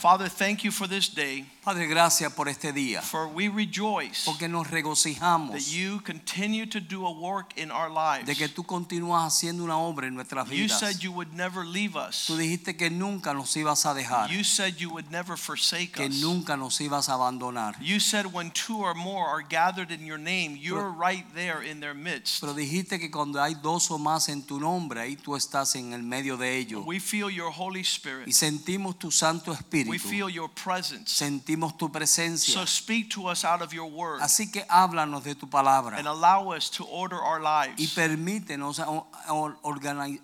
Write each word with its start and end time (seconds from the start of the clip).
Father, 0.00 0.28
thank 0.30 0.64
you 0.64 0.70
for 0.70 0.86
this 0.88 1.08
day, 1.08 1.44
Padre, 1.62 1.86
gracias 1.86 2.32
por 2.32 2.48
este 2.48 2.72
día, 2.72 3.02
for 3.02 3.28
we 3.28 3.48
rejoice 3.48 4.24
porque 4.24 4.48
nos 4.48 4.66
regocijamos 4.68 5.52
that 5.52 5.70
you 5.70 6.00
continue 6.00 6.64
to 6.64 6.80
do 6.80 7.04
a 7.04 7.10
work 7.10 7.52
in 7.58 7.70
our 7.70 7.90
lives. 7.90 8.24
de 8.24 8.34
que 8.34 8.48
tú 8.48 8.64
continúas 8.64 9.26
haciendo 9.26 9.62
una 9.62 9.76
obra 9.76 10.06
en 10.06 10.14
nuestras 10.14 10.48
vidas. 10.48 10.58
You 10.58 10.68
said 10.68 11.02
you 11.02 11.12
would 11.12 11.34
never 11.34 11.66
leave 11.66 11.96
us. 11.96 12.24
Tú 12.26 12.38
dijiste 12.38 12.76
que 12.78 12.88
nunca 12.88 13.34
nos 13.34 13.54
ibas 13.56 13.84
a 13.84 13.92
dejar, 13.92 14.30
You 14.30 14.42
said 14.42 14.76
you 14.78 14.88
would 14.90 15.10
never 15.10 15.36
forsake 15.36 15.92
que 15.92 16.06
us. 16.08 16.22
nunca 16.22 16.56
nos 16.56 16.80
ibas 16.80 17.10
a 17.10 17.14
abandonar. 17.14 17.76
You 17.82 18.00
said 18.00 18.24
when 18.32 18.50
two 18.52 18.78
or 18.78 18.94
more 18.94 19.26
are 19.26 19.42
gathered 19.46 19.90
in 19.90 20.06
your 20.06 20.18
name, 20.18 20.56
you're 20.56 20.90
right 20.90 21.26
there 21.34 21.62
in 21.62 21.80
their 21.80 21.94
midst. 21.94 22.40
Pero 22.40 22.54
dijiste 22.54 22.98
que 22.98 23.10
cuando 23.10 23.38
hay 23.38 23.52
dos 23.54 23.90
o 23.90 23.98
más 23.98 24.30
en 24.30 24.42
tu 24.46 24.58
nombre, 24.58 25.02
ahí 25.02 25.16
tú 25.16 25.36
estás 25.36 25.74
en 25.76 25.92
el 25.92 26.02
medio 26.02 26.38
de 26.38 26.56
ellos. 26.56 26.84
We 26.86 27.00
feel 27.00 27.28
your 27.28 27.52
Holy 27.54 27.82
Spirit. 27.82 28.26
Y 28.26 28.32
sentimos 28.32 28.98
tu 28.98 29.10
Santo 29.10 29.52
We 29.90 29.96
Espíritu, 29.98 30.08
feel 30.10 30.30
your 30.30 30.48
presence. 30.48 31.12
sentimos 31.12 31.76
tu 31.76 31.88
presencia. 31.90 32.54
So 32.54 32.64
speak 32.64 33.10
to 33.14 33.26
us 33.28 33.44
out 33.44 33.60
of 33.62 33.72
your 33.72 33.90
word 33.90 34.20
Así 34.22 34.50
que 34.50 34.64
háblanos 34.68 35.24
de 35.24 35.34
tu 35.34 35.46
palabra 35.48 35.98
and 35.98 36.06
allow 36.06 36.52
us 36.54 36.70
to 36.70 36.84
order 36.84 37.16
our 37.18 37.40
lives. 37.40 37.74
y 37.78 37.86
permítenos 37.88 38.78
o- 38.78 39.06
o- 39.28 39.52
organi- 39.62 40.20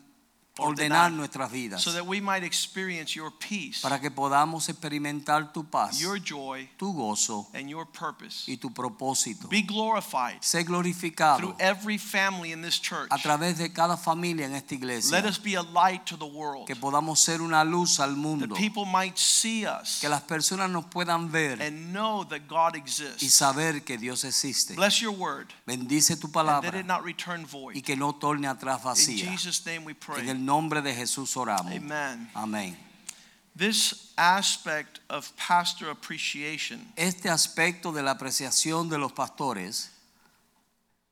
Ordenar. 0.58 1.12
nuestras 1.12 1.50
vidas 1.50 1.82
so 1.82 1.92
that 1.92 2.04
we 2.06 2.20
might 2.20 2.44
experience 2.44 3.14
your 3.14 3.30
peace, 3.38 3.80
para 3.82 4.00
que 4.00 4.10
podamos 4.10 4.68
experimentar 4.68 5.52
tu 5.52 5.64
paz, 5.64 6.00
your 6.00 6.18
joy, 6.18 6.68
tu 6.78 6.92
gozo 6.92 7.46
and 7.54 7.68
your 7.68 7.86
purpose. 7.86 8.44
y 8.50 8.56
tu 8.56 8.70
propósito. 8.72 9.48
Be 9.48 9.62
glorified 9.62 10.40
Sé 10.40 10.64
through 10.64 11.54
every 11.58 11.98
family 11.98 12.52
in 12.52 12.62
this 12.62 12.78
church. 12.80 13.08
a 13.10 13.18
través 13.18 13.58
de 13.58 13.72
cada 13.72 13.96
familia 13.96 14.46
en 14.46 14.54
esta 14.54 14.74
iglesia. 14.74 15.10
Let 15.10 15.26
us 15.28 15.38
be 15.38 15.54
a 15.56 15.62
light 15.62 16.04
to 16.06 16.16
the 16.16 16.26
world. 16.26 16.66
Que 16.66 16.76
podamos 16.76 17.20
ser 17.20 17.40
una 17.40 17.64
luz 17.64 18.00
al 18.00 18.14
That 18.16 18.54
people 18.56 18.84
might 18.86 19.16
see 19.18 19.66
us 19.66 20.00
Que 20.00 20.08
las 20.08 20.22
personas 20.22 20.70
nos 20.70 20.86
puedan 20.86 21.30
ver 21.30 21.60
and 21.62 21.92
know 21.92 22.24
that 22.24 22.48
God 22.48 22.74
y 22.74 22.78
exists. 22.78 23.32
saber 23.34 23.84
que 23.84 23.98
Dios 23.98 24.24
existe. 24.24 24.74
Bless 24.74 25.00
your 25.00 25.12
word. 25.12 25.48
Bendice 25.66 26.16
tu 26.16 26.26
And 26.26 26.34
palabra 26.34 26.70
let 26.72 26.80
it 26.80 26.86
not 26.86 27.04
return 27.04 27.42
y 27.42 27.44
void. 27.44 27.82
que 27.84 27.96
no 27.96 28.14
torne 28.14 28.48
atrás 28.48 28.78
In 28.80 28.84
vacía. 28.84 29.30
Jesus' 29.30 29.64
name 29.66 29.84
we 29.84 29.94
pray. 29.94 30.16
Nombre 30.46 30.80
de 30.80 30.94
Jesús 30.94 31.36
oramos. 31.36 31.72
Amen. 31.72 32.28
Amén. 32.34 32.76
This 33.54 34.12
aspect 34.16 35.00
of 35.10 35.30
pastor 35.36 35.90
appreciation, 35.90 36.80
Este 36.96 37.28
aspecto 37.28 37.92
de 37.92 38.02
la 38.02 38.12
apreciación 38.14 38.88
de 38.88 38.98
los 38.98 39.12
pastores 39.12 39.90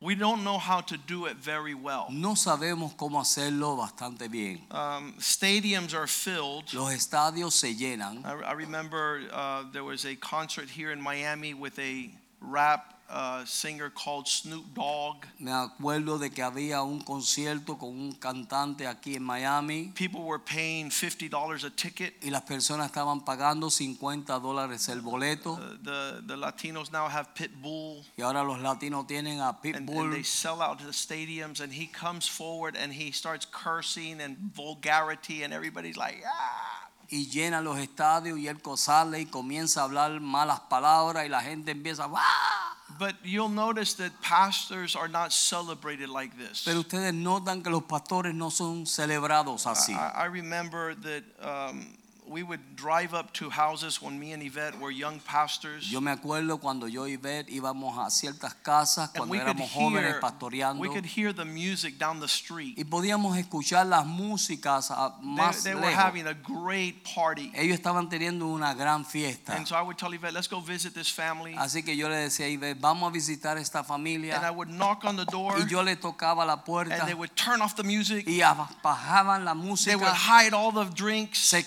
we 0.05 0.15
don't 0.15 0.45
know 0.45 0.59
how 0.59 0.83
to 0.83 0.99
do 0.99 1.25
it 1.27 1.39
very 1.39 1.73
well. 1.73 2.09
no 2.11 2.35
sabemos 2.35 2.95
cómo 2.95 3.19
hacerlo 3.21 3.77
bastante 3.79 4.31
bien. 4.31 4.61
Um, 4.71 5.15
stadiums 5.19 5.95
are 5.95 6.07
filled. 6.07 6.75
Los 6.75 6.93
estadios 6.93 7.55
se 7.55 7.75
llenan. 7.75 8.23
I, 8.23 8.51
I 8.51 8.53
remember 8.53 9.23
uh, 9.33 9.65
there 9.73 9.85
was 9.85 10.05
a 10.05 10.15
concert 10.17 10.69
here 10.69 10.93
in 10.93 11.01
Miami 11.01 11.55
with 11.55 11.79
a 11.79 12.11
rap 12.43 12.94
uh, 13.11 13.45
singer 13.45 13.91
called 13.91 14.27
Snoop 14.27 14.65
Dogg. 14.75 15.25
Me 15.39 15.53
acuerdo 15.53 16.19
de 16.19 16.31
que 16.31 16.43
había 16.43 16.83
un 16.83 17.01
concierto 17.01 17.77
con 17.79 17.91
un 17.91 18.13
cantante 18.13 18.87
aquí 18.87 19.17
en 19.17 19.23
Miami 19.23 19.93
People 19.95 20.23
were 20.23 20.39
paying 20.39 20.91
$50 20.91 21.65
a 21.65 21.71
ticket. 21.71 22.15
y 22.23 22.31
las 22.31 22.43
personas 22.43 22.87
estaban 22.87 23.25
pagando 23.25 23.71
50 23.71 24.39
dólares 24.41 24.89
el 24.89 25.01
boleto 25.01 25.55
Uh, 25.55 25.77
the, 25.83 26.23
the 26.27 26.37
Latinos 26.37 26.91
now 26.91 27.07
have 27.09 27.29
Pitbull. 27.35 28.05
y 28.17 28.23
ahora 28.23 28.43
los 28.43 28.61
latinos 28.61 29.07
tienen 29.07 29.41
a 29.41 29.59
And, 29.65 29.89
and 29.89 30.13
they 30.13 30.23
sell 30.23 30.61
out 30.61 30.79
the 30.79 30.93
stadiums, 30.93 31.61
and 31.61 31.73
he 31.73 31.87
comes 31.87 32.29
forward 32.29 32.77
and 32.77 32.93
he 32.93 33.13
starts 33.13 33.47
cursing 33.47 34.21
and 34.21 34.37
vulgarity, 34.55 35.43
and 35.43 35.53
everybody's 35.55 35.97
like, 35.97 36.23
ah. 36.27 36.89
y 37.11 37.27
llenan 37.31 37.65
los 37.65 37.79
estadios 37.79 38.39
y 38.39 38.49
él 38.49 38.59
sale 38.77 39.21
y 39.21 39.27
comienza 39.27 39.81
a 39.81 39.85
hablar 39.85 40.21
malas 40.21 40.61
palabras 40.61 41.25
y 41.27 41.29
la 41.29 41.41
gente 41.43 41.71
empieza 41.71 42.09
¡Ah! 42.13 42.74
But 42.99 43.15
you'll 43.25 43.49
notice 43.49 43.95
that 43.95 44.13
pastors 44.23 44.95
are 44.95 45.09
not 45.09 45.33
celebrated 45.33 46.09
like 46.09 46.37
this. 46.39 46.63
pero 46.65 46.81
ustedes 46.81 47.13
notan 47.15 47.63
que 47.63 47.71
los 47.71 47.83
pastores 47.85 48.35
no 48.35 48.51
son 48.51 48.87
celebrados 48.87 49.67
así. 49.67 49.95
I, 49.95 50.25
I 50.25 50.27
remember 50.27 50.95
that 50.95 51.25
um, 51.41 51.97
we 52.27 52.43
would 52.43 52.61
drive 52.75 53.13
up 53.15 53.33
to 53.35 53.51
houses 53.51 54.01
when 54.01 54.19
me 54.19 54.33
and 54.33 54.43
Yvette 54.43 54.79
were 54.81 54.91
young 54.91 55.21
pastors. 55.21 55.91
Yo 55.91 56.01
me 56.01 56.11
acuerdo 56.11 56.59
cuando 56.59 56.87
yo 56.87 57.07
y 57.07 57.17
Beth 57.17 57.49
íbamos 57.51 57.99
a 57.99 58.09
ciertas 58.11 58.55
casas 58.55 59.11
cuando 59.11 59.33
we 59.33 59.39
could, 59.39 59.49
éramos 59.57 59.71
jóvenes 59.71 60.13
hear, 60.13 60.21
pastoreando 60.21 60.81
we 60.81 60.89
could 60.89 61.05
hear 61.05 61.33
the 61.35 61.45
music 61.45 61.99
down 61.99 62.21
the 62.21 62.27
street. 62.27 62.75
y 62.79 62.85
podíamos 62.85 63.37
escuchar 63.37 63.87
las 63.87 64.07
músicas 64.07 64.91
a- 64.91 65.17
They, 65.21 65.27
más 65.27 65.63
they 65.63 65.75
were 65.75 65.93
having 65.95 66.27
a 66.27 66.35
great 66.35 67.05
party. 67.05 67.53
Ellos 67.55 67.75
estaban 67.77 68.09
teniendo 68.09 68.47
una 68.47 68.75
gran 68.75 69.05
fiesta. 69.05 69.55
And 69.55 69.67
so 69.67 69.77
I 69.77 69.83
would 69.83 69.99
tell 69.99 70.13
Yvette, 70.13 70.33
let's 70.33 70.49
go 70.49 70.61
visit 70.61 70.95
this 70.95 71.11
family. 71.13 71.55
Así 71.59 71.83
que 71.85 71.97
yo 71.97 72.09
le 72.09 72.17
decía 72.17 72.47
a 72.47 72.49
Ivette, 72.49 72.81
vamos 72.81 73.11
a 73.11 73.13
visitar 73.13 73.59
esta 73.59 73.85
familia. 73.85 74.37
And 74.37 74.47
I 74.47 74.51
would 74.51 74.69
knock 74.71 75.05
on 75.05 75.17
the 75.17 75.27
door, 75.27 75.59
Y 75.61 75.67
yo 75.69 75.83
le 75.83 75.97
tocaba 75.97 76.47
la 76.47 76.65
puerta 76.65 76.95
and 76.95 77.07
they 77.07 77.15
would 77.15 77.35
turn 77.37 77.61
off 77.61 77.75
the 77.77 77.85
music. 77.85 78.27
y 78.27 78.41
bajaban 78.83 79.45
la 79.45 79.55
música. 79.55 79.91
They 79.91 79.97
would 79.97 80.15
hide 80.15 80.55
all 80.55 80.73
the 80.73 80.87
drinks, 80.95 81.39
se 81.39 81.65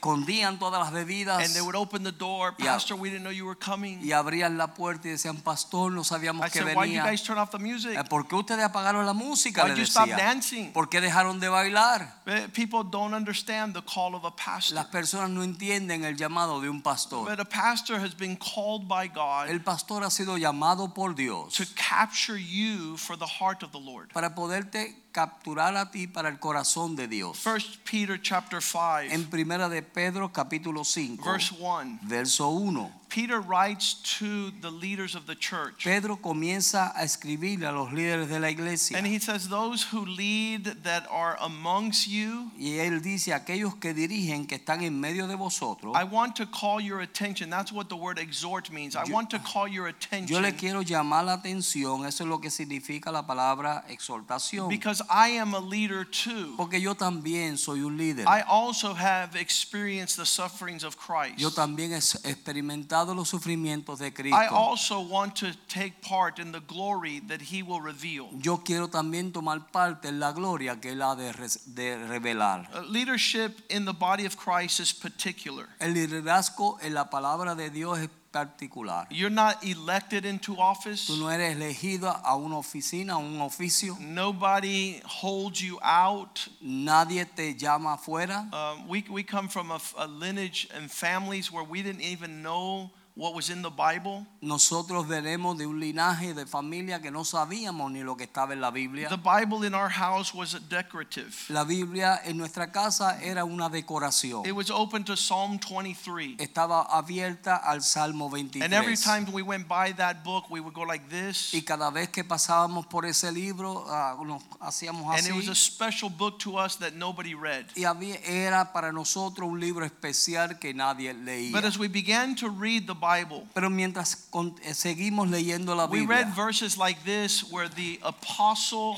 escondían 0.00 0.58
todas 0.58 0.80
las 0.80 0.92
bebidas 0.92 1.44
and 1.44 1.52
they 1.52 1.60
would 1.60 1.76
open 1.76 2.02
the 2.02 2.12
door. 2.12 2.54
Pastor, 2.56 2.94
we 2.96 3.10
didn't 3.10 3.22
know 3.22 3.30
you 3.30 3.44
were 3.46 3.58
coming. 3.58 4.00
y 4.02 4.12
abrían 4.12 4.56
la 4.56 4.68
puerta 4.74 5.08
y 5.08 5.10
decían, 5.12 5.36
pastor, 5.42 5.92
no 5.92 6.02
sabíamos 6.04 6.46
I 6.46 6.50
que 6.50 6.60
said, 6.62 6.74
why 6.76 6.86
you 6.86 6.94
venía. 7.00 7.04
guys 7.04 7.22
turn 7.22 7.38
off 7.38 7.50
the 7.50 7.58
music? 7.58 7.92
"Eh, 7.96 8.04
¿Por 8.08 8.26
qué 8.26 8.34
ustedes 8.34 8.64
apagaron 8.64 9.04
la 9.04 9.12
música? 9.12 9.68
You 9.74 9.82
stop 9.84 10.08
dancing? 10.08 10.72
¿Por 10.72 10.88
qué 10.88 11.00
dejaron 11.00 11.38
de 11.38 11.48
bailar? 11.48 12.14
Eh, 12.26 12.48
People 12.52 12.82
don't 12.90 13.14
understand 13.14 13.74
the 13.74 13.82
call 13.82 14.14
of 14.14 14.24
a 14.24 14.30
pastor. 14.34 14.74
Las 14.74 14.86
personas 14.86 15.30
no 15.30 15.42
entienden 15.42 16.04
el 16.04 16.16
llamado 16.16 16.60
de 16.60 16.68
un 16.70 16.80
pastor. 16.82 17.28
But 17.28 17.40
a 17.40 17.44
pastor 17.44 18.00
has 18.00 18.14
been 18.16 18.36
called 18.36 18.88
by 18.88 19.08
God 19.08 19.48
El 19.50 19.60
pastor 19.62 20.02
ha 20.04 20.10
sido 20.10 20.38
llamado 20.38 20.94
por 20.94 21.14
Dios 21.14 21.54
to 21.54 21.64
capture 21.76 22.38
you 22.40 22.96
for 22.96 23.16
the 23.18 23.26
heart 23.26 23.62
of 23.62 23.70
the 23.72 23.78
Lord. 23.80 24.12
para 24.12 24.34
poderte 24.34 24.96
capturar 25.12 25.76
a 25.76 25.90
ti 25.90 26.06
para 26.06 26.28
el 26.28 26.38
corazón 26.38 26.96
de 26.96 27.08
Dios. 27.08 27.38
First 27.38 27.78
Peter 27.84 28.20
chapter 28.20 28.60
5 28.62 29.12
En 29.12 29.24
primera 29.28 29.68
de 29.68 29.82
Pedro 29.82 30.30
capítulo 30.32 30.84
5, 30.84 31.24
verse 31.24 31.54
1. 31.58 31.98
verso 32.02 32.48
1. 32.50 32.92
Peter 33.10 33.40
writes 33.40 33.94
to 34.20 34.52
the 34.60 34.70
leaders 34.70 35.16
of 35.16 35.26
the 35.26 35.34
church. 35.34 35.82
Pedro 35.82 36.16
comienza 36.18 36.92
a 36.94 37.02
escribirle 37.02 37.66
a 37.66 37.72
los 37.72 37.92
líderes 37.92 38.28
de 38.28 38.38
la 38.38 38.50
iglesia. 38.50 38.96
And 38.96 39.04
he 39.04 39.18
says, 39.18 39.48
Those 39.48 39.82
who 39.92 40.06
lead 40.06 40.84
that 40.84 41.08
are 41.10 41.36
amongst 41.40 42.06
you, 42.06 42.52
Y 42.56 42.78
él 42.78 43.02
dice, 43.02 43.34
aquellos 43.34 43.74
que 43.80 43.94
dirigen, 43.94 44.46
que 44.46 44.54
están 44.58 44.82
en 44.84 45.00
medio 45.00 45.26
de 45.26 45.34
vosotros, 45.34 45.92
I 45.96 46.04
want 46.04 46.36
to 46.36 46.46
call 46.46 46.80
your 46.80 47.00
attention. 47.00 47.50
That's 47.50 47.72
what 47.72 47.88
the 47.88 47.96
word 47.96 48.20
exhort 48.20 48.70
means. 48.70 48.94
I 48.94 49.02
Yo- 49.08 49.12
want 49.14 49.28
to 49.30 49.40
call 49.40 49.66
your 49.66 49.88
yo 49.88 49.94
attention 49.96 50.42
le 50.42 50.52
quiero 50.54 50.82
llamar 50.82 51.24
la 51.24 51.32
atención, 51.32 52.06
eso 52.06 52.22
es 52.22 52.28
lo 52.28 52.38
que 52.40 52.48
significa 52.48 53.10
la 53.10 53.26
palabra 53.26 53.84
exhortación. 53.88 54.68
because 54.68 54.99
I 55.08 55.38
am 55.38 55.54
a 55.54 55.60
leader 55.60 56.04
too. 56.04 56.54
Porque 56.56 56.80
yo 56.80 56.94
también 56.94 57.56
soy 57.56 57.82
un 57.82 57.96
líder. 57.96 58.24
I 58.26 58.42
also 58.42 58.94
have 58.94 59.36
experienced 59.36 60.16
the 60.16 60.26
sufferings 60.26 60.84
of 60.84 60.96
Christ. 60.96 61.38
Yo 61.38 61.50
también 61.50 61.92
he 61.92 61.98
experimentado 62.28 63.14
los 63.14 63.28
sufrimientos 63.28 63.98
de 63.98 64.12
Cristo. 64.12 64.36
I 64.36 64.46
also 64.46 65.00
want 65.00 65.36
to 65.36 65.52
take 65.68 66.02
part 66.02 66.38
in 66.38 66.52
the 66.52 66.60
glory 66.60 67.20
that 67.28 67.40
he 67.40 67.62
will 67.62 67.80
reveal. 67.80 68.28
Yo 68.40 68.58
quiero 68.58 68.88
también 68.88 69.32
tomar 69.32 69.70
parte 69.72 70.08
en 70.08 70.20
la 70.20 70.32
gloria 70.32 70.80
que 70.80 70.92
él 70.92 71.02
ha 71.02 71.14
de, 71.14 71.32
de 71.66 71.96
revelar. 72.06 72.68
Uh, 72.74 72.82
leadership 72.82 73.60
in 73.70 73.84
the 73.84 73.92
body 73.92 74.26
of 74.26 74.36
Christ 74.36 74.80
is 74.80 74.92
particular. 74.92 75.68
El 75.80 75.94
liderazgo 75.94 76.78
en 76.82 76.94
la 76.94 77.10
palabra 77.10 77.54
de 77.54 77.70
Dios 77.70 77.98
es 77.98 78.08
particular. 78.32 79.06
You're 79.10 79.30
not 79.30 79.64
elected 79.64 80.24
into 80.24 80.56
office. 80.56 81.08
Tú 81.08 81.18
no 81.18 81.28
eres 81.28 81.56
elegido 81.56 82.08
a 82.24 82.36
una 82.36 82.56
oficina, 82.56 83.14
a 83.14 83.18
un 83.18 83.38
oficio. 83.40 83.98
Nobody 84.00 85.00
holds 85.04 85.62
you 85.62 85.78
out. 85.82 86.48
Nadie 86.62 87.26
te 87.34 87.54
llama 87.54 87.98
afuera. 87.98 88.52
Um, 88.52 88.88
we, 88.88 89.04
we 89.10 89.22
come 89.22 89.48
from 89.48 89.70
a, 89.70 89.80
a 89.98 90.06
lineage 90.06 90.68
and 90.74 90.90
families 90.90 91.50
where 91.50 91.64
we 91.64 91.82
didn't 91.82 92.02
even 92.02 92.42
know 92.42 92.90
what 93.20 93.34
was 93.34 93.50
in 93.50 93.60
the 93.60 93.70
Bible. 93.70 94.26
Nosotros 94.40 95.06
venimos 95.06 95.58
de 95.58 95.66
un 95.66 95.78
linaje 95.78 96.32
de 96.32 96.46
familia 96.46 97.02
que 97.02 97.10
no 97.10 97.22
sabíamos 97.22 97.92
ni 97.92 98.02
lo 98.02 98.16
que 98.16 98.24
estaba 98.24 98.54
en 98.54 98.62
la 98.62 98.72
The 98.72 99.18
Bible 99.22 99.66
in 99.66 99.74
our 99.74 99.90
house 99.90 100.32
was 100.32 100.56
decorative. 100.70 101.36
La 101.50 101.64
Biblia 101.64 102.22
en 102.24 102.38
nuestra 102.38 102.72
casa 102.72 103.20
era 103.22 103.44
una 103.44 103.68
decoración. 103.68 104.46
It 104.46 104.52
was 104.52 104.70
open 104.70 105.04
to 105.04 105.16
Psalm 105.18 105.58
23. 105.58 106.36
Estaba 106.38 106.86
abierta 106.90 107.56
al 107.56 107.82
Salmo 107.82 108.30
And 108.34 108.72
every 108.72 108.96
time 108.96 109.26
we 109.32 109.42
went 109.42 109.68
by 109.68 109.92
that 109.96 110.24
book, 110.24 110.48
we 110.48 110.60
would 110.60 110.72
go 110.72 110.84
like 110.84 111.06
this. 111.10 111.52
Y 111.52 111.60
cada 111.60 111.90
vez 111.90 112.08
que 112.08 112.24
pasábamos 112.24 112.86
por 112.86 113.04
ese 113.04 113.30
libro, 113.30 113.84
ah, 113.88 114.16
nos 114.24 114.42
hacíamos 114.60 115.14
And 115.18 115.26
it 115.26 115.34
was 115.34 115.48
a 115.48 115.54
special 115.54 116.08
book 116.08 116.38
to 116.38 116.56
us 116.56 116.76
that 116.76 116.94
nobody 116.94 117.34
read. 117.34 117.66
Y 117.76 117.84
había, 117.84 118.16
era 118.24 118.72
para 118.72 118.92
nosotros 118.92 119.46
un 119.46 119.60
libro 119.60 119.84
especial 119.84 120.58
que 120.58 120.72
nadie 120.72 121.12
leía. 121.12 121.52
But 121.52 121.66
as 121.66 121.76
we 121.76 121.88
began 121.88 122.34
to 122.36 122.48
read 122.48 122.86
the 122.86 122.94
Bible, 122.94 123.09
Pero 123.54 123.70
mientras 123.70 124.28
eh, 124.62 124.74
seguimos 124.74 125.28
leyendo 125.28 125.74
la 125.74 125.86
we 125.86 126.06
read 126.06 126.34
verses 126.34 126.76
like 126.76 127.00
this 127.04 127.44
where 127.50 127.68
the 127.68 127.98
apostle 128.02 128.96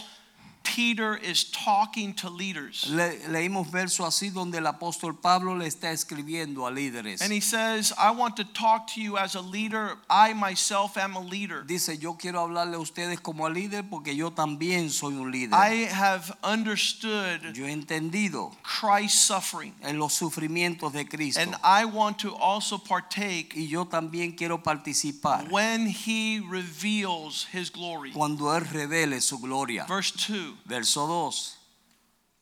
Peter 0.64 1.17
is 1.17 1.44
talking 1.44 2.14
to 2.14 2.29
leaders. 2.31 2.87
le- 2.91 3.19
leímos 3.29 3.70
versos 3.70 4.06
así 4.06 4.31
donde 4.31 4.59
el 4.59 4.67
apóstol 4.67 5.14
Pablo 5.20 5.56
le 5.56 5.67
está 5.67 5.91
escribiendo 5.93 6.67
a 6.67 6.70
líderes. 6.70 7.20
And 7.20 7.32
he 7.32 7.41
says, 7.41 7.93
I 7.99 8.11
want 8.11 8.37
to 8.37 8.44
talk 8.44 8.87
to 8.94 9.00
you 9.00 9.17
as 9.19 9.35
a 9.35 9.41
leader. 9.41 9.97
I 10.09 10.32
myself 10.35 10.97
am 10.97 11.17
a 11.17 11.20
leader. 11.20 11.62
Dice, 11.67 11.99
yo 11.99 12.14
quiero 12.14 12.41
hablarle 12.41 12.76
a 12.76 12.79
ustedes 12.79 13.20
como 13.20 13.47
a 13.47 13.50
líder 13.50 13.85
porque 13.88 14.14
yo 14.17 14.31
también 14.31 14.91
soy 14.91 15.14
un 15.14 15.31
líder. 15.31 15.55
I 15.55 15.87
have 15.93 16.32
understood 16.43 17.55
yo 17.55 17.67
he 17.67 17.73
entendido 17.73 18.53
Christ's 18.62 19.20
suffering. 19.20 19.75
en 19.82 19.99
los 19.99 20.14
sufrimientos 20.14 20.93
de 20.93 21.05
Cristo. 21.06 21.41
And 21.41 21.55
I 21.62 21.85
want 21.85 22.19
to 22.20 22.35
also 22.37 22.79
partake 22.79 23.55
y 23.56 23.67
yo 23.69 23.85
también 23.87 24.37
quiero 24.37 24.59
participar 24.62 25.47
when 25.50 25.87
he 25.87 26.41
reveals 26.49 27.47
his 27.53 27.70
glory. 27.70 28.12
cuando 28.12 28.47
Él 28.56 28.64
revele 28.64 29.20
su 29.20 29.38
gloria. 29.38 29.85
Verse 29.88 30.12
2 30.12 30.51
Verso 30.66 31.06
2. 31.06 31.58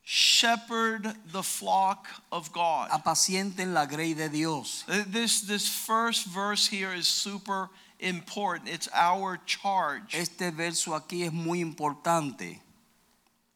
Shepherd 0.03 1.07
the 1.33 1.43
flock 1.43 2.09
of 2.33 2.53
God. 2.53 2.91
Apacienten 2.91 3.73
la 3.73 3.87
grey 3.87 4.13
de 4.15 4.29
Dios. 4.29 4.85
Uh, 4.89 5.05
This, 5.07 5.43
this 5.43 5.69
first 5.69 6.27
verse 6.27 6.67
here 6.67 6.93
is 6.93 7.07
super 7.07 7.69
important. 8.01 8.69
It's 8.69 8.89
our 8.93 9.39
charge. 9.47 10.15
Este 10.15 10.51
verso 10.53 10.93
aquí 10.99 11.25
es 11.25 11.33
muy 11.33 11.61
importante. 11.61 12.59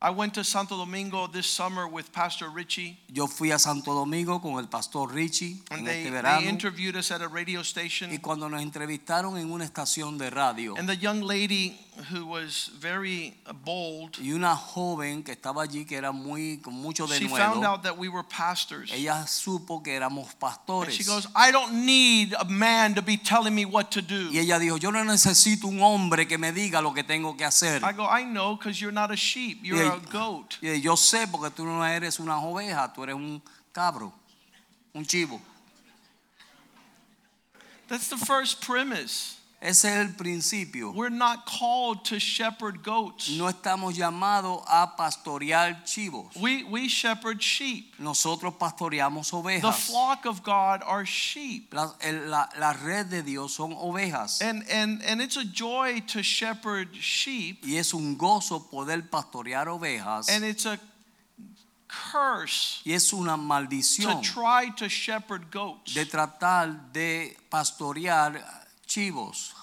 I 0.01 0.11
went 0.11 0.35
to 0.35 0.45
Santo 0.45 0.77
Domingo 0.77 1.27
this 1.27 1.47
summer 1.47 1.89
with 1.89 2.13
Pastor 2.13 2.51
Richie, 2.51 2.99
Yo 3.11 3.27
fui 3.27 3.53
a 3.53 3.59
Santo 3.59 3.95
Domingo 3.95 4.39
con 4.39 4.59
el 4.59 4.67
pastor 4.67 5.09
Richie 5.11 5.63
and 5.71 5.79
en 5.81 5.85
they, 5.87 6.05
este 6.05 6.23
they 6.23 6.47
interviewed 6.47 6.95
us 6.95 7.11
at 7.11 7.23
a 7.23 7.29
radio 7.29 7.63
station. 7.63 8.11
y 8.13 8.19
cuando 8.19 8.47
nos 8.51 8.61
entrevistaron 8.61 9.39
en 9.39 9.51
una 9.51 9.65
estación 9.65 10.19
de 10.19 10.29
radio 10.29 10.75
And 10.77 10.87
the 10.87 10.97
young 10.97 11.23
lady 11.23 11.81
who 12.11 12.27
was 12.27 12.71
very 12.79 13.35
bold, 13.65 14.19
y 14.19 14.33
una 14.33 14.57
joven 14.57 15.23
que 15.23 15.33
estaba 15.33 15.63
allí 15.63 15.87
que 15.87 15.97
era 15.97 16.13
muy 16.13 16.59
con 16.59 16.75
mucho 16.75 17.07
she 17.07 17.29
found 17.29 17.65
out 17.65 17.83
that 17.83 17.97
we 17.97 18.09
were 18.09 18.25
pastors. 18.25 18.91
ella 18.93 19.25
supo 19.27 19.83
que 19.83 19.93
éramos 19.93 20.29
And 20.31 20.41
pastores. 20.41 20.91
she 20.95 21.05
goes, 21.05 21.27
I 21.37 21.51
don't 21.53 21.85
need 21.87 22.35
a 22.39 22.45
man 22.45 22.95
to 22.95 23.03
be 23.03 23.17
telling 23.17 23.55
me 23.55 23.65
what 23.65 23.91
to 23.93 24.03
do. 24.03 24.31
Y 24.33 24.39
ella 24.39 24.59
dijo, 24.59 24.77
yo 24.79 24.91
no 24.91 25.05
necesito 25.05 25.65
un 25.67 25.81
hombre 25.81 26.27
que 26.27 26.37
me 26.37 26.53
diga 26.53 26.83
lo 26.83 26.93
que 26.93 27.05
tengo 27.05 27.37
que 27.37 27.45
hacer. 27.45 27.83
I 27.85 27.93
go, 27.93 28.05
I 28.05 28.25
know 28.25 28.57
because 28.57 28.81
you're 28.81 28.93
not 28.93 29.11
a 29.11 29.17
sheep, 29.17 29.61
you're 29.63 29.83
a 29.83 30.01
goat. 30.11 30.59
Y 30.61 30.81
yo 30.81 30.97
sé 30.97 31.27
porque 31.31 31.51
tú 31.51 31.65
no 31.65 31.83
eres 31.85 32.19
una 32.19 32.39
oveja, 32.41 32.93
tú 32.93 33.03
eres 33.05 33.15
un 33.15 33.41
cabro, 33.73 34.13
un 34.95 35.05
chivo. 35.05 35.41
That's 37.89 38.09
the 38.09 38.17
first 38.17 38.61
premise. 38.63 39.37
Ese 39.67 39.87
es 39.89 39.97
el 40.09 40.13
principio. 40.15 40.91
We're 40.93 41.09
not 41.09 41.47
called 41.47 42.05
to 42.11 42.19
shepherd 42.21 42.83
goats. 42.83 43.31
No 43.31 43.49
estamos 43.49 43.97
llamados 43.97 44.63
a 44.69 44.95
pastorear 44.95 45.83
chivos. 45.87 46.37
We, 46.37 46.65
we 46.65 46.87
shepherd 46.87 47.41
sheep. 47.41 47.95
Nosotros 47.99 48.53
pastoreamos 48.59 49.33
ovejas. 49.33 49.63
The 49.63 49.73
flock 49.73 50.27
of 50.27 50.43
God 50.43 50.83
are 50.85 51.07
sheep. 51.07 51.73
La, 51.73 51.91
la- 52.27 52.49
la 52.59 52.73
red 52.85 53.07
de 53.09 53.23
Dios 53.23 53.55
son 53.55 53.73
ovejas. 53.73 54.43
And, 54.43 54.65
and, 54.71 55.03
and 55.03 55.23
it's 55.23 55.39
a 55.39 55.47
joy 55.47 56.01
to 56.09 56.23
shepherd 56.23 56.89
sheep, 56.95 57.65
Y 57.65 57.77
es 57.79 57.95
un 57.95 58.19
gozo 58.19 58.69
poder 58.71 59.01
pastorear 59.09 59.69
ovejas. 59.69 60.29
and 60.29 60.45
it's 60.45 60.67
a 60.67 60.79
curse 61.89 62.83
Y 62.85 62.93
es 62.93 63.15
una 63.15 63.39
maldición 63.39 64.21
to 64.21 64.29
try 64.31 64.69
to 64.77 64.89
shepherd 64.91 65.51
goats. 65.51 65.95
de 65.95 66.05
tratar 66.05 66.93
de 66.93 67.35
pastorear 67.51 68.43
chivos. 68.87 69.54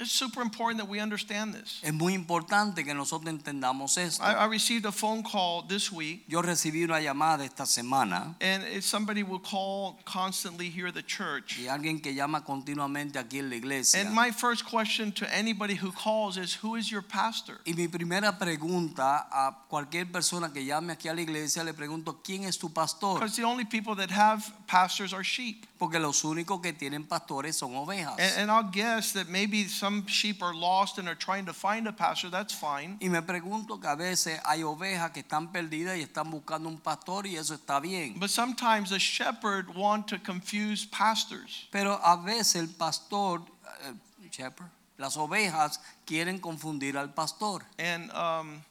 It's 0.00 0.12
super 0.12 0.40
important 0.40 0.78
that 0.80 0.88
we 0.88 0.98
understand 0.98 1.52
this. 1.52 1.78
Es 1.82 1.92
muy 1.92 2.14
importante 2.14 2.84
que 2.84 2.94
nosotros 2.94 3.28
entendamos 3.30 3.98
esto. 3.98 4.22
I, 4.22 4.32
I 4.32 4.46
received 4.46 4.86
a 4.86 4.92
phone 4.92 5.22
call 5.22 5.62
this 5.68 5.92
week, 5.92 6.24
Yo 6.26 6.40
recibí 6.40 6.82
una 6.84 7.00
llamada 7.00 7.44
esta 7.44 7.66
semana 7.66 8.34
and 8.40 8.64
if 8.64 8.82
somebody 8.84 9.22
will 9.22 9.38
call 9.38 9.98
constantly 10.06 10.70
here 10.70 10.86
at 10.86 10.94
the 10.94 11.02
church. 11.02 11.58
y 11.58 11.68
alguien 11.68 12.00
que 12.00 12.14
llama 12.14 12.42
continuamente 12.42 13.18
aquí 13.18 13.40
en 13.40 13.50
la 13.50 13.56
iglesia. 13.56 14.00
And 14.00 14.14
my 14.14 14.30
first 14.30 14.64
question 14.64 15.12
to 15.12 15.26
anybody 15.34 15.74
who 15.74 15.92
calls 15.92 16.38
is, 16.38 16.54
Who 16.62 16.76
is 16.76 16.90
your 16.90 17.02
pastor? 17.02 17.60
Y 17.66 17.74
mi 17.74 17.86
primera 17.86 18.38
pregunta 18.38 19.28
a 19.30 19.66
cualquier 19.68 20.10
persona 20.10 20.50
que 20.50 20.64
llame 20.64 20.94
aquí 20.94 21.08
a 21.08 21.14
la 21.14 21.20
iglesia 21.20 21.62
le 21.62 21.74
pregunto, 21.74 22.20
¿quién 22.24 22.44
es 22.44 22.58
tu 22.58 22.70
pastor? 22.70 23.20
Because 23.20 23.36
the 23.36 23.44
only 23.44 23.66
people 23.66 23.94
that 23.96 24.10
have 24.10 24.50
pastors 24.66 25.12
are 25.12 25.22
sheep. 25.22 25.66
Porque 25.78 25.98
los 25.98 26.24
únicos 26.24 26.60
que 26.60 26.72
tienen 26.72 27.04
pastores 27.06 27.56
son 27.56 27.74
ovejas. 27.74 28.18
And, 28.18 28.42
and 28.42 28.50
I'll 28.50 28.70
guess 28.70 29.12
that 29.12 29.28
maybe 29.28 29.66
some 29.66 29.89
sheep 30.06 30.42
are 30.42 30.54
lost 30.54 30.98
and 30.98 31.08
are 31.08 31.14
trying 31.14 31.46
to 31.46 31.52
find 31.52 31.86
a 31.86 31.92
pastor. 31.92 32.30
That's 32.30 32.54
fine. 32.54 32.98
Y 33.00 33.08
me 33.08 33.20
pregunto 33.20 33.80
que 33.80 33.88
a 33.88 33.96
veces 33.96 34.40
hay 34.44 34.62
ovejas 34.62 35.12
que 35.12 35.22
están 35.22 35.52
perdidas 35.52 35.96
y 35.98 36.02
están 36.02 36.30
buscando 36.30 36.68
un 36.68 36.78
pastor 36.78 37.26
y 37.26 37.36
eso 37.36 37.54
está 37.54 37.80
bien. 37.80 38.18
But 38.18 38.30
sometimes 38.30 38.92
a 38.92 38.98
shepherd 38.98 39.74
want 39.74 40.08
to 40.08 40.18
confuse 40.18 40.86
pastors. 40.86 41.66
Pero 41.70 42.00
a 42.02 42.16
veces 42.16 42.56
el 42.56 42.68
pastor, 42.68 43.42
eh, 43.84 43.92
shepherd, 44.30 44.70
las 44.98 45.16
ovejas 45.16 45.80
quieren 46.06 46.40
confundir 46.40 46.96
al 46.96 47.08
pastor. 47.08 47.62
And 47.78 48.10
um, 48.12 48.62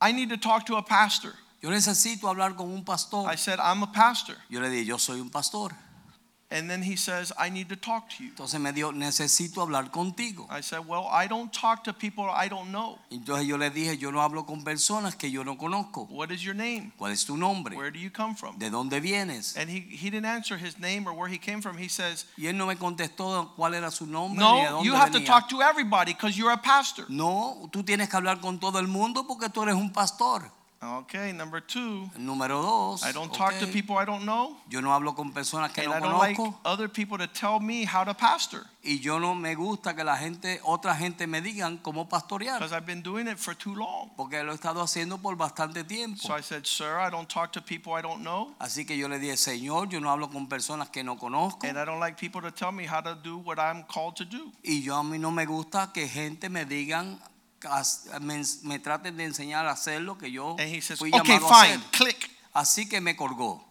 I 0.00 0.12
need 0.12 0.28
to 0.30 0.36
talk 0.36 0.66
to 0.66 0.76
a 0.76 0.82
pastor. 0.82 1.34
Yo 1.64 1.70
necesito 1.70 2.28
hablar 2.28 2.56
con 2.56 2.70
un 2.70 2.84
pastor. 2.84 3.26
I 3.26 3.38
said, 3.38 3.58
I'm 3.58 3.82
a 3.82 3.90
pastor. 3.90 4.36
Yo 4.50 4.60
le 4.60 4.68
dije, 4.68 4.84
yo 4.84 4.98
soy 4.98 5.18
un 5.18 5.30
pastor. 5.30 5.72
And 6.50 6.68
then 6.68 6.82
he 6.82 6.94
says, 6.94 7.32
I 7.38 7.48
need 7.48 7.70
to 7.70 7.76
talk 7.76 8.10
to 8.10 8.22
you. 8.22 8.28
Entonces 8.28 8.60
me 8.60 8.70
dijo, 8.70 8.92
necesito 8.92 9.62
hablar 9.62 9.90
contigo. 9.90 10.46
I 10.50 10.60
said, 10.60 10.86
Well, 10.86 11.08
I 11.10 11.26
don't 11.26 11.50
talk 11.50 11.82
to 11.84 11.94
people 11.94 12.26
I 12.28 12.48
don't 12.48 12.70
know. 12.70 12.98
Entonces 13.10 13.46
yo 13.46 13.56
le 13.56 13.70
dije, 13.70 13.96
yo 13.96 14.10
no 14.10 14.20
hablo 14.20 14.44
con 14.44 14.62
personas 14.62 15.16
que 15.16 15.30
yo 15.30 15.42
no 15.42 15.56
conozco. 15.56 16.06
What 16.10 16.30
is 16.30 16.42
your 16.42 16.54
name? 16.54 16.92
¿Cuál 16.98 17.12
es 17.12 17.24
tu 17.24 17.38
nombre? 17.38 17.74
Where 17.78 17.90
do 17.90 17.98
you 17.98 18.10
come 18.10 18.34
from? 18.36 18.58
¿De 18.58 18.68
dónde 18.68 19.00
vienes? 19.00 19.56
And 19.56 19.70
he, 19.70 19.80
he 19.80 20.10
didn't 20.10 20.26
answer 20.26 20.58
his 20.58 20.78
name 20.78 21.06
or 21.08 21.14
where 21.14 21.28
he 21.32 21.38
came 21.38 21.62
from. 21.62 21.78
He 21.78 21.88
says, 21.88 22.26
Y 22.36 22.46
él 22.46 22.58
no 22.58 22.66
me 22.66 22.76
contestó 22.76 23.54
cuál 23.56 23.72
era 23.74 23.90
su 23.90 24.04
nombre 24.04 24.44
ni 24.44 24.60
de 24.60 24.64
No, 24.64 24.70
dónde 24.70 24.84
you 24.84 24.94
have 24.94 25.12
to 25.12 25.18
venía. 25.18 25.26
talk 25.26 25.48
to 25.48 25.62
everybody 25.62 26.12
because 26.12 26.36
you're 26.36 26.52
a 26.52 26.60
pastor. 26.60 27.06
No, 27.08 27.70
tú 27.72 27.82
tienes 27.82 28.10
que 28.10 28.16
hablar 28.18 28.40
con 28.42 28.60
todo 28.60 28.78
el 28.78 28.86
mundo 28.86 29.26
porque 29.26 29.48
tú 29.48 29.62
eres 29.62 29.74
un 29.76 29.90
pastor. 29.94 30.52
Okay, 30.84 31.32
number 31.32 31.60
two, 31.60 32.10
Número 32.18 32.60
dos, 32.60 33.02
I 33.04 33.12
don't 33.12 33.32
talk 33.32 33.58
to 33.58 33.66
people 33.66 33.96
I 33.96 34.04
don't 34.04 34.24
know. 34.24 34.56
yo 34.68 34.80
no 34.80 34.92
hablo 34.92 35.14
con 35.14 35.32
personas 35.32 35.72
que 35.72 35.82
And 35.82 35.90
no 35.90 35.96
I 35.96 36.00
don't 36.00 36.18
like 36.18 36.38
other 36.64 36.88
people 36.88 37.16
to 37.18 37.26
tell 37.26 37.58
me 37.60 37.84
how 37.84 38.04
to 38.04 38.14
pastor 38.14 38.66
y 38.82 38.98
yo 39.00 39.18
no 39.18 39.34
me 39.34 39.54
gusta 39.54 39.94
que 39.94 40.04
la 40.04 40.16
gente, 40.16 40.60
otra 40.62 40.94
gente 40.94 41.26
me 41.26 41.40
digan 41.40 41.78
cómo 41.78 42.06
pastorear 42.08 42.58
because 42.58 42.72
I've 42.74 42.84
been 42.86 43.02
doing 43.02 43.26
it 43.26 43.38
for 43.38 43.54
too 43.54 43.74
long. 43.74 44.10
porque 44.16 44.42
lo 44.44 44.52
he 44.52 44.54
estado 44.54 44.82
haciendo 44.82 45.18
por 45.22 45.36
bastante 45.36 45.84
tiempo. 45.84 46.20
So 46.20 46.34
I 46.34 46.42
said, 46.42 46.66
Sir, 46.66 46.98
I 46.98 47.08
don't 47.08 47.28
talk 47.28 47.52
to 47.52 47.62
people 47.62 47.94
I 47.94 48.02
don't 48.02 48.22
know. 48.22 48.54
Así 48.58 48.84
que 48.84 48.96
yo 48.96 49.08
le 49.08 49.18
dije, 49.18 49.36
Señor, 49.36 49.88
yo 49.88 50.00
no 50.00 50.10
hablo 50.10 50.30
con 50.30 50.48
personas 50.48 50.90
que 50.90 51.02
no 51.02 51.16
conozco 51.16 51.66
And 51.66 51.78
I 51.78 51.84
don't 51.84 52.00
like 52.00 52.18
people 52.18 52.42
to 52.42 52.50
tell 52.50 52.72
me 52.72 52.84
how 52.86 53.00
to 53.00 53.14
do 53.14 53.38
what 53.38 53.58
I'm 53.58 53.84
called 53.84 54.16
to 54.16 54.24
do. 54.24 54.52
y 54.62 54.82
yo 54.82 54.96
a 54.96 55.02
mí 55.02 55.18
no 55.18 55.30
me 55.30 55.46
gusta 55.46 55.90
que 55.92 56.06
gente 56.08 56.50
me 56.50 56.66
digan, 56.66 57.18
me, 58.20 58.42
me 58.62 58.78
traten 58.78 59.16
de 59.16 59.24
enseñar 59.24 59.66
a 59.66 59.72
hacer 59.72 60.00
lo 60.00 60.16
que 60.18 60.30
yo 60.30 60.52
And 60.58 60.74
he 60.74 60.80
says, 60.80 60.98
fui 60.98 61.10
Okay, 61.12 61.34
llamado 61.36 61.52
a 61.52 61.62
fine, 61.64 61.74
hacer. 61.76 61.90
click. 61.90 62.30
Así 62.52 62.88
que 62.88 63.00
me 63.00 63.16
colgó. 63.16 63.64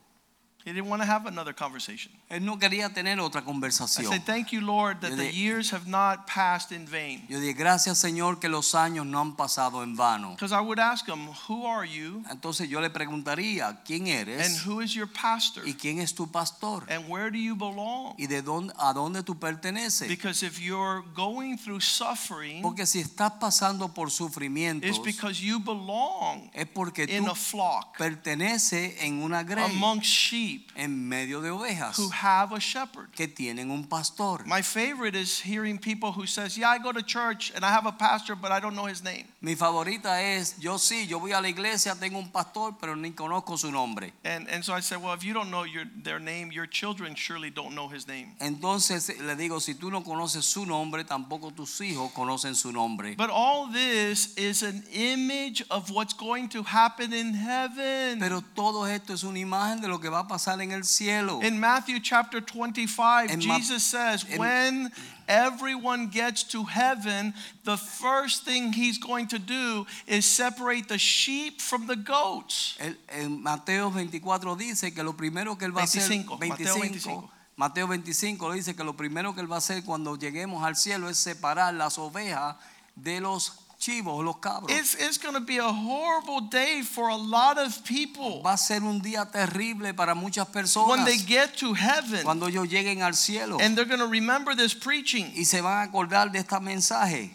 He 0.66 0.72
didn't 0.72 0.88
want 0.88 1.02
to 1.02 1.08
have 1.08 1.26
another 1.28 1.54
conversation. 1.54 2.12
Él 2.30 2.46
no 2.46 2.58
quería 2.58 2.94
tener 2.94 3.20
otra 3.20 3.42
I 3.42 3.44
conversación. 3.44 4.10
said, 4.10 4.26
Thank 4.26 4.54
you, 4.54 4.62
Lord, 4.62 5.02
that 5.02 5.12
Yo 5.12 5.18
the 5.18 5.32
years 5.34 5.72
have 5.72 5.88
not 5.88 6.26
passed 6.26 6.72
in 6.72 6.86
vain. 6.88 7.24
Yo 7.28 7.40
dije, 7.40 7.54
gracias 7.54 7.98
Señor 7.98 8.40
que 8.40 8.48
los 8.48 8.74
años 8.74 9.06
no 9.06 9.20
han 9.20 9.36
pasado 9.36 9.84
en 9.84 9.96
vano. 9.96 10.32
Because 10.32 10.54
I 10.54 10.62
would 10.62 10.80
ask 10.80 11.06
him, 11.08 11.28
Who 11.50 11.66
are 11.66 11.86
you? 11.86 12.24
Entonces 12.32 12.70
yo 12.70 12.80
le 12.80 12.90
preguntaría, 12.90 13.82
¿quién 13.86 14.08
And 14.08 14.30
eres? 14.30 14.66
who 14.66 14.82
is 14.82 14.94
your 14.94 15.08
pastor? 15.08 15.68
¿Y 15.68 15.74
quién 15.74 16.00
es 16.00 16.14
tu 16.16 16.32
pastor? 16.32 16.86
And 16.90 17.10
where 17.10 17.30
do 17.30 17.38
you 17.38 17.56
belong? 17.56 18.16
¿Y 18.18 18.28
de 18.28 18.42
dónde, 18.42 18.74
a 18.78 18.94
dónde 18.94 19.24
tú 19.24 19.38
perteneces? 19.38 20.08
Because 20.08 20.44
if 20.44 20.60
you're 20.60 21.04
going 21.14 21.58
through 21.58 21.82
suffering, 21.82 22.62
Porque 22.62 22.86
si 22.86 23.00
estás 23.02 23.34
pasando 23.34 23.94
por 23.94 24.12
sufrimientos, 24.12 24.90
it's 24.90 25.00
because 25.00 25.42
you 25.44 25.60
belong 25.60 26.50
es 26.54 26.68
porque 26.68 27.04
in 27.04 27.26
tú 27.26 27.32
a 27.32 27.36
flock 27.36 27.98
perteneces 27.98 28.96
en 29.02 29.22
una 29.22 29.44
grey, 29.44 29.66
amongst 29.66 30.32
sheep 30.54 30.72
en 30.76 31.08
medio 31.08 31.42
de 31.42 31.50
ovejas 31.50 31.98
who 31.98 32.10
have 32.10 32.52
a 32.54 32.60
shepherd. 32.60 33.12
que 33.16 33.28
tienen 33.28 33.72
un 33.72 33.86
pastor. 33.86 34.44
My 34.46 34.62
favorite 34.62 35.16
is 35.16 35.40
hearing 35.40 35.78
people 35.78 36.12
who 36.12 36.26
says, 36.26 36.58
"Yeah, 36.58 36.70
I 36.70 36.80
go 36.80 36.92
to 36.92 37.02
church 37.02 37.52
and 37.56 37.64
I 37.64 37.72
have 37.72 37.86
a 37.86 37.92
pastor, 37.92 38.36
but 38.36 38.52
I 38.52 38.60
don't 38.60 38.76
know 38.76 38.86
his 38.88 39.04
name." 39.04 39.26
Mi 39.42 39.56
favorita 39.56 40.22
es, 40.22 40.56
yo 40.60 40.78
sí, 40.78 41.08
yo 41.08 41.20
voy 41.20 41.32
a 41.34 41.42
la 41.42 41.50
iglesia, 41.50 41.96
tengo 41.96 42.18
un 42.20 42.30
pastor, 42.30 42.76
pero 42.80 42.96
ni 42.96 43.12
conozco 43.12 43.58
su 43.58 43.72
nombre. 43.72 44.14
And 44.24 44.48
and 44.50 44.64
so 44.64 44.74
I 44.74 44.82
said, 44.82 45.02
"Well, 45.02 45.14
if 45.14 45.24
you 45.24 45.34
don't 45.34 45.50
know 45.50 45.64
your 45.64 45.86
their 46.04 46.20
name, 46.20 46.52
your 46.52 46.68
children 46.68 47.16
surely 47.16 47.50
don't 47.50 47.74
know 47.76 47.90
his 47.90 48.08
name." 48.08 48.36
Entonces 48.40 49.10
eh, 49.10 49.22
le 49.22 49.36
digo, 49.36 49.60
si 49.60 49.76
tú 49.76 49.90
no 49.92 50.04
conoces 50.04 50.46
su 50.46 50.66
nombre, 50.66 51.04
tampoco 51.04 51.52
tus 51.52 51.80
hijos 51.82 52.12
conocen 52.14 52.56
su 52.56 52.72
nombre. 52.72 53.16
But 53.16 53.30
all 53.32 53.72
this 53.72 54.36
is 54.38 54.64
an 54.64 54.84
image 54.92 55.64
of 55.70 55.90
what's 55.92 56.14
going 56.14 56.50
to 56.50 56.64
happen 56.64 57.14
in 57.14 57.34
heaven. 57.34 58.20
Pero 58.20 58.42
todo 58.56 58.86
esto 58.86 59.14
es 59.14 59.24
una 59.24 59.40
imagen 59.40 59.82
de 59.82 59.88
lo 59.88 60.00
que 60.00 60.10
va 60.10 60.20
a 60.20 60.28
pasar 60.28 60.43
en 60.48 60.72
el 60.72 60.84
cielo. 60.84 61.42
In 61.42 61.60
Matthew 61.60 62.00
chapter 62.02 62.42
25, 62.42 63.30
En 63.30 63.40
Jesus 63.42 63.84
says, 63.84 64.26
en- 64.30 64.40
when 64.40 64.92
everyone 65.28 66.08
gets 66.12 66.44
to 66.44 66.64
heaven, 66.64 67.34
the 67.64 67.78
first 67.78 68.44
thing 68.46 68.74
he's 68.74 68.98
going 68.98 69.28
to 69.28 69.40
do 69.40 69.86
is 70.08 70.26
separate 70.26 70.88
the 70.88 70.98
sheep 70.98 71.62
from 71.62 71.88
the 71.88 71.96
goats. 71.96 72.76
El- 72.80 72.96
en 73.10 73.42
Mateo 73.42 73.90
24 73.90 74.56
dice 74.56 74.94
que 74.94 75.04
lo 75.04 75.14
primero 75.14 75.58
que 75.58 75.66
él 75.66 75.72
va 75.76 75.82
a 75.82 75.84
hacer 75.86 76.08
25, 76.08 76.38
Mateo 76.38 76.76
25. 76.80 77.30
Mateo 77.56 77.88
25 77.88 78.50
le 78.50 78.56
dice 78.56 78.76
que 78.76 78.84
lo 78.84 78.94
primero 78.94 79.34
que 79.36 79.42
él 79.42 79.52
va 79.52 79.56
a 79.56 79.60
hacer 79.60 79.84
cuando 79.84 80.16
lleguemos 80.18 80.64
al 80.64 80.76
cielo 80.76 81.08
es 81.08 81.18
separar 81.20 81.74
las 81.76 81.98
ovejas 82.00 82.56
de 82.96 83.22
los 83.22 83.63
chivos, 83.84 84.24
los 84.24 84.38
cabros. 84.38 84.70
It's, 84.70 84.96
it's 84.96 85.18
going 85.18 85.34
to 85.34 85.42
be 85.42 85.58
a 85.58 85.72
horrible 85.72 86.42
day 86.42 86.82
for 86.84 87.10
a 87.10 87.16
lot 87.16 87.58
of 87.58 87.84
people. 87.84 88.42
va 88.42 88.54
a 88.54 88.58
ser 88.58 88.82
un 88.82 89.02
día 89.02 89.30
terrible 89.30 89.94
para 89.94 90.16
muchas 90.16 90.48
personas. 90.48 90.88
When 90.88 91.06
they 91.06 91.18
get 91.18 91.58
to 91.58 91.74
heaven, 91.74 92.24
cuando 92.24 92.48
ellos 92.48 92.68
lleguen 92.68 93.02
al 93.02 93.14
cielo 93.14 93.58
and 93.60 93.78
they're 93.78 93.86
going 93.86 94.00
to 94.00 94.08
remember 94.08 94.56
this 94.56 94.74
preaching. 94.74 95.32
y 95.36 95.44
se 95.44 95.62
van 95.62 95.82
a 95.82 95.92
acordar 95.92 96.32
de 96.32 96.40
este 96.40 96.60
mensaje 96.62 97.32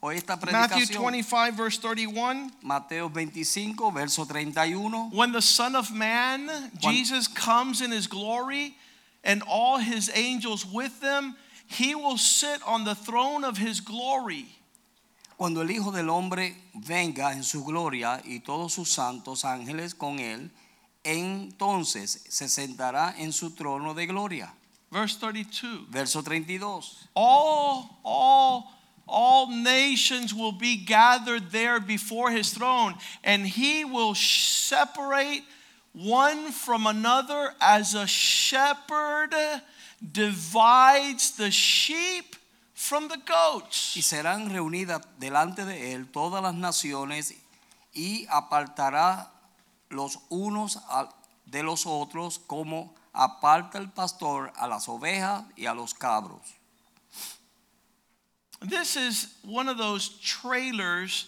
o 0.00 0.10
esta 0.10 0.38
Matthew 0.50 0.86
25, 0.86 1.56
verse 1.56 1.78
31. 1.78 2.52
Mateo 2.62 3.08
25, 3.08 3.90
verso 3.92 4.24
31. 4.24 5.10
When 5.10 5.32
the 5.32 5.42
Son 5.42 5.74
of 5.74 5.92
Man, 5.92 6.48
Jesus, 6.78 7.26
comes 7.26 7.80
in 7.82 7.90
his 7.90 8.06
glory 8.06 8.76
and 9.24 9.42
all 9.48 9.78
his 9.78 10.10
angels 10.14 10.64
with 10.64 11.00
them, 11.00 11.36
he 11.66 11.94
will 11.94 12.16
sit 12.16 12.60
on 12.64 12.84
the 12.84 12.94
throne 12.94 13.44
of 13.44 13.58
his 13.58 13.80
glory. 13.80 14.46
Cuando 15.38 15.62
el 15.62 15.70
Hijo 15.70 15.92
del 15.92 16.10
Hombre 16.10 16.56
venga 16.74 17.32
en 17.32 17.44
su 17.44 17.62
gloria 17.62 18.20
y 18.24 18.40
todos 18.40 18.72
sus 18.72 18.90
santos 18.90 19.44
ángeles 19.44 19.94
con 19.94 20.18
él, 20.18 20.50
entonces 21.04 22.24
se 22.28 22.48
sentará 22.48 23.14
en 23.16 23.32
su 23.32 23.54
trono 23.54 23.94
de 23.94 24.08
gloria. 24.08 24.52
Verse 24.90 25.16
32. 25.20 25.88
Verso 25.90 26.24
32. 26.24 27.08
All, 27.14 27.88
all, 28.02 28.64
all 29.06 29.46
nations 29.46 30.34
will 30.34 30.50
be 30.50 30.76
gathered 30.76 31.52
there 31.52 31.78
before 31.78 32.32
his 32.32 32.52
throne, 32.52 32.96
and 33.22 33.46
he 33.46 33.84
will 33.84 34.16
separate 34.16 35.44
one 35.92 36.50
from 36.50 36.88
another 36.88 37.54
as 37.60 37.94
a 37.94 38.08
shepherd 38.08 39.36
divides 40.00 41.30
the 41.36 41.52
sheep 41.52 42.34
from 42.80 43.08
the 43.08 43.16
Y 43.16 43.22
goats. 43.26 43.98
serán 44.02 44.50
reunidas 44.50 45.02
delante 45.18 45.64
de 45.64 45.92
él 45.94 46.06
todas 46.12 46.40
las 46.42 46.54
naciones 46.54 47.34
y 47.92 48.24
apartará 48.30 49.30
los 49.90 50.18
unos 50.28 50.78
de 51.44 51.62
los 51.64 51.86
otros 51.86 52.38
como 52.46 52.94
aparta 53.12 53.78
el 53.78 53.88
pastor 53.90 54.52
a 54.56 54.68
las 54.68 54.88
ovejas 54.88 55.44
y 55.56 55.66
a 55.66 55.74
los 55.74 55.92
cabros. 55.92 56.40
This 58.60 58.96
is 58.96 59.34
one 59.44 59.68
of 59.68 59.76
those 59.78 60.08
trailers 60.20 61.26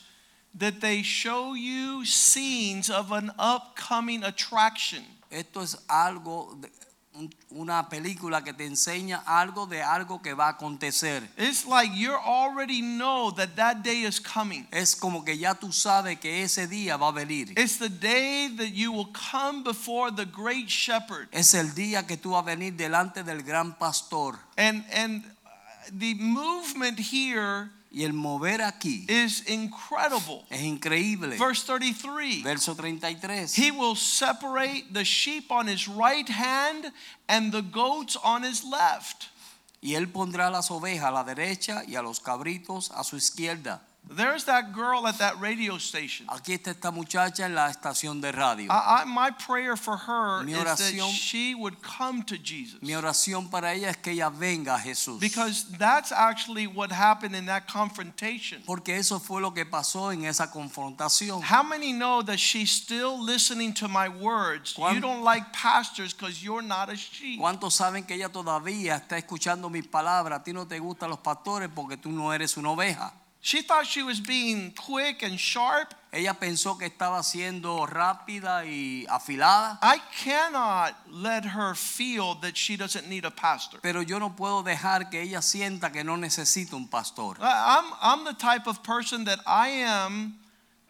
that 0.54 0.80
they 0.80 1.02
show 1.02 1.54
you 1.54 2.04
scenes 2.04 2.90
of 2.90 3.12
an 3.12 3.30
upcoming 3.38 4.23
attraction. 4.25 5.04
Esto 5.30 5.61
es 5.62 5.76
algo, 5.88 6.61
de- 6.61 6.69
un- 7.14 7.35
una 7.50 7.88
película 7.88 8.43
que 8.45 8.52
te 8.52 8.64
enseña 8.64 9.23
algo 9.26 9.67
de 9.67 9.83
algo 9.83 10.23
que 10.23 10.33
va 10.33 10.47
a 10.47 10.50
acontecer. 10.50 11.29
It's 11.37 11.67
like 11.67 11.93
you 11.95 12.12
already 12.12 12.81
know 12.81 13.33
that 13.35 13.57
that 13.57 13.79
day 13.83 14.05
is 14.07 14.21
coming. 14.21 14.67
Es 14.71 14.95
como 14.95 15.25
que 15.25 15.37
ya 15.37 15.55
tú 15.55 15.73
sabes 15.73 16.19
que 16.21 16.43
ese 16.43 16.67
día 16.69 16.97
va 16.97 17.09
a 17.09 17.12
venir. 17.12 17.52
It's 17.59 17.79
the 17.79 17.88
day 17.88 18.49
that 18.57 18.73
you 18.73 18.93
will 18.93 19.12
come 19.33 19.62
before 19.64 20.12
the 20.14 20.25
great 20.25 20.69
shepherd. 20.69 21.29
Es 21.33 21.55
el 21.55 21.75
día 21.75 22.07
que 22.07 22.17
tú 22.17 22.31
vas 22.31 22.43
a 22.43 22.47
venir 22.47 22.75
delante 22.76 23.25
del 23.25 23.43
gran 23.43 23.76
pastor. 23.76 24.38
And 24.57 24.85
and 24.93 25.25
the 25.93 26.14
movement 26.14 26.99
here 27.00 27.71
Y 27.92 28.04
el 28.04 28.12
mover 28.12 28.62
aquí 28.62 29.04
is 29.09 29.49
incredible. 29.49 30.44
es 30.49 30.62
increíble. 30.62 31.37
Verse 31.37 31.64
33. 31.64 32.42
Verso 32.44 32.75
33. 32.75 33.52
He 33.52 33.73
will 33.73 33.97
separate 33.97 34.92
the 34.92 35.04
sheep 35.04 35.50
on 35.50 35.66
his 35.66 35.88
right 35.88 36.28
hand 36.28 36.92
and 37.28 37.52
the 37.52 37.62
goats 37.62 38.16
on 38.23 38.44
his 38.44 38.62
left. 38.62 39.30
Y 39.82 39.94
él 39.94 40.12
pondrá 40.12 40.50
las 40.50 40.70
ovejas 40.70 41.09
a 41.09 41.11
la 41.11 41.25
derecha 41.25 41.82
y 41.88 41.97
a 41.97 42.02
los 42.02 42.20
cabritos 42.20 42.90
a 42.92 43.02
su 43.02 43.16
izquierda. 43.16 43.82
There's 44.12 44.45
that 44.47 44.73
girl 44.75 45.07
at 45.07 45.19
that 45.19 45.40
radio 45.40 45.78
station. 45.78 46.26
Aquí 46.26 46.52
está 46.52 46.73
esta 46.73 46.90
muchacha 46.90 47.45
en 47.47 47.54
la 47.54 47.71
estación 47.71 48.21
de 48.21 48.33
radio. 48.33 48.66
I, 48.69 49.02
I, 49.02 49.04
my 49.04 49.30
prayer 49.30 49.76
for 49.76 49.97
her 49.97 50.42
Mi 50.42 50.52
is 50.54 50.64
that 50.64 51.11
she 51.12 51.54
would 51.54 51.80
come 51.80 52.25
to 52.25 52.37
Jesus. 52.37 52.83
Mi 52.83 52.95
oración 52.95 53.49
para 53.49 53.73
ella 53.73 53.90
es 53.90 53.97
que 53.99 54.12
ella 54.12 54.28
venga 54.28 54.75
a 54.75 54.78
Jesús. 54.80 55.21
Because 55.21 55.64
that's 55.78 56.11
actually 56.11 56.66
what 56.66 56.90
happened 56.90 57.37
in 57.37 57.47
that 57.47 57.69
confrontation. 57.69 58.62
Porque 58.66 58.88
eso 58.88 59.21
fue 59.21 59.40
lo 59.40 59.52
que 59.52 59.64
pasó 59.64 60.12
en 60.12 60.25
esa 60.25 60.49
confrontación. 60.49 61.40
How 61.42 61.62
many 61.62 61.92
know 61.92 62.21
that 62.23 62.38
she's 62.40 62.73
still 62.73 63.16
listening 63.23 63.73
to 63.75 63.87
my 63.87 64.09
words? 64.09 64.75
¿Cuán- 64.75 64.95
You 64.97 65.00
don't 65.00 65.23
like 65.23 65.52
pastors 65.52 66.12
because 66.12 66.42
you're 66.42 66.62
not 66.62 66.88
a 66.90 66.97
sheep. 66.97 67.38
¿Cuántos 67.38 67.75
saben 67.75 68.04
que 68.04 68.16
ella 68.16 68.28
todavía 68.28 68.97
está 68.97 69.16
escuchando 69.19 69.71
mis 69.71 69.87
palabras? 69.87 70.40
A 70.40 70.42
ti 70.42 70.52
no 70.52 70.66
te 70.66 70.80
gustan 70.80 71.11
los 71.11 71.21
pastores 71.21 71.69
porque 71.73 71.97
tú 71.97 72.11
no 72.11 72.33
eres 72.33 72.57
una 72.57 72.71
oveja. 72.71 73.12
She 73.42 73.62
thought 73.62 73.87
she 73.87 74.02
was 74.02 74.20
being 74.20 74.73
quick 74.73 75.23
and 75.23 75.38
sharp. 75.40 75.94
Ella 76.12 76.35
pensó 76.35 76.78
que 76.78 76.88
estaba 76.88 77.23
siendo 77.23 77.87
rápida 77.87 78.64
y 78.64 79.06
afilada. 79.09 79.78
I 79.80 79.99
cannot 80.23 80.94
let 81.09 81.44
her 81.44 81.75
feel 81.75 82.35
that 82.42 82.56
she 82.56 82.76
doesn't 82.76 83.09
need 83.09 83.25
a 83.25 83.30
pastor. 83.30 83.78
Pero 83.82 84.00
yo 84.02 84.18
no 84.18 84.30
puedo 84.30 84.62
dejar 84.62 85.11
que 85.11 85.23
ella 85.23 85.40
sienta 85.40 85.90
que 85.90 86.04
no 86.04 86.16
necesita 86.16 86.75
un 86.75 86.88
pastor. 86.88 87.37
I'm, 87.40 87.85
I'm 88.02 88.25
the 88.25 88.35
type 88.35 88.66
of 88.66 88.82
person 88.82 89.25
that 89.25 89.38
I 89.47 89.68
am 89.68 90.35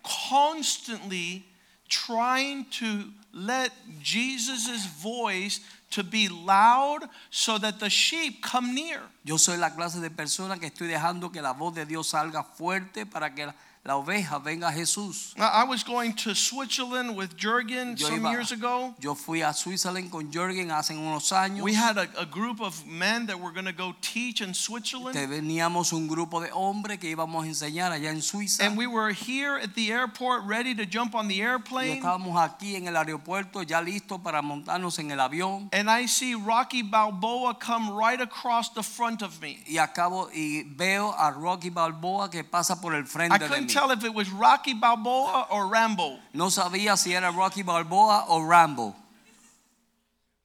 constantly 0.03 1.45
trying 1.89 2.65
to 2.71 3.05
let 3.33 3.73
Jesus' 4.03 4.87
voice 4.87 5.61
to 5.91 6.03
be 6.03 6.29
loud 6.29 7.09
so 7.31 7.59
that 7.59 7.79
the 7.79 7.91
sheep 7.91 8.43
come 8.43 8.75
near. 8.75 9.03
Yo 9.25 9.39
soy 9.39 9.57
la 9.57 9.71
clase 9.75 10.01
de 10.01 10.11
persona 10.11 10.59
que 10.59 10.67
estoy 10.67 10.89
dejando 10.89 11.31
que 11.31 11.43
la 11.43 11.53
voz 11.53 11.75
de 11.75 11.85
Dios 11.85 12.09
salga 12.09 12.43
fuerte 12.43 13.07
para 13.07 13.35
que 13.35 13.47
la, 13.47 13.55
la 13.83 13.97
oveja 13.97 14.39
venga 14.39 14.69
a 14.69 14.73
Jesús. 14.73 15.33
I 15.39 15.65
was 15.65 15.83
going 15.83 16.13
to 16.25 16.35
Switzerland 16.35 17.17
with 17.17 17.35
Jurgen 17.37 17.97
Yo 17.97 18.09
some 18.09 18.21
iba- 18.21 18.31
years 18.31 18.53
ago. 18.53 18.95
Yo 19.01 19.15
fui 19.15 19.41
a 19.41 19.55
Switzerland 19.55 20.11
con 20.11 20.31
Jürgen 20.31 20.71
hace 20.71 20.91
unos 20.95 21.33
años. 21.33 21.63
We 21.63 21.73
had 21.73 21.97
a, 21.97 22.07
a 22.19 22.27
group 22.27 22.61
of 22.61 22.85
men 22.87 23.27
that 23.27 23.41
were 23.41 23.53
going 23.53 23.65
to 23.65 23.73
go 23.73 23.95
teach 24.03 24.43
in 24.43 24.49
Te- 24.49 24.55
Switzerland. 24.55 25.17
Teníamos 25.17 25.95
un 25.95 26.09
grupo 26.09 26.43
de 26.43 26.51
hombres 26.53 26.99
que 26.99 27.09
íbamos 27.17 27.45
a 27.45 27.49
enseñar 27.49 27.91
allá 27.91 28.11
en 28.11 28.21
Suiza. 28.21 28.63
And 28.65 28.77
we 28.77 28.87
were 28.87 29.13
here 29.13 29.57
at 29.57 29.75
the 29.75 29.91
airport 29.91 30.45
ready 30.45 30.75
to 30.75 30.85
jump 30.85 31.15
on 31.15 31.27
the 31.27 31.37
Y 31.37 31.41
airplane. 31.41 32.01
estábamos 32.03 32.37
aquí 32.39 32.77
en 32.77 32.87
el 32.87 32.97
aeropuerto 32.97 33.63
ya 33.63 33.81
listos 33.81 34.21
para 34.23 34.43
montarnos 34.43 34.99
en 34.99 35.11
el 35.11 35.19
avión. 35.21 35.71
And 35.73 35.89
I 35.89 36.05
see 36.07 36.35
Rocky 36.35 36.83
Balboa 36.83 37.55
come 37.59 37.91
right 37.97 38.21
across 38.21 38.69
the 38.75 38.83
front 38.83 39.23
of 39.23 39.41
me. 39.41 39.63
Y 39.67 39.79
acabo 39.79 40.29
y 40.35 40.65
veo 40.77 41.15
a 41.17 41.31
Rocky 41.31 41.71
Balboa 41.71 42.31
que 42.31 42.45
pasa 42.45 42.79
por 42.79 42.95
el 42.95 43.07
frente 43.07 43.39
de 43.39 43.49
mí. 43.49 43.71
Tell 43.81 43.91
if 43.91 44.05
it 44.05 44.15
was 44.15 44.31
Rocky 44.31 44.75
Balboa 44.75 45.47
or 45.51 45.67
Rambo. 45.69 46.19
No 46.35 46.47
sabía 46.47 46.97
si 46.97 47.15
era 47.15 47.31
Rocky 47.33 47.63
Balboa 47.63 48.27
o 48.29 48.43
Rambo. 48.43 48.95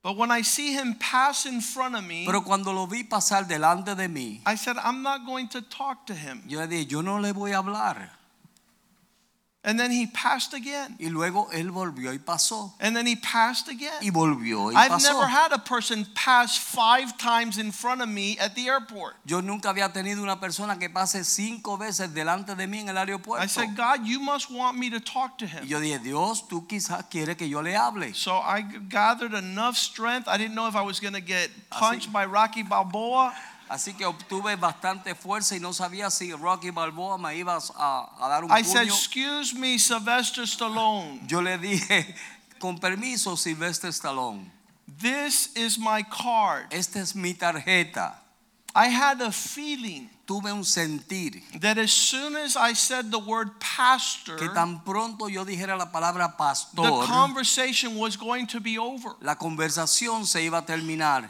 But 0.01 0.17
when 0.17 0.29
I 0.29 0.43
see 0.43 0.73
him 0.73 0.93
pass 0.99 1.47
in 1.47 1.61
front 1.61 1.95
of 1.95 2.03
me, 2.03 2.25
Pero 2.27 2.41
cuando 2.41 2.71
lo 2.71 2.85
vi 2.85 3.03
pasar 3.03 3.47
delante 3.47 3.95
de 3.95 4.07
mí, 4.07 4.39
I 4.45 4.55
said, 4.55 4.77
I'm 4.77 5.01
not 5.01 5.25
going 5.25 5.47
to 5.49 5.61
talk 5.61 6.05
to 6.07 6.13
him. 6.13 6.43
yo 6.47 6.59
le 6.59 6.67
dije, 6.67 6.87
yo 6.87 7.01
no 7.01 7.17
le 7.19 7.33
voy 7.33 7.51
a 7.51 7.57
hablar. 7.57 8.09
And 9.67 9.79
then 9.79 9.89
he 9.89 10.05
passed 10.05 10.53
again. 10.53 10.95
Y 10.99 11.09
luego 11.09 11.47
él 11.51 11.71
volvió 11.71 12.13
y 12.13 12.19
pasó. 12.19 12.73
And 12.79 12.95
then 12.95 13.07
he 13.07 13.15
passed 13.15 13.67
again. 13.67 13.99
Y 13.99 14.11
volvió 14.11 14.71
y 14.71 14.75
I've 14.75 14.91
pasó. 14.91 15.11
never 15.11 15.25
had 15.27 15.51
a 15.51 15.57
person 15.57 16.05
pass 16.13 16.55
five 16.55 17.17
times 17.17 17.57
in 17.57 17.71
front 17.71 17.99
of 18.01 18.07
me 18.07 18.37
at 18.37 18.53
the 18.53 18.67
airport. 18.67 19.15
Yo 19.25 19.41
nunca 19.41 19.69
había 19.69 19.91
tenido 19.91 20.21
una 20.21 20.39
persona 20.39 20.77
que 20.77 20.87
pase 20.89 21.23
cinco 21.23 21.77
veces 21.77 22.13
delante 22.13 22.53
de 22.55 22.67
mí 22.67 22.81
en 22.81 22.89
el 22.89 22.95
aeropuerto. 22.97 23.41
I 23.43 23.47
said, 23.47 23.75
God, 23.75 24.05
you 24.05 24.19
must 24.19 24.51
want 24.51 24.77
me 24.77 24.91
to 24.91 24.99
talk 24.99 25.39
to 25.39 25.45
Y 25.45 25.49
him. 25.49 25.67
yo 25.67 25.79
dije, 25.79 25.97
Dios, 26.03 26.47
tú 26.47 26.67
quizás 26.67 27.05
quieres 27.09 27.35
que 27.35 27.49
yo 27.49 27.61
le 27.61 27.75
hable. 27.75 28.13
So 28.13 28.33
I 28.35 28.61
gathered 28.87 29.33
enough 29.33 29.77
strength. 29.77 30.27
I 30.27 30.37
didn't 30.37 30.53
know 30.53 30.67
if 30.67 30.75
I 30.75 30.83
was 30.83 30.99
going 30.99 31.15
to 31.15 31.21
get 31.21 31.49
punched 31.71 32.13
by 32.13 32.25
Rocky 32.25 32.61
Balboa. 32.61 33.33
Así 33.67 33.93
que 33.95 34.05
obtuve 34.05 34.55
bastante 34.55 35.15
fuerza 35.15 35.55
y 35.55 35.59
no 35.59 35.73
sabía 35.73 36.11
si 36.11 36.31
Rocky 36.33 36.69
Balboa 36.69 37.17
me 37.17 37.35
iba 37.35 37.57
a, 37.75 38.09
a 38.19 38.29
dar 38.29 38.43
un 38.43 38.51
I 38.51 38.63
said, 38.63 38.87
puño. 38.87 38.93
Excuse 38.93 39.55
me, 39.55 39.79
Sylvester 39.79 40.43
Stallone. 40.43 41.21
Yo 41.27 41.41
le 41.41 41.57
dije, 41.57 42.15
con 42.59 42.77
permiso, 42.79 43.35
Sylvester 43.35 43.91
Stallone, 43.91 44.51
This 44.99 45.55
is 45.55 45.79
my 45.79 46.03
card. 46.03 46.67
esta 46.71 46.99
es 46.99 47.15
mi 47.15 47.33
tarjeta. 47.33 48.13
I 48.75 48.87
had 48.89 49.21
a 49.21 49.31
feeling 49.31 50.09
Tuve 50.25 50.51
un 50.51 50.63
sentir 50.63 51.43
that 51.61 51.77
as 51.77 51.91
soon 51.91 52.35
as 52.35 52.57
I 52.57 52.73
said 52.73 53.11
the 53.11 53.19
word 53.19 53.59
pastor, 53.59 54.37
que 54.37 54.49
tan 54.49 54.81
pronto 54.83 55.27
yo 55.27 55.45
dijera 55.45 55.77
la 55.77 55.91
palabra 55.91 56.31
the 56.31 56.35
pastor, 56.35 57.05
conversation 57.05 57.95
was 57.95 58.17
going 58.17 58.47
to 58.47 58.59
be 58.59 58.79
over. 58.79 59.11
la 59.21 59.35
conversación 59.35 60.25
se 60.25 60.41
iba 60.41 60.57
a 60.57 60.65
terminar. 60.65 61.29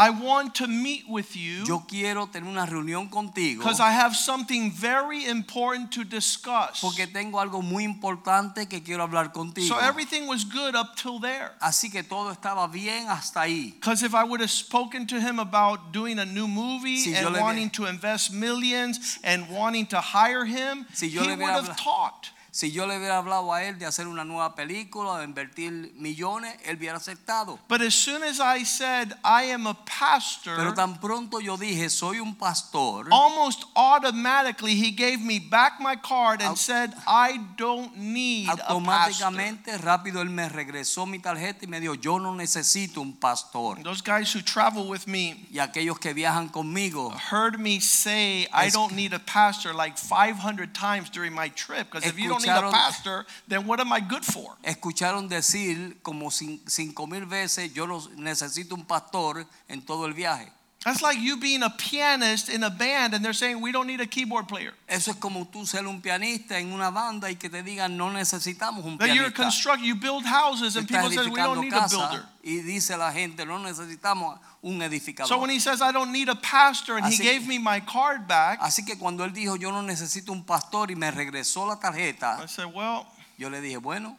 I 0.00 0.08
want 0.08 0.54
to 0.54 0.66
meet 0.66 1.04
with 1.10 1.36
you 1.36 1.62
Yo 1.66 1.80
quiero 1.86 2.26
tener 2.28 2.48
una 2.48 2.64
reunión 2.64 3.10
contigo 3.10 3.58
because 3.58 3.80
I 3.80 3.90
have 3.90 4.16
something 4.16 4.70
very 4.70 5.26
important 5.26 5.92
to 5.92 6.04
discuss. 6.04 6.80
porque 6.80 7.06
tengo 7.06 7.38
algo 7.38 7.60
muy 7.60 7.84
importante 7.84 8.66
que 8.66 8.82
quiero 8.82 9.06
hablar 9.06 9.30
contigo. 9.30 9.68
So 9.68 9.78
everything 9.78 10.26
was 10.26 10.44
good 10.44 10.74
up 10.74 10.96
till 10.96 11.20
there. 11.20 11.52
Así 11.60 11.92
que 11.92 12.02
todo 12.02 12.32
estaba 12.32 12.66
bien 12.72 13.08
hasta 13.08 13.40
ahí. 13.40 13.74
Because 13.74 14.02
if 14.02 14.14
I 14.14 14.24
would 14.24 14.40
have 14.40 14.50
spoken 14.50 15.06
to 15.08 15.20
him 15.20 15.38
about 15.38 15.92
doing 15.92 16.18
a 16.18 16.24
new 16.24 16.48
movie 16.48 16.96
Si 16.96 17.14
and 17.14 17.36
wanting 17.36 17.68
to 17.72 17.84
invest 17.84 18.32
millions 18.32 19.18
and 19.22 19.50
wanting 19.50 19.84
to 19.88 20.00
hire 20.00 20.46
him, 20.46 20.86
Si 20.94 21.10
he 21.10 21.18
would 21.18 21.40
have 21.40 21.76
talked. 21.76 22.30
Si 22.60 22.70
yo 22.72 22.86
le 22.86 22.98
hubiera 22.98 23.16
hablado 23.16 23.54
a 23.54 23.64
él 23.64 23.78
de 23.78 23.86
hacer 23.86 24.06
una 24.06 24.22
nueva 24.22 24.54
película, 24.54 25.16
de 25.16 25.24
invertir 25.24 25.94
millones, 25.96 26.54
él 26.66 26.76
hubiera 26.76 26.98
aceptado. 26.98 27.58
But 27.70 27.80
as 27.80 27.94
soon 27.94 28.22
as 28.22 28.38
I 28.38 28.66
said 28.66 29.14
I 29.24 29.50
am 29.50 29.66
a 29.66 29.72
pastor, 29.86 30.56
Pero 30.56 30.74
tan 30.74 31.00
pronto 31.00 31.40
yo 31.40 31.56
dije, 31.56 31.88
soy 31.88 32.20
un 32.20 32.34
pastor, 32.34 33.08
almost 33.10 33.64
automatically 33.74 34.74
he 34.74 34.90
gave 34.90 35.22
me 35.22 35.38
back 35.38 35.80
my 35.80 35.96
card 35.96 36.42
and 36.42 36.54
said 36.54 36.92
I 37.06 37.40
don't 37.56 37.96
need 37.96 38.50
a 38.50 38.56
pastor. 38.56 38.74
automáticamente, 38.74 39.78
rápido, 39.78 40.20
él 40.20 40.28
me 40.28 40.46
regresó 40.50 41.06
mi 41.06 41.18
tarjeta 41.18 41.64
y 41.64 41.66
me 41.66 41.80
dijo, 41.80 41.94
yo 41.94 42.18
no 42.18 42.34
necesito 42.34 43.00
un 43.00 43.14
pastor. 43.14 43.82
Those 43.82 44.02
guys 44.02 44.34
who 44.34 44.42
travel 44.42 44.86
with 44.86 45.06
me 45.06 45.46
Y 45.50 45.60
aquellos 45.60 45.98
que 45.98 46.12
viajan 46.12 46.50
conmigo, 46.50 47.10
heard 47.30 47.58
me 47.58 47.80
say 47.80 48.46
I 48.52 48.68
don't 48.68 48.92
need 48.92 49.14
a 49.14 49.18
pastor 49.18 49.72
like 49.72 49.96
500 49.96 50.74
times 50.74 51.08
during 51.08 51.32
my 51.32 51.48
trip 51.48 51.90
because 51.90 52.06
if 52.06 52.18
you 52.18 52.28
don't 52.28 52.49
a 52.58 52.70
pastor 52.70 53.26
then 53.48 53.66
what 53.66 53.80
am 53.80 53.92
I 53.92 54.00
good 54.00 54.24
for? 54.24 54.56
escucharon 54.62 55.28
decir 55.28 55.98
como 56.02 56.30
cin- 56.30 56.60
cinco 56.66 57.06
mil 57.06 57.26
veces, 57.26 57.72
yo 57.72 57.86
necesito 58.16 58.74
un 58.74 58.84
pastor 58.84 59.46
en 59.68 59.82
todo 59.84 60.06
el 60.06 60.14
viaje. 60.14 60.52
That's 60.82 61.02
like 61.02 61.18
you 61.20 61.36
being 61.36 61.62
a 61.62 61.68
pianist 61.68 62.48
in 62.48 62.64
a 62.64 62.70
band 62.70 63.12
and 63.12 63.22
they're 63.22 63.34
saying 63.34 63.60
we 63.60 63.70
don't 63.70 63.86
need 63.86 64.00
a 64.00 64.06
keyboard 64.06 64.48
player. 64.48 64.72
Eso 64.88 65.10
es 65.10 65.18
como 65.18 65.44
tú 65.44 65.66
ser 65.66 65.86
un 65.86 66.00
pianista 66.00 66.58
en 66.58 66.72
una 66.72 66.90
banda 66.90 67.30
y 67.30 67.34
que 67.34 67.50
te 67.50 67.62
digan, 67.62 67.98
no 67.98 68.08
necesitamos 68.10 68.82
un 68.86 68.96
That 68.96 69.14
you're 69.14 69.30
pianista. 69.30 69.42
constructor, 69.42 69.84
you 69.84 69.94
build 69.94 70.24
houses 70.24 70.76
and 70.76 70.88
people 70.88 71.10
say 71.10 71.28
we 71.28 71.36
don't 71.36 71.60
need 71.60 71.74
a 71.74 71.86
builder. 71.86 72.24
y 72.42 72.62
dice 72.62 72.96
la 72.96 73.12
gente, 73.12 73.44
no 73.44 73.58
necesitamos 73.58 74.38
un 74.62 74.80
edificador. 74.80 75.28
So 75.28 75.38
when 75.38 75.50
he 75.50 75.60
says 75.60 75.82
I 75.82 75.92
don't 75.92 76.12
need 76.12 76.30
a 76.30 76.36
pastor 76.36 76.96
and 76.96 77.04
he 77.04 77.18
gave 77.18 77.46
me 77.46 77.58
my 77.58 77.80
card 77.80 78.26
back, 78.26 78.58
Así 78.62 78.82
que 78.82 78.96
cuando 78.96 79.22
él 79.24 79.34
dijo, 79.34 79.56
yo 79.56 79.70
no 79.70 79.82
necesito 79.82 80.32
un 80.32 80.44
pastor 80.44 80.90
y 80.90 80.94
me 80.94 81.10
regresó 81.10 81.66
la 81.66 81.76
tarjeta, 81.78 82.42
I 82.42 82.46
said, 82.46 82.72
well, 82.72 83.06
yo 83.36 83.50
le 83.50 83.60
dije, 83.60 83.76
bueno, 83.76 84.16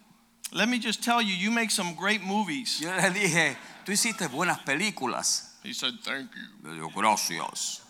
let 0.51 0.69
me 0.69 0.77
just 0.77 1.03
tell 1.03 1.23
you, 1.23 1.33
you 1.33 1.49
make 1.49 1.71
some 1.71 1.95
great 1.95 2.21
movies. 2.21 2.79
yo 2.79 2.95
le 2.95 3.09
dije, 3.09 3.57
tú 3.83 3.91
hiciste 3.91 4.27
buenas 4.27 4.59
películas. 4.59 5.47
He 5.63 5.73
said, 5.73 5.93
thank 6.03 6.29
you. 6.35 6.69
Le 6.69 6.77
digo, 6.77 6.93
gracias. 6.93 7.81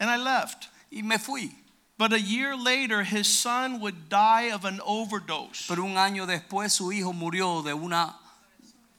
And 0.00 0.10
I 0.10 0.16
left. 0.16 0.68
Y 0.90 1.02
me 1.02 1.16
fui. 1.18 1.52
But 1.96 2.12
a 2.12 2.20
year 2.20 2.56
later, 2.56 3.04
his 3.04 3.28
son 3.28 3.80
would 3.80 4.08
die 4.08 4.50
of 4.50 4.64
an 4.64 4.80
overdose. 4.84 5.66
Pero 5.68 5.84
un 5.84 5.94
año 5.94 6.26
después 6.26 6.72
su 6.72 6.90
hijo 6.90 7.12
murió 7.12 7.62
de 7.62 7.72
una 7.72 8.14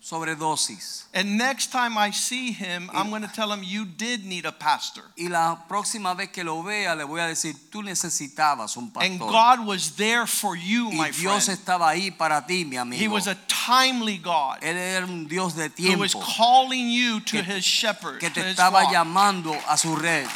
sobredosis. 0.06 1.06
And 1.14 1.38
next 1.38 1.72
time 1.72 1.98
I 1.98 2.12
see 2.12 2.52
him, 2.52 2.90
I'm 2.94 3.10
going 3.10 3.22
to 3.24 3.28
tell 3.32 3.52
him, 3.52 3.64
you 3.64 3.86
did 3.86 4.26
need 4.26 4.46
a 4.46 4.52
pastor. 4.52 5.02
Y 5.18 5.28
la 5.30 5.66
próxima 5.68 6.16
vez 6.16 6.30
que 6.30 6.44
lo 6.44 6.62
vea 6.62 6.96
le 6.96 7.06
voy 7.06 7.22
a 7.22 7.28
decir, 7.28 7.56
tú 7.72 7.82
necesitabas 7.82 8.78
un 8.78 8.92
pastor. 8.92 9.10
And. 9.12 9.20
God 9.20 9.66
was 9.66 9.92
there 9.96 10.28
for 10.28 10.56
you, 10.56 10.92
my 10.92 11.08
y 11.08 11.12
Dios 11.12 11.46
friend. 11.46 11.60
estaba 11.60 11.90
ahí 11.90 12.12
para 12.16 12.46
ti, 12.46 12.66
mi 12.66 12.78
amigo. 12.78 13.02
He 13.02 13.08
was 13.08 13.28
a 13.28 13.36
timely 13.48 14.18
God 14.18 14.60
Él 14.62 14.76
era 14.76 15.06
un 15.06 15.28
Dios 15.28 15.56
de 15.56 15.70
tiempo 15.70 16.02
was 16.02 16.14
calling 16.14 16.90
you 16.90 17.20
to 17.22 17.38
Que- 17.42 17.56
his 17.56 17.64
shepherd, 17.66 18.20
que 18.20 18.30
te 18.30 18.42
estaba 18.42 18.82
flock. 18.82 18.92
llamando 18.94 19.56
a 19.68 19.78
su 19.78 19.96
red. 19.96 20.28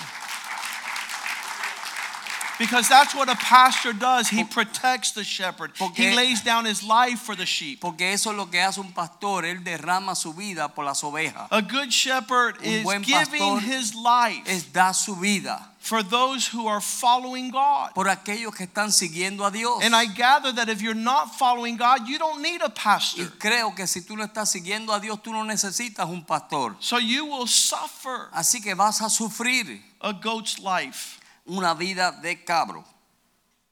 Because 2.60 2.89
that's 2.89 3.15
what 3.15 3.30
a 3.30 3.36
pastor 3.36 3.93
does. 3.93 4.28
He 4.30 4.43
protects 4.43 5.12
the 5.13 5.24
shepherd. 5.24 5.72
Porque- 5.80 5.95
He 6.10 6.13
lays 6.15 6.41
down 6.43 6.65
his 6.65 6.84
life 6.84 7.19
for 7.22 7.36
the 7.36 7.45
sheep. 7.45 7.80
Porque 7.80 8.02
eso 8.02 8.32
es 8.32 8.36
lo 8.38 8.48
que 8.48 8.60
hace 8.60 8.80
un 8.82 8.91
pastor, 8.91 9.45
él 9.45 9.63
derrama 9.63 10.13
su 10.15 10.34
vida 10.34 10.67
por 10.76 10.84
las 10.84 11.02
ovejas. 11.04 11.48
A 11.52 11.62
good 11.62 11.89
shepherd 11.89 12.58
Un 12.62 12.65
is 12.67 13.06
giving 13.06 13.60
his 13.62 13.95
life 13.95 14.43
Es 14.45 14.72
da 14.74 14.91
su 14.91 15.15
vida 15.15 15.69
for 15.80 16.04
those 16.04 16.48
who 16.54 16.67
are 16.67 16.82
following 16.82 17.50
God. 17.50 17.93
por 17.95 18.08
aquellos 18.10 18.54
que 18.54 18.65
están 18.65 18.91
siguiendo 18.91 19.45
a 19.45 19.52
Dios. 19.52 19.82
And 19.82 19.95
I 19.95 20.06
gather 20.06 20.52
that 20.52 20.67
if 20.67 20.82
you're 20.82 20.93
not 20.93 21.38
following 21.39 21.78
God, 21.78 22.08
you 22.10 22.19
don't 22.19 22.41
need 22.41 22.62
a 22.62 22.65
Y 22.65 22.72
pastor. 22.76 23.26
creo 23.39 23.74
que 23.74 23.88
si 23.88 24.02
tú 24.02 24.17
no 24.17 24.26
estás 24.26 24.50
siguiendo 24.52 24.93
a 24.93 25.00
Dios, 25.00 25.22
tú 25.24 25.32
no 25.32 25.43
necesitas 25.45 26.10
un 26.10 26.26
pastor. 26.26 26.76
So 26.82 26.98
you 27.00 27.24
will 27.26 27.48
suffer 27.48 28.28
Así 28.34 28.62
que 28.62 28.76
vas 28.76 29.00
a 29.02 29.10
sufrir 29.10 29.82
a 30.02 30.12
goat's 30.12 30.60
life. 30.60 31.18
Una 31.49 31.73
vida 31.73 32.12
de 32.12 32.43
cabro, 32.43 32.83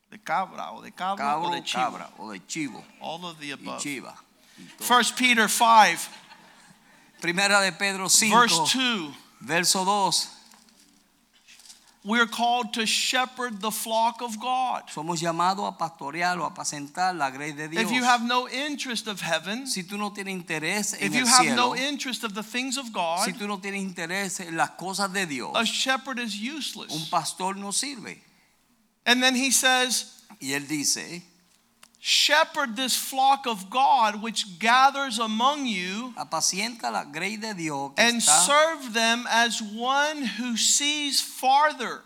De 0.09 0.19
cabra 0.19 0.71
o 0.71 0.81
de 0.81 0.91
cabra 0.91 1.25
cabro, 1.25 1.49
o 1.49 1.51
de 1.51 1.61
chivo. 1.63 1.83
cabra 1.83 2.09
o 2.17 2.31
de 2.31 2.39
chivo 2.47 2.83
All 3.01 3.23
of 3.25 3.37
the 3.39 3.47
y 3.47 3.51
above. 3.51 3.79
chiva. 3.81 4.15
First 4.79 5.15
Peter 5.17 5.49
5, 5.49 6.09
Primera 7.21 7.59
de 7.61 7.71
Pedro 7.73 8.07
5, 8.09 8.39
verse 8.39 8.55
2. 8.75 9.13
verso 9.41 9.83
2. 9.85 10.29
We're 12.07 12.25
called 12.25 12.73
to 12.75 12.85
shepherd 12.85 13.59
the 13.59 13.69
flock 13.69 14.21
of 14.21 14.39
God. 14.39 14.83
Somos 14.87 15.21
llamados 15.21 15.67
a 15.67 15.73
pastorear 15.73 16.39
o 16.39 16.45
a 16.45 16.51
apacentar 16.51 17.13
la 17.13 17.29
grey 17.29 17.51
de 17.51 17.67
Dios. 17.67 17.83
If 17.83 17.91
you 17.91 18.01
have 18.05 18.23
no 18.23 18.47
interest 18.47 19.07
of 19.07 19.19
heaven, 19.19 19.67
si 19.67 19.83
tú 19.83 19.97
no 19.97 20.11
tienes 20.11 20.33
interés 20.33 20.93
en 20.93 21.07
if 21.07 21.13
you 21.13 21.23
el 21.23 21.27
have 21.27 21.43
cielo, 21.43 21.55
no 21.55 21.75
interest 21.75 22.23
of 22.23 22.33
the 22.33 22.43
things 22.43 22.77
of 22.77 22.93
God, 22.93 23.25
si 23.25 23.33
tú 23.33 23.45
no 23.45 23.57
tienes 23.57 23.83
interés 23.83 24.39
en 24.39 24.55
las 24.55 24.69
cosas 24.79 25.11
de 25.11 25.25
Dios, 25.25 25.51
a 25.53 25.65
shepherd 25.65 26.19
is 26.19 26.33
useless. 26.33 26.93
un 26.93 27.09
pastor 27.11 27.55
no 27.55 27.71
sirve. 27.71 28.17
And 29.05 29.21
then 29.21 29.35
he 29.35 29.51
says, 29.51 30.23
Y 30.39 30.53
él 30.53 30.65
dice, 30.65 31.23
Shepherd 32.09 32.77
this 32.77 32.95
flock 32.95 33.45
of 33.45 33.69
God 33.69 34.21
which 34.21 34.59
gathers 34.59 35.19
among 35.19 35.65
you, 35.65 36.13
apacienta 36.17 36.89
la 36.89 37.03
grey 37.03 37.35
de 37.35 37.53
Dios 37.53 37.91
que, 37.97 38.01
and 38.01 38.21
está, 38.21 38.45
serve 38.45 38.93
them 38.93 39.25
as 39.29 39.61
one 39.61 40.23
who 40.23 40.55
sees 40.55 41.19
farther. 41.19 42.03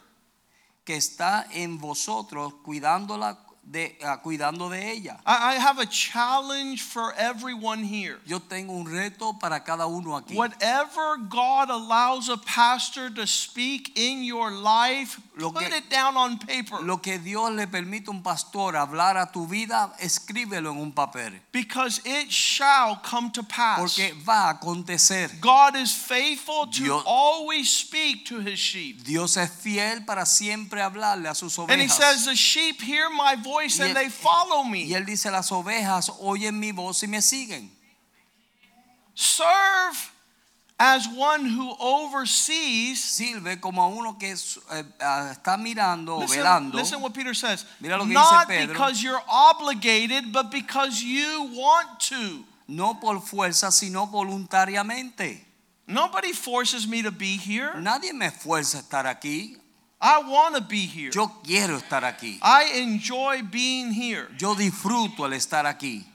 que 0.84 0.96
está 0.96 1.46
en 1.54 1.78
vosotros 1.78 2.52
cuidándola 2.66 3.38
de, 3.64 3.96
ah, 4.04 4.18
cuidando 4.18 4.70
de 4.70 4.92
ella. 4.92 5.20
I, 5.26 5.54
I 5.54 5.60
have 5.60 5.80
a 5.80 5.86
challenge 5.86 6.82
for 6.82 7.14
everyone 7.16 7.84
here. 7.84 8.18
Yo 8.26 8.40
tengo 8.40 8.74
un 8.74 8.86
reto 8.86 9.40
para 9.40 9.60
cada 9.60 9.88
uno 9.88 10.20
aquí. 10.20 10.36
Whatever 10.36 11.18
God 11.30 11.70
allows 11.70 12.28
a 12.28 12.38
pastor 12.38 13.10
to 13.12 13.28
speak 13.28 13.98
in 13.98 14.24
your 14.24 14.52
life, 14.52 15.20
Lo 15.38 15.50
put 15.54 15.64
it 15.72 15.90
down 15.90 16.18
on 16.18 16.38
paper. 16.38 16.82
Lo 16.82 16.98
que 16.98 17.18
Dios 17.18 17.52
le 17.52 17.66
permite 17.66 18.10
a 18.10 18.12
un 18.12 18.22
pastor 18.22 18.76
hablar 18.76 19.16
a 19.18 19.32
tu 19.32 19.48
vida, 19.48 19.94
escríbelo 20.00 20.72
en 20.72 20.78
un 20.78 20.92
papel. 20.92 21.40
Because 21.54 22.02
it 22.04 22.30
shall 22.30 22.98
come 23.02 23.32
to 23.32 23.42
pass. 23.44 23.80
Porque 23.80 24.14
va 24.28 24.50
a 24.50 24.54
acontecer. 24.60 25.30
God 25.40 25.78
is 25.78 25.94
faithful 25.94 26.68
to 26.68 26.84
Dios- 26.84 27.04
always 27.06 27.70
speak 27.72 28.26
to 28.26 28.40
his 28.42 28.60
sheep. 28.60 29.04
Dios 29.06 29.38
es 29.38 29.50
fiel 29.50 30.06
para 30.06 30.26
siempre 30.26 30.82
hablarle 30.82 31.30
a 31.30 31.34
sus 31.34 31.58
ovejas. 31.58 31.72
And 31.72 31.82
he 31.82 31.88
says, 31.88 32.26
The 32.26 32.36
sheep 32.36 32.82
hear 32.82 33.10
my 33.10 33.36
voice 33.42 33.80
Y 33.80 33.86
and 33.86 33.96
él- 33.96 34.04
they 34.04 34.10
follow 34.10 34.64
me. 34.66 34.84
Y 34.84 34.94
él 34.96 35.06
dice, 35.06 35.32
las 35.32 35.50
ovejas 35.54 36.12
oyen 36.20 36.60
mi 36.60 36.74
voz 36.74 37.02
y 37.04 37.08
me 37.08 37.22
siguen. 37.22 37.72
serve 39.16 40.11
as 40.82 41.08
one 41.08 41.46
who 41.46 41.76
oversees. 41.80 43.00
Sirve 43.04 43.62
como 43.62 43.82
a 43.82 43.88
uno 43.88 44.14
que 44.14 44.32
eh, 44.32 44.84
ah, 45.00 45.32
está 45.32 45.56
mirando 45.58 46.18
o 46.18 46.22
Listen, 46.22 46.40
velando. 46.40 46.74
listen 46.74 47.02
what 47.02 47.14
Peter 47.14 47.36
says. 47.36 47.66
Mira 47.80 47.98
lo 47.98 48.06
que 48.06 48.14
Not 48.14 48.48
dice 48.48 48.60
Pedro. 48.60 48.74
because 48.74 49.04
you're 49.04 49.22
obligated, 49.30 50.34
but 50.34 50.50
because 50.52 51.04
you 51.04 51.50
want 51.54 52.00
to. 52.00 52.44
No 52.68 52.96
por 52.96 53.20
fuerza, 53.22 53.72
sino 53.72 54.08
voluntariamente. 54.08 55.42
Nobody 55.88 56.32
forces 56.34 56.88
me 56.88 57.02
to 57.04 57.12
be 57.12 57.38
here. 57.38 57.74
Nadie 57.80 58.14
me 58.14 58.30
fuerza 58.30 58.80
a 58.80 58.82
estar 58.82 59.06
aquí. 59.06 59.58
I 60.00 60.20
want 60.24 60.56
to 60.56 60.62
be 60.62 60.88
here. 60.88 61.12
Yo 61.12 61.28
quiero 61.44 61.78
estar 61.78 62.02
aquí. 62.04 62.40
I 62.42 62.80
enjoy 62.82 63.44
being 63.44 63.92
here. 63.92 64.28
Yo 64.38 64.56
disfruto 64.56 65.26
el 65.26 65.34
estar 65.34 65.66
aquí. 65.66 66.06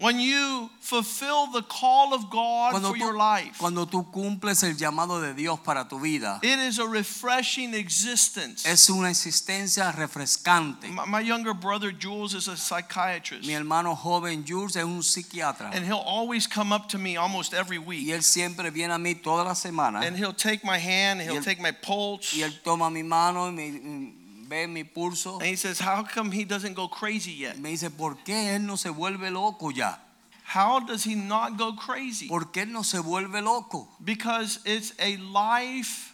When 0.00 0.18
you 0.18 0.70
fulfill 0.80 1.46
the 1.52 1.62
call 1.62 2.12
of 2.12 2.28
God 2.28 2.72
Cuando 2.72 2.88
for 2.90 2.96
tú, 2.96 3.00
your 3.00 3.16
life, 3.16 3.56
cuando 3.58 3.86
tú 3.86 4.10
cumples 4.10 4.64
el 4.64 4.74
llamado 4.76 5.20
de 5.20 5.34
Dios 5.34 5.60
para 5.60 5.86
tu 5.88 6.00
vida, 6.00 6.40
it 6.42 6.58
is 6.58 6.80
a 6.80 6.86
refreshing 6.86 7.72
existence. 7.74 8.66
es 8.66 8.90
una 8.90 9.08
existencia 9.08 9.92
refrescante. 9.92 10.88
My, 10.88 11.06
my 11.06 11.20
younger 11.20 11.54
brother 11.54 11.92
Jules 11.92 12.34
is 12.34 12.48
a 12.48 12.56
psychiatrist, 12.56 13.46
Mi 13.46 13.54
hermano 13.54 13.94
joven 13.94 14.44
Jules 14.44 14.74
es 14.74 14.82
un 14.84 15.00
psiquiatra 15.00 15.70
and 15.72 15.84
he'll 15.86 16.02
always 16.04 16.48
come 16.48 16.72
up 16.72 16.88
to 16.88 16.98
me 16.98 17.16
almost 17.16 17.54
every 17.54 17.78
week. 17.78 18.04
y 18.08 18.10
él 18.12 18.24
siempre 18.24 18.70
viene 18.70 18.92
a 18.94 18.98
mí 18.98 19.14
toda 19.14 19.44
la 19.44 19.54
semana 19.54 20.00
and 20.04 20.16
he'll 20.16 20.34
take 20.34 20.64
my 20.64 20.76
hand, 20.76 21.20
and 21.20 21.30
he'll 21.30 21.38
él- 21.40 21.44
take 21.44 21.60
my 21.62 21.70
pulse, 21.70 22.34
y 22.36 22.42
él 22.42 22.52
toma 22.64 22.90
mi 22.90 23.04
mano 23.04 23.46
y 23.46 23.52
me- 23.52 24.14
ve 24.54 24.66
mi 24.66 24.84
pulso 24.84 25.34
and 25.40 25.48
he 25.48 25.56
says, 25.56 25.80
"How 25.80 26.04
come 26.04 26.30
he 26.30 26.44
doesn't 26.44 26.74
go 26.74 26.88
crazy 26.88 27.32
yet? 27.32 27.58
me 27.58 27.70
dice, 27.70 27.90
¿por 27.90 28.16
qué 28.24 28.54
él 28.54 28.62
no 28.62 28.76
se 28.76 28.90
vuelve 28.90 29.30
loco 29.30 29.70
ya? 29.70 29.98
How 30.46 30.80
does 30.80 31.04
he 31.04 31.14
not 31.14 31.56
go 31.56 31.72
crazy? 31.72 32.28
¿Por 32.28 32.52
qué 32.52 32.66
no 32.66 32.82
se 32.82 32.98
vuelve 32.98 33.42
loco? 33.42 33.88
Because 34.04 34.60
it's 34.64 34.92
a 34.98 35.16
life 35.16 36.13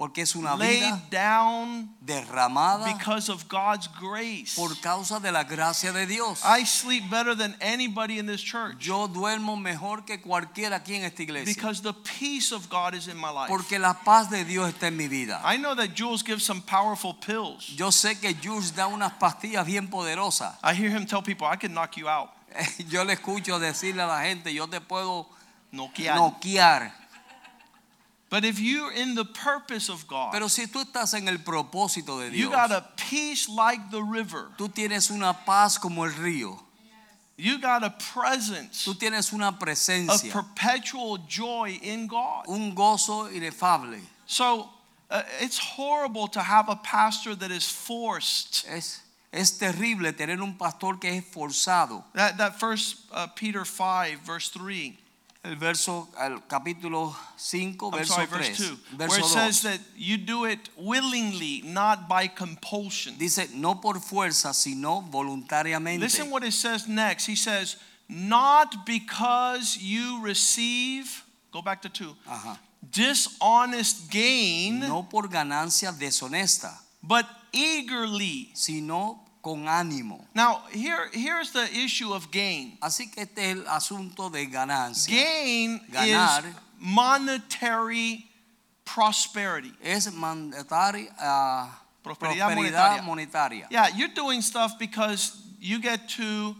Porque 0.00 0.22
es 0.22 0.34
una 0.34 0.56
laid 0.56 0.80
vida 0.80 1.02
down 1.10 1.94
derramada 2.00 2.86
because 2.86 3.28
of 3.30 3.46
God's 3.50 3.86
grace. 4.00 4.54
por 4.56 4.74
causa 4.80 5.20
de 5.20 5.30
la 5.30 5.44
gracia 5.44 5.92
de 5.92 6.06
Dios. 6.06 6.40
I 6.42 6.64
sleep 6.64 7.10
better 7.10 7.36
than 7.36 7.54
anybody 7.60 8.18
in 8.18 8.24
this 8.26 8.40
church 8.40 8.78
Yo 8.78 9.08
duermo 9.08 9.58
mejor 9.58 10.06
que 10.06 10.18
cualquiera 10.18 10.76
aquí 10.76 10.94
en 10.94 11.04
esta 11.04 11.22
iglesia. 11.22 11.52
because 11.54 11.82
the 11.82 11.92
peace 11.92 12.50
of 12.50 12.70
God 12.70 12.94
is 12.94 13.08
in 13.08 13.18
my 13.18 13.28
life. 13.30 13.48
Porque 13.48 13.78
la 13.78 13.92
paz 13.92 14.30
de 14.30 14.42
Dios 14.46 14.72
está 14.72 14.86
en 14.86 14.96
mi 14.96 15.06
vida. 15.06 15.38
I 15.44 15.58
know 15.58 15.74
that 15.74 15.94
Jules 15.94 16.22
gives 16.24 16.44
some 16.44 16.62
powerful 16.62 17.12
pills. 17.12 17.66
Yo 17.76 17.90
sé 17.90 18.18
que 18.18 18.32
Jules 18.42 18.74
da 18.74 18.86
unas 18.86 19.12
pastillas 19.20 19.66
bien 19.66 19.88
poderosas. 19.88 20.54
I 20.64 20.72
hear 20.72 20.88
him 20.88 21.04
tell 21.04 21.20
people, 21.20 21.46
I 21.46 21.56
can 21.56 21.74
knock 21.74 21.98
you 21.98 22.08
out. 22.08 22.30
Yo 22.88 23.04
le 23.04 23.12
escucho 23.16 23.58
decirle 23.60 24.02
a 24.02 24.06
la 24.06 24.22
gente, 24.22 24.54
yo 24.54 24.66
te 24.66 24.80
puedo 24.80 25.28
Noquear. 25.72 26.16
noquear. 26.16 26.92
But 28.30 28.44
if 28.44 28.60
you're 28.60 28.92
in 28.92 29.16
the 29.16 29.24
purpose 29.24 29.88
of 29.88 30.06
God, 30.06 30.32
Pero 30.32 30.46
si 30.46 30.66
tú 30.66 30.84
estás 30.84 31.14
en 31.14 31.26
el 31.28 31.38
propósito 31.38 32.20
de 32.20 32.30
Dios, 32.30 32.40
you 32.40 32.50
got 32.50 32.70
a 32.70 32.86
peace 32.96 33.48
like 33.48 33.90
the 33.90 34.02
river. 34.02 34.46
tú 34.56 34.72
tienes 34.72 35.10
una 35.10 35.36
paz 35.44 35.78
como 35.78 36.04
el 36.04 36.12
río. 36.12 36.56
You 37.36 37.58
got 37.58 37.82
a 37.82 37.90
presence 37.90 38.84
Tú 38.84 38.98
tienes 38.98 39.32
una 39.32 39.48
of 39.48 39.58
presencia, 39.58 40.30
perpetual 40.30 41.18
joy 41.26 41.80
in 41.82 42.06
God. 42.06 42.44
un 42.48 42.74
gozo 42.74 43.34
inefable. 43.34 43.98
So 44.26 44.68
uh, 45.10 45.22
it's 45.40 45.58
horrible 45.58 46.28
to 46.28 46.40
have 46.40 46.68
a 46.68 46.76
pastor 46.76 47.34
that 47.34 47.50
is 47.50 47.66
forced. 47.68 48.64
Es, 48.68 49.00
es 49.32 49.52
terrible 49.58 50.12
tener 50.12 50.40
un 50.40 50.54
pastor 50.54 50.98
que 50.98 51.10
es 51.10 51.24
forzado. 51.24 52.04
That, 52.14 52.36
that 52.38 52.60
first 52.60 53.06
uh, 53.10 53.26
Peter 53.28 53.64
5, 53.64 54.20
verse 54.20 54.50
3. 54.50 54.96
El 55.42 55.56
verso, 55.56 56.06
el 56.20 56.46
capítulo 56.46 57.16
5, 57.36 57.86
I'm 57.86 57.98
verso 57.98 58.12
sorry, 58.14 58.26
3. 58.26 58.38
verse 58.48 58.58
2. 58.58 58.76
Verso 58.98 59.08
where 59.10 59.20
it 59.20 59.22
2. 59.22 59.28
says 59.28 59.62
that 59.62 59.80
you 59.96 60.18
do 60.18 60.44
it 60.44 60.68
willingly, 60.76 61.62
not 61.64 62.08
by 62.10 62.26
compulsion. 62.28 63.16
Dice, 63.16 63.48
no 63.54 63.76
por 63.76 63.94
fuerza, 64.00 64.52
sino 64.52 65.00
voluntariamente. 65.10 65.98
Listen 66.00 66.30
what 66.30 66.44
it 66.44 66.52
says 66.52 66.86
next. 66.86 67.24
He 67.24 67.36
says, 67.36 67.76
not 68.06 68.84
because 68.84 69.78
you 69.80 70.20
receive, 70.22 71.24
go 71.52 71.62
back 71.62 71.80
to 71.82 71.88
2, 71.88 72.14
Ajá. 72.28 72.58
dishonest 72.90 74.10
gain, 74.10 74.80
No 74.80 75.04
por 75.04 75.22
ganancia 75.28 75.90
deshonesta, 75.90 76.70
but 77.02 77.24
eagerly. 77.52 78.50
sino 78.52 79.20
con 79.42 79.66
ánimo. 79.66 80.24
Now, 80.34 80.62
here, 80.70 81.08
here's 81.12 81.52
the 81.52 81.64
issue 81.74 82.12
of 82.12 82.30
gain. 82.30 82.76
Así 82.82 83.10
que 83.12 83.22
este 83.22 83.38
es 83.38 83.56
el 83.56 83.64
asunto 83.66 84.30
de 84.30 84.46
ganancia. 84.46 85.08
Gain 85.14 85.80
Ganar. 85.90 86.44
is 86.46 86.54
monetary 86.78 88.26
prosperity. 88.84 89.72
Es 89.82 90.12
mandataria, 90.12 91.08
ah, 91.18 91.68
Prosperidad 92.04 92.48
prosperidad 92.48 93.02
monetaria. 93.02 93.02
monetaria. 93.02 93.66
Yeah, 93.70 93.88
you're 93.88 94.08
doing 94.14 94.40
stuff 94.42 94.78
because 94.78 95.36
you 95.60 95.78
get 95.80 96.08
to 96.10 96.56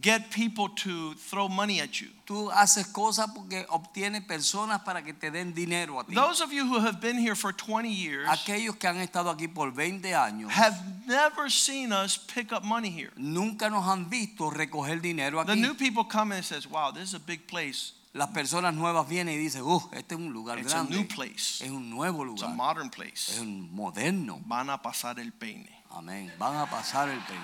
get 0.00 0.30
people 0.30 0.68
to 0.84 1.14
throw 1.14 1.48
money 1.48 1.80
at 1.80 2.00
you. 2.00 2.08
Tú 2.26 2.50
haces 2.52 2.86
cosas 2.88 3.30
porque 3.34 3.64
obtienes 3.70 4.22
personas 4.26 4.80
para 4.84 5.02
que 5.02 5.14
te 5.14 5.30
den 5.30 5.54
dinero 5.54 5.98
a 5.98 6.04
ti. 6.04 6.14
Those 6.14 6.42
of 6.42 6.52
you 6.52 6.66
who 6.66 6.78
have 6.78 7.00
been 7.00 7.16
here 7.18 7.34
for 7.34 7.52
20 7.52 7.88
years 7.90 8.28
Aquellos 8.28 8.76
que 8.76 8.86
han 8.88 8.98
estado 8.98 9.30
aquí 9.30 9.48
por 9.48 9.72
20 9.72 10.14
años 10.14 10.50
have 10.52 10.76
never 11.06 11.50
seen 11.50 11.92
us 11.92 12.18
pick 12.18 12.52
up 12.52 12.62
money 12.64 12.90
here. 12.90 13.10
nunca 13.16 13.70
nos 13.70 13.84
han 13.86 14.08
visto 14.10 14.50
recoger 14.50 15.00
dinero 15.00 15.42
The 15.44 15.56
new 15.56 15.74
people 15.74 16.04
come 16.04 16.32
and 16.34 16.44
says, 16.44 16.66
"Wow, 16.66 16.92
this 16.92 17.08
is 17.08 17.14
a 17.14 17.18
big 17.20 17.46
place. 17.46 17.92
Las 18.14 18.28
personas 18.30 18.74
nuevas 18.74 19.06
vienen 19.08 19.34
y 19.34 19.36
dicen, 19.38 19.62
uh, 19.62 19.80
este 19.92 20.14
es 20.14 20.20
un 20.20 20.32
lugar 20.32 20.58
It's 20.58 20.72
a 20.72 20.76
grande. 20.78 20.96
new 20.96 21.06
place. 21.06 21.62
Es 21.64 21.70
un 21.70 21.88
nuevo 21.90 22.24
It's 22.24 22.42
a 22.42 22.46
lugar. 22.48 22.56
modern 22.56 22.86
Es 22.88 22.94
place." 22.94 23.40
un 23.40 23.72
moderno. 23.74 24.40
Van 24.46 24.68
a 24.70 24.82
pasar 24.82 25.18
el 25.20 25.30
peine. 25.32 25.70
Amén. 25.90 26.32
Van 26.38 26.56
a 26.56 26.66
pasar 26.66 27.08
el 27.08 27.20
peine. 27.20 27.42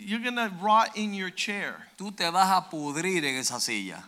You're 0.00 0.22
to 0.36 0.50
rot 0.60 0.96
in 0.96 1.14
your 1.14 1.30
chair 1.30 1.74
Tú 1.96 2.10
te 2.12 2.30
vas 2.30 2.50
a 2.50 2.70
pudrir 2.70 3.24
en 3.24 3.36
esa 3.36 3.60
silla. 3.60 4.02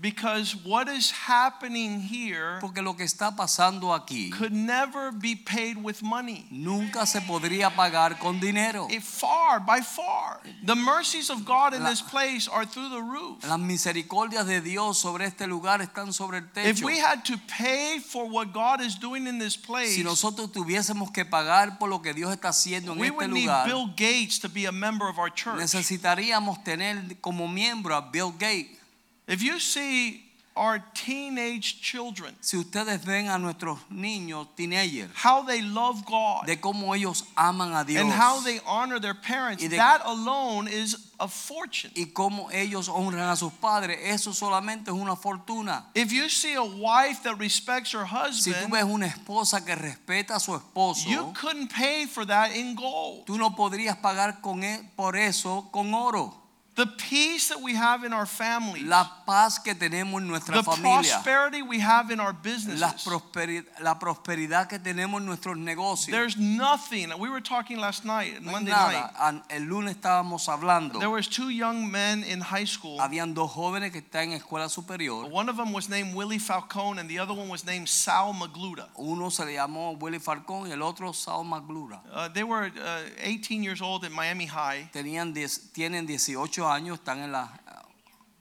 Because 0.00 0.56
what 0.64 0.88
is 0.88 1.12
happening 1.12 2.00
here 2.00 2.58
Porque 2.60 2.82
lo 2.82 2.94
que 2.94 3.04
está 3.04 3.34
pasando 3.36 3.92
aquí 3.94 4.30
could 4.32 4.52
never 4.52 5.12
be 5.12 5.36
paid 5.36 5.76
with 5.76 6.02
money. 6.02 6.46
nunca 6.50 7.06
se 7.06 7.20
podría 7.20 7.70
pagar 7.70 8.18
con 8.18 8.40
dinero. 8.40 8.88
It 8.90 9.02
far 9.04 9.60
by 9.60 9.80
far. 9.82 10.40
The 10.64 10.74
mercies 10.74 11.30
of 11.30 11.44
God 11.44 11.74
in 11.74 11.84
La- 11.84 11.90
this 11.90 12.02
place 12.02 12.48
are 12.48 12.66
through 12.66 12.88
the 12.90 13.00
roof. 13.02 13.44
Las 13.44 13.58
misericordias 13.60 14.46
de 14.46 14.60
Dios 14.60 14.98
sobre 14.98 15.26
este 15.26 15.46
lugar 15.46 15.80
están 15.80 16.12
sobre 16.12 16.38
el 16.38 16.66
If 16.68 16.82
we 16.82 16.98
had 16.98 17.24
to 17.26 17.38
pay 17.46 18.00
for 18.00 18.28
what 18.28 18.52
God 18.52 18.80
is 18.80 18.96
doing 18.96 19.28
in 19.28 19.38
this 19.38 19.56
place, 19.56 19.94
Si 19.94 20.02
nosotros 20.02 20.50
tuviésemos 20.50 21.12
que 21.12 21.24
pagar 21.24 21.78
por 21.78 21.88
lo 21.88 22.02
que 22.02 22.12
Dios 22.12 22.32
está 22.32 22.48
haciendo 22.48 22.92
en 22.94 22.98
we 22.98 23.06
este 23.06 23.16
would 23.16 23.30
need 23.30 23.46
lugar, 23.46 23.66
Bill 23.66 23.86
Gates 23.96 24.40
to 24.40 24.48
be 24.48 24.66
a 24.66 24.72
member 24.72 25.08
of 25.08 25.18
our 25.20 25.30
church. 25.32 25.56
necesitaríamos 25.60 26.64
tener 26.64 27.16
como 27.20 27.46
miembro 27.46 27.94
a 27.94 28.00
Bill 28.10 28.32
Gates. 28.32 28.80
If 29.26 29.42
you 29.42 29.58
see 29.58 30.20
our 30.56 30.78
teenage 30.94 31.80
children, 31.80 32.32
Si 32.40 32.56
ustedes 32.56 33.04
ven 33.04 33.26
a 33.28 33.38
nuestros 33.38 33.78
niños 33.90 34.46
teenagers, 34.54 35.10
how 35.14 35.42
they 35.42 35.60
love 35.62 36.04
God 36.06 36.46
de 36.46 36.56
cómo 36.60 36.94
ellos 36.94 37.24
aman 37.36 37.72
a 37.74 37.84
Dios 37.84 38.00
and 38.02 38.12
how 38.12 38.38
they 38.40 38.60
honor 38.64 39.00
their 39.00 39.14
parents, 39.14 39.62
de- 39.62 39.76
that 39.76 40.02
alone 40.04 40.68
is 40.68 40.96
a 41.18 41.26
fortune. 41.26 41.90
y 41.96 42.04
cómo 42.12 42.50
ellos 42.52 42.88
honran 42.88 43.30
a 43.32 43.36
sus 43.36 43.52
padres, 43.54 43.98
eso 44.04 44.32
solamente 44.32 44.88
es 44.90 44.94
una 44.94 45.16
fortuna. 45.16 45.86
If 45.94 46.12
you 46.12 46.28
see 46.28 46.54
a 46.54 46.62
wife 46.62 47.24
that 47.24 47.36
respects 47.40 47.90
her 47.92 48.04
husband, 48.04 48.34
Si 48.44 48.52
tú 48.52 48.68
ves 48.70 48.84
una 48.84 49.06
esposa 49.08 49.64
que 49.64 49.74
respeta 49.74 50.36
a 50.36 50.40
su 50.40 50.52
esposo, 50.54 51.08
you 51.08 51.32
couldn't 51.34 51.72
pay 51.72 52.06
for 52.06 52.24
that 52.26 52.52
in 52.54 52.76
gold. 52.76 53.26
tú 53.26 53.36
no 53.38 53.56
podrías 53.56 53.96
pagar 54.00 54.40
con 54.40 54.62
por 54.94 55.16
eso 55.16 55.68
con 55.72 55.92
oro. 55.94 56.42
The 56.76 56.86
peace 56.86 57.48
that 57.50 57.60
we 57.62 57.74
have 57.76 58.02
in 58.02 58.12
our 58.12 58.26
families, 58.26 58.82
La 58.82 59.04
paz 59.24 59.60
que 59.60 59.76
tenemos 59.76 60.20
en 60.20 60.26
nuestra 60.26 60.56
the 60.56 60.64
familia, 60.64 61.02
prosperity 61.22 61.62
we 61.62 61.78
have 61.78 62.10
in 62.10 62.18
our 62.18 62.32
la, 62.32 62.38
businesses. 62.42 63.04
prosperi- 63.06 63.64
la 63.80 63.96
prosperidad 64.00 64.68
que 64.68 64.80
tenemos 64.80 65.20
en 65.20 65.26
nuestros 65.26 65.56
negocios. 65.56 66.10
There's 66.10 66.36
nothing. 66.36 67.10
We 67.18 67.28
were 67.30 67.40
talking 67.40 67.78
last 67.78 68.04
night, 68.04 68.42
No 68.42 68.50
Monday 68.50 68.72
nada. 68.72 69.12
night. 69.20 69.42
El 69.50 69.62
lunes 69.68 69.94
estábamos 69.96 70.48
hablando. 70.48 70.98
There 70.98 71.10
was 71.10 71.28
two 71.28 71.50
young 71.50 71.88
men 71.88 72.24
in 72.24 72.40
high 72.40 72.64
school. 72.66 72.98
Habían 72.98 73.34
dos 73.34 73.52
jóvenes 73.52 73.92
que 73.92 74.00
están 74.00 74.32
en 74.32 74.40
escuela 74.40 74.68
superior. 74.68 75.28
One 75.30 75.48
of 75.48 75.56
them 75.56 75.72
was 75.72 75.88
named 75.88 76.12
Willie 76.12 76.40
Falcone, 76.40 76.98
and 76.98 77.08
the 77.08 77.20
other 77.20 77.34
one 77.34 77.48
was 77.48 77.64
named 77.64 77.88
Sal 77.88 78.32
Magluta. 78.34 78.88
Uno 78.98 79.28
se 79.30 79.44
llamó 79.44 79.96
Willy 80.00 80.18
Falcón 80.18 80.66
y 80.66 80.72
el 80.72 80.82
otro 80.82 81.12
Sal 81.12 81.44
Magluta. 81.44 82.00
Uh, 82.12 82.28
they 82.30 82.42
were 82.42 82.64
uh, 82.84 83.02
18 83.22 83.62
years 83.62 83.80
old 83.80 84.04
at 84.04 84.10
Miami 84.10 84.46
High. 84.46 84.90
Tenían 84.92 85.32
tienen 85.72 86.04
18 86.06 86.63
años, 86.70 86.98
están 86.98 87.20
en 87.22 87.32
la 87.32 87.44
eh, 87.66 87.72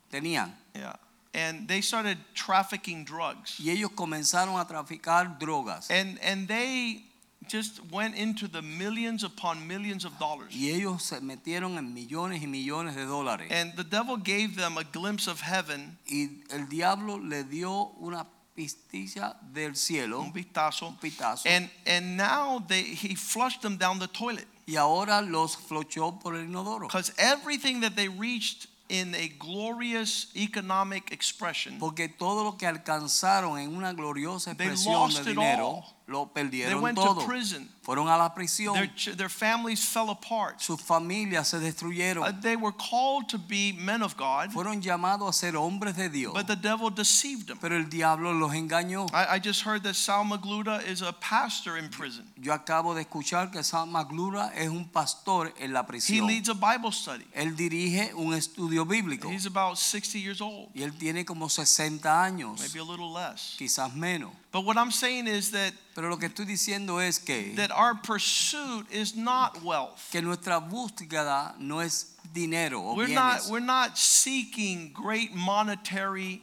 tenían 0.10 0.56
Yeah. 0.74 0.96
And 1.36 1.68
they 1.68 1.82
started 1.82 2.18
trafficking 2.36 3.06
drugs. 3.06 3.60
y 3.60 3.70
ellos 3.72 3.92
comenzaron 3.96 4.60
a 4.60 4.66
traficar 4.68 5.38
drogas. 5.40 5.90
And, 5.90 6.20
and 6.22 6.48
they 6.48 7.04
just 7.48 7.82
went 7.92 8.16
into 8.16 8.48
the 8.48 8.62
millions 8.62 9.24
upon 9.24 9.68
millions 9.68 10.06
of 10.06 10.18
dollars. 10.20 10.54
Y 10.56 10.70
ellos 10.70 11.04
se 11.04 11.20
metieron 11.22 11.78
en 11.78 11.94
millones 11.94 12.42
y 12.42 12.48
millones 12.48 12.96
de 12.96 13.06
dólares. 13.06 13.52
And 13.52 13.76
the 13.76 13.84
devil 13.84 14.18
gave 14.18 14.56
them 14.56 14.78
a 14.78 14.84
glimpse 14.84 15.28
of 15.28 15.42
heaven, 15.42 15.98
Y 16.08 16.44
el 16.52 16.68
diablo 16.70 17.18
le 17.18 17.44
dio 17.44 17.92
una 18.00 18.26
pistilla 18.56 19.36
del 19.54 19.76
cielo, 19.76 20.20
un 20.22 20.32
vistazo. 20.32 20.88
un 20.88 20.98
pitazo, 20.98 21.48
And 21.48 21.70
and 21.88 22.16
now 22.16 22.60
they 22.68 22.84
he 22.84 23.16
flushed 23.16 23.62
them 23.64 23.78
down 23.78 23.98
the 24.00 24.08
toilet 24.08 24.46
y 24.66 24.76
ahora 24.78 25.22
los 25.22 25.58
flochó 25.58 26.20
por 26.20 26.36
el 26.36 26.46
inodoro. 26.46 26.88
because 26.88 27.12
everything 27.18 27.82
that 27.82 27.96
they 27.96 28.08
reached 28.08 28.68
in 28.90 29.16
a 29.16 29.28
glorious 29.40 30.28
economic 30.36 31.12
expression, 31.12 31.80
Porque 31.80 32.10
todo 32.10 32.44
lo 32.44 32.58
que 32.58 32.68
alcanzaron 32.68 33.58
en 33.58 33.76
una 33.76 33.94
gloriosa 33.94 34.56
They 34.56 34.68
expresión 34.68 34.94
lost 34.94 35.24
de 35.24 35.32
it 35.32 35.36
dinero, 35.38 35.68
all. 35.68 35.84
Lo 36.06 36.30
they 36.34 36.44
perdieron 36.44 36.82
went 36.82 36.98
todo. 36.98 37.22
to 37.22 37.26
prison. 37.28 37.70
Fueron 37.82 38.08
a 38.08 38.18
la 38.18 38.34
prisión. 38.34 38.74
Their 38.76 38.88
ch- 38.96 39.16
their 39.18 39.30
families 39.30 39.84
fell 39.86 40.10
apart. 40.10 40.62
Sus 40.62 40.80
familias 40.82 41.48
se 41.50 41.60
destruyeron. 41.60 42.24
Uh, 42.24 42.32
they 42.42 42.56
were 42.56 42.72
called 42.74 43.28
to 43.30 43.38
be 43.38 43.74
men 43.74 44.02
of 44.02 44.16
God, 44.18 44.52
Fueron 44.54 44.82
llamados 44.82 45.30
a 45.30 45.34
ser 45.34 45.54
hombres 45.58 45.96
de 45.96 46.08
Dios. 46.10 46.34
but 46.34 46.48
the 46.48 46.56
devil 46.56 46.90
deceived 46.90 47.48
them. 47.48 47.58
Pero 47.60 47.76
el 47.78 47.86
diablo 47.90 48.32
los 48.34 48.52
engañó. 48.54 49.10
I, 49.14 49.36
I 49.36 49.40
just 49.40 49.62
heard 49.64 49.84
that 49.84 49.96
Sal 49.96 50.24
Magluta 50.26 50.82
is 50.88 51.02
a 51.02 51.12
pastor 51.14 51.78
in 51.78 51.90
prison. 51.90 52.26
Yo 52.38 52.54
acabo 52.54 52.94
de 52.96 53.02
escuchar 53.06 53.52
que 53.52 53.62
Sam 53.64 53.92
Magluta 53.92 54.52
es 54.56 54.70
un 54.70 54.86
pastor 54.90 55.54
en 55.60 55.74
la 55.74 55.82
He 55.82 55.88
prisión. 55.88 56.28
leads 56.28 56.48
a 56.50 56.54
Bible 56.54 56.92
study. 56.92 57.26
Él 57.34 57.56
dirige 57.56 58.14
un 58.16 58.34
estudio 58.34 58.86
bíblico. 58.86 59.30
He's 59.30 59.46
about 59.46 59.78
60 59.78 60.20
years 60.20 60.40
old, 60.42 60.70
Y 60.74 60.84
él 60.84 60.94
tiene 60.98 61.26
como 61.26 61.50
60 61.50 62.24
años, 62.24 62.60
maybe 62.62 62.80
a 62.80 62.84
little 62.84 63.12
less. 63.12 63.56
quizás 63.58 63.94
menos. 63.94 64.32
But 64.54 64.66
what 64.66 64.78
I'm 64.78 64.92
saying 64.92 65.28
is 65.28 65.52
that 65.52 65.74
Pero 65.96 66.10
lo 66.10 66.18
que 66.18 66.28
estoy 66.28 66.46
diciendo 66.46 67.00
es 67.00 67.20
que, 67.20 67.54
that 67.56 67.72
our 67.72 67.94
pursuit 67.96 68.88
is 68.92 69.16
not 69.16 69.62
wealth. 69.64 70.10
que 70.12 70.22
nuestra 70.22 70.60
búsqueda 70.60 71.54
no 71.60 71.80
es 71.82 72.16
dinero 72.34 72.82
o 72.82 72.96
We're 72.96 73.14
not 73.14 73.48
we're 73.50 73.60
not 73.60 73.98
seeking 73.98 74.92
great 74.92 75.34
monetary 75.36 76.42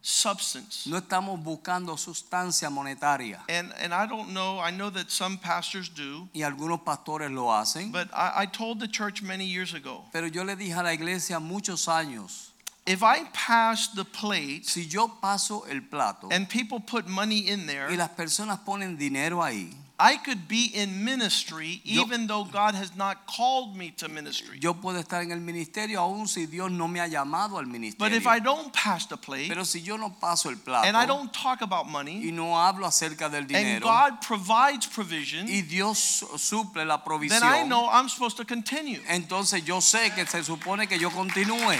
substance. 0.00 0.86
No 0.86 0.98
estamos 1.00 1.40
buscando 1.42 1.96
sustancia 1.96 2.68
monetaria. 2.70 3.40
And 3.48 3.72
and 3.78 3.94
I 3.94 4.06
don't 4.06 4.30
know, 4.34 4.58
I 4.58 4.70
know 4.72 4.90
that 4.90 5.10
some 5.10 5.38
pastors 5.38 5.88
do, 5.88 6.28
Y 6.34 6.42
algunos 6.42 6.80
pastores 6.84 7.30
lo 7.30 7.46
hacen. 7.52 7.92
but 7.92 8.08
I, 8.12 8.42
I 8.42 8.46
told 8.46 8.80
the 8.80 8.88
church 8.88 9.22
many 9.22 9.44
years 9.44 9.74
ago, 9.74 10.04
Pero 10.12 10.26
yo 10.26 10.42
le 10.42 10.56
dije 10.56 10.76
a 10.76 10.82
la 10.82 10.92
iglesia 10.92 11.38
muchos 11.38 11.86
años, 11.86 12.51
if 12.86 13.02
I 13.02 13.24
pass 13.32 13.88
the 13.94 14.04
plate 14.04 14.66
si 14.66 14.82
yo 14.82 15.08
paso 15.08 15.64
el 15.70 15.80
plato 15.82 16.28
and 16.30 16.48
people 16.48 16.80
put 16.80 17.06
money 17.06 17.48
in 17.48 17.66
there, 17.66 17.88
y 17.88 17.96
las 17.96 18.10
personas 18.10 18.58
ponen 18.64 18.98
dinero 18.98 19.38
ahí, 19.42 19.72
I 19.98 20.16
could 20.16 20.48
be 20.48 20.72
in 20.74 21.04
ministry 21.04 21.80
Yo- 21.84 22.02
even 22.02 22.26
though 22.26 22.42
God 22.42 22.74
has 22.74 22.96
not 22.96 23.24
called 23.28 23.76
me 23.76 23.92
to 23.98 24.08
ministry. 24.08 24.58
yo 24.60 24.74
puedo 24.74 24.98
estar 24.98 25.22
en 25.22 25.30
el 25.30 25.38
ministerio 25.38 26.00
aún 26.00 26.26
si 26.26 26.46
Dios 26.46 26.72
no 26.72 26.88
me 26.88 26.98
ha 26.98 27.06
llamado 27.06 27.56
al 27.58 27.66
ministerio. 27.66 27.98
But 27.98 28.12
if 28.12 28.26
I 28.26 28.40
don't 28.40 28.72
pass 28.72 29.06
the 29.06 29.16
plate 29.16 29.48
Pero 29.48 29.62
si 29.62 29.80
yo 29.80 29.96
no 29.96 30.10
paso 30.20 30.48
el 30.48 30.56
plato 30.56 30.88
and 30.88 30.96
I 30.96 31.06
don't 31.06 31.32
talk 31.32 31.60
about 31.62 31.88
money, 31.88 32.20
y 32.26 32.32
no 32.32 32.56
hablo 32.58 32.84
acerca 32.86 33.30
del 33.30 33.46
dinero, 33.46 33.74
and 33.76 33.82
God 33.84 34.20
provides 34.26 34.86
provision, 34.88 35.46
y 35.46 35.60
Dios 35.62 36.24
suple 36.36 36.84
la 36.84 37.04
provisión, 37.04 37.38
then 37.38 37.44
I 37.44 37.62
know 37.62 37.88
I'm 37.88 38.08
supposed 38.08 38.38
to 38.38 38.44
continue. 38.44 39.00
entonces 39.08 39.64
yo 39.64 39.80
sé 39.80 40.12
que 40.16 40.26
se 40.26 40.42
supone 40.42 40.88
que 40.88 40.98
yo 40.98 41.10
continúe. 41.10 41.78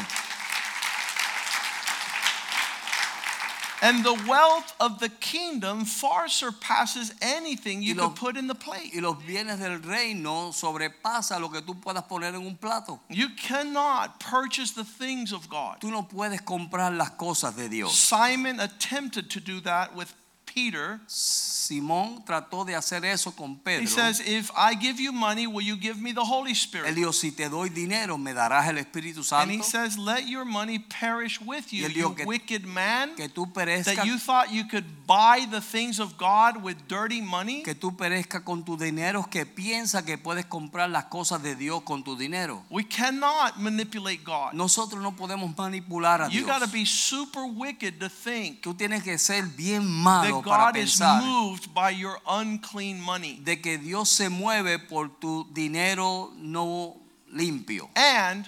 And 3.82 4.04
the 4.04 4.14
wealth 4.28 4.74
of 4.78 5.00
the 5.00 5.08
kingdom 5.08 5.84
far 5.84 6.28
surpasses 6.28 7.12
anything 7.20 7.82
you 7.82 7.96
could 7.96 8.14
put 8.14 8.36
in 8.36 8.46
the 8.46 8.54
plate. 8.54 8.94
Y 8.94 9.00
los 9.00 9.16
bienes 9.16 9.58
del 9.58 9.80
reino 9.80 10.52
sobrepasa 10.52 11.40
lo 11.40 11.48
que 11.48 11.62
tú 11.62 11.80
puedas 11.80 12.04
poner 12.08 12.28
en 12.28 12.46
un 12.46 12.54
plato. 12.54 13.00
You 13.10 13.30
cannot 13.30 14.20
purchase 14.20 14.70
the 14.70 14.84
things 14.84 15.32
of 15.32 15.48
God. 15.48 15.80
Tú 15.80 15.90
no 15.90 16.04
puedes 16.04 16.40
comprar 16.42 16.96
las 16.96 17.10
cosas 17.10 17.56
de 17.56 17.68
Dios. 17.68 17.98
Simon 17.98 18.60
attempted 18.60 19.28
to 19.30 19.40
do 19.40 19.58
that 19.62 19.96
with 19.96 20.14
Peter. 20.52 21.00
Simón 21.06 22.24
trató 22.24 22.64
de 22.64 22.74
hacer 22.74 23.04
eso 23.04 23.32
con 23.32 23.60
He 23.64 23.86
says, 23.86 24.20
If 24.20 24.50
I 24.56 24.74
give 24.74 25.00
you 25.00 25.12
money, 25.12 25.46
will 25.46 25.64
you 25.64 25.76
give 25.76 26.00
me 26.00 26.12
the 26.12 26.24
Holy 26.24 26.52
Spirit? 26.52 26.88
Él 26.88 26.94
dijo, 26.96 27.12
si 27.12 27.30
te 27.30 27.48
doy 27.48 27.70
dinero, 27.70 28.18
¿me 28.18 28.34
darás 28.34 28.68
el 28.68 28.78
Espíritu 28.78 29.22
Santo. 29.22 29.42
And 29.42 29.52
he 29.52 29.62
says, 29.62 29.96
Let 29.96 30.26
your 30.26 30.44
money 30.44 30.78
perish 30.78 31.40
with 31.40 31.72
you, 31.72 31.88
you 31.88 32.14
que- 32.14 32.26
wicked 32.26 32.64
man. 32.66 33.14
Que 33.16 33.28
tú 33.28 33.52
perezcas 33.52 33.96
That 33.96 34.06
you 34.06 34.18
thought 34.18 34.50
you 34.50 34.64
could 34.64 34.84
buy 35.06 35.46
the 35.50 35.60
things 35.60 36.00
of 36.00 36.16
God 36.18 36.62
with 36.62 36.76
dirty 36.88 37.20
money. 37.20 37.62
que 37.62 37.74
tú 37.74 37.96
perezcas 37.96 38.42
con 38.42 38.64
tu 38.64 38.76
dinero, 38.76 39.28
que 39.30 39.46
piensa 39.46 40.04
que 40.04 40.18
puedes 40.18 40.46
comprar 40.46 40.90
las 40.90 41.04
cosas 41.06 41.42
de 41.42 41.54
Dios 41.54 41.82
con 41.84 42.02
tu 42.02 42.16
dinero. 42.16 42.62
We 42.70 42.84
cannot 42.84 43.58
manipulate 43.58 44.22
God. 44.24 44.52
Nosotros 44.54 45.00
no 45.02 45.14
podemos 45.14 45.56
manipular 45.56 46.22
a 46.22 46.28
You 46.28 46.44
Dios. 46.44 46.46
got 46.46 46.60
to 46.66 46.72
be 46.72 46.84
super 46.84 47.44
wicked 47.44 48.00
to 48.00 48.08
think 48.08 48.62
Tú 48.62 48.74
tienes 48.74 49.02
que 49.02 49.16
ser 49.18 49.46
bien 49.46 49.86
malo 49.86 50.41
para 50.42 50.72
God 50.72 50.76
is 50.76 51.00
moved 51.00 51.74
by 51.74 51.90
your 51.90 52.18
unclean 52.28 53.00
money. 53.00 53.40
de 53.42 53.56
que 53.56 53.78
Dios 53.78 54.10
se 54.10 54.28
mueve 54.28 54.88
por 54.88 55.08
tu 55.20 55.44
dinero 55.52 56.30
no 56.36 57.00
limpio. 57.32 57.88
And 57.96 58.46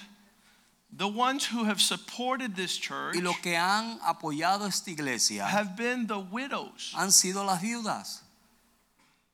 the 0.97 1.09
ones 1.09 1.47
who 1.47 1.65
have 1.65 1.81
supported 1.81 2.55
this 2.55 2.77
church 2.77 3.17
Y 3.17 3.21
los 3.21 3.37
que 3.39 3.57
han 3.57 3.99
apoyado 4.01 4.67
esta 4.67 4.91
iglesia 4.91 5.45
have 5.45 5.77
been 5.77 6.07
the 6.07 6.19
widows. 6.19 6.93
han 6.95 7.11
sido 7.11 7.45
las 7.45 7.61
viudas. 7.61 8.21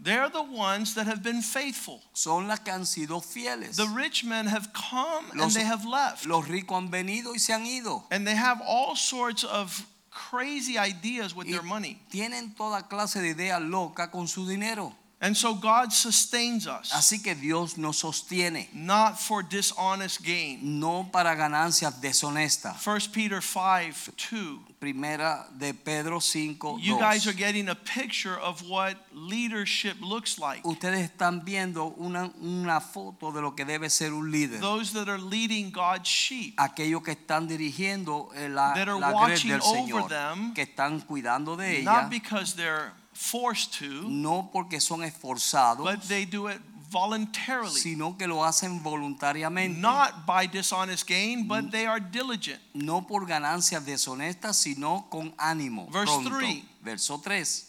They're 0.02 0.30
the 0.30 0.42
ones 0.42 0.94
that 0.94 1.06
have 1.06 1.22
been 1.22 1.42
faithful. 1.42 2.00
Son 2.14 2.48
las 2.48 2.60
que 2.60 2.72
han 2.72 2.86
sido 2.86 3.20
fieles. 3.22 3.76
The 3.76 3.86
rich 3.88 4.24
men 4.24 4.46
have 4.46 4.72
come 4.72 5.26
and 5.32 5.50
they 5.50 5.64
have 5.64 5.84
left. 5.84 6.24
Los 6.24 6.48
ricos 6.48 6.78
han 6.78 6.90
venido 6.90 7.32
y 7.32 7.38
se 7.38 7.52
han 7.52 7.66
ido. 7.66 8.04
And 8.10 8.26
they 8.26 8.34
have 8.34 8.62
all 8.66 8.96
sorts 8.96 9.44
of 9.44 9.86
crazy 10.28 10.76
ideas 10.78 11.34
with 11.34 11.46
their 11.46 11.62
money. 11.62 12.00
tienen 12.10 12.54
toda 12.54 12.88
clase 12.88 13.20
de 13.20 13.30
ideas 13.30 13.60
locas 13.60 14.08
con 14.08 14.28
su 14.28 14.46
dinero. 14.46 14.94
And 15.22 15.36
so 15.36 15.54
God 15.54 15.92
sustains 15.92 16.66
us, 16.66 16.92
Así 16.94 17.22
que 17.22 17.34
Dios 17.34 17.76
nos 17.76 17.98
sostiene, 17.98 18.68
not 18.72 19.20
for 19.20 19.42
dishonest 19.42 20.22
gain. 20.22 20.80
no 20.80 21.08
para 21.12 21.34
ganancias 21.36 22.00
deshonestas. 22.00 22.76
1 22.82 23.12
Peter 23.12 23.42
5 23.42 24.12
2. 24.16 24.60
Primera 24.80 25.46
de 25.58 25.74
Pedro 25.74 26.20
5, 26.20 26.78
You 26.80 26.98
guys 26.98 27.26
are 27.26 27.34
getting 27.34 27.68
a 27.68 27.74
picture 27.74 28.38
of 28.38 28.66
what 28.66 28.96
leadership 29.12 29.96
looks 30.00 30.38
like. 30.38 30.62
Ustedes 30.64 31.00
están 31.10 31.44
viendo 31.44 31.94
una, 31.98 32.30
una 32.40 32.80
foto 32.80 33.30
de 33.30 33.42
lo 33.42 33.54
que 33.54 33.66
debe 33.66 33.90
ser 33.90 34.14
un 34.14 34.30
líder. 34.32 34.58
Those 34.58 34.94
that 34.94 35.10
are 35.10 35.18
leading 35.18 35.70
God's 35.70 36.08
sheep. 36.08 36.54
Aquellos 36.56 37.02
que 37.02 37.12
están 37.12 37.46
dirigiendo 37.46 38.30
eh, 38.34 38.48
la, 38.48 38.72
That 38.72 38.88
are 38.88 38.98
la 38.98 39.12
watching 39.12 39.50
del 39.50 39.60
over 39.60 39.84
Señor, 39.84 40.08
them, 40.08 40.54
que 40.54 40.62
están 40.62 41.00
cuidando 41.02 41.58
de 41.58 41.80
ella, 41.80 42.00
Not 42.00 42.08
because 42.08 42.54
they're 42.56 42.92
forced 43.12 43.78
to, 43.78 44.08
no 44.08 44.50
porque 44.52 44.80
son 44.80 45.02
esforzados, 45.02 45.84
but 45.84 46.00
they 46.08 46.24
do 46.24 46.48
it 46.48 46.60
voluntarily. 46.90 47.70
sino 47.70 48.16
que 48.16 48.26
lo 48.26 48.44
hacen 48.44 48.82
voluntariamente. 48.82 49.78
Not 49.78 50.26
by 50.26 50.46
dishonest 50.46 51.06
gain, 51.06 51.46
but 51.46 51.70
they 51.70 51.86
are 51.86 52.00
diligent. 52.00 52.60
no 52.74 53.06
por 53.06 53.26
ganancias 53.26 53.84
deshonestas, 53.84 54.56
sino 54.56 55.06
con 55.10 55.32
ánimo. 55.38 55.90
Verse 55.90 56.12
pronto. 56.12 56.30
three. 56.30 56.64
Verso 56.82 57.18
3. 57.18 57.66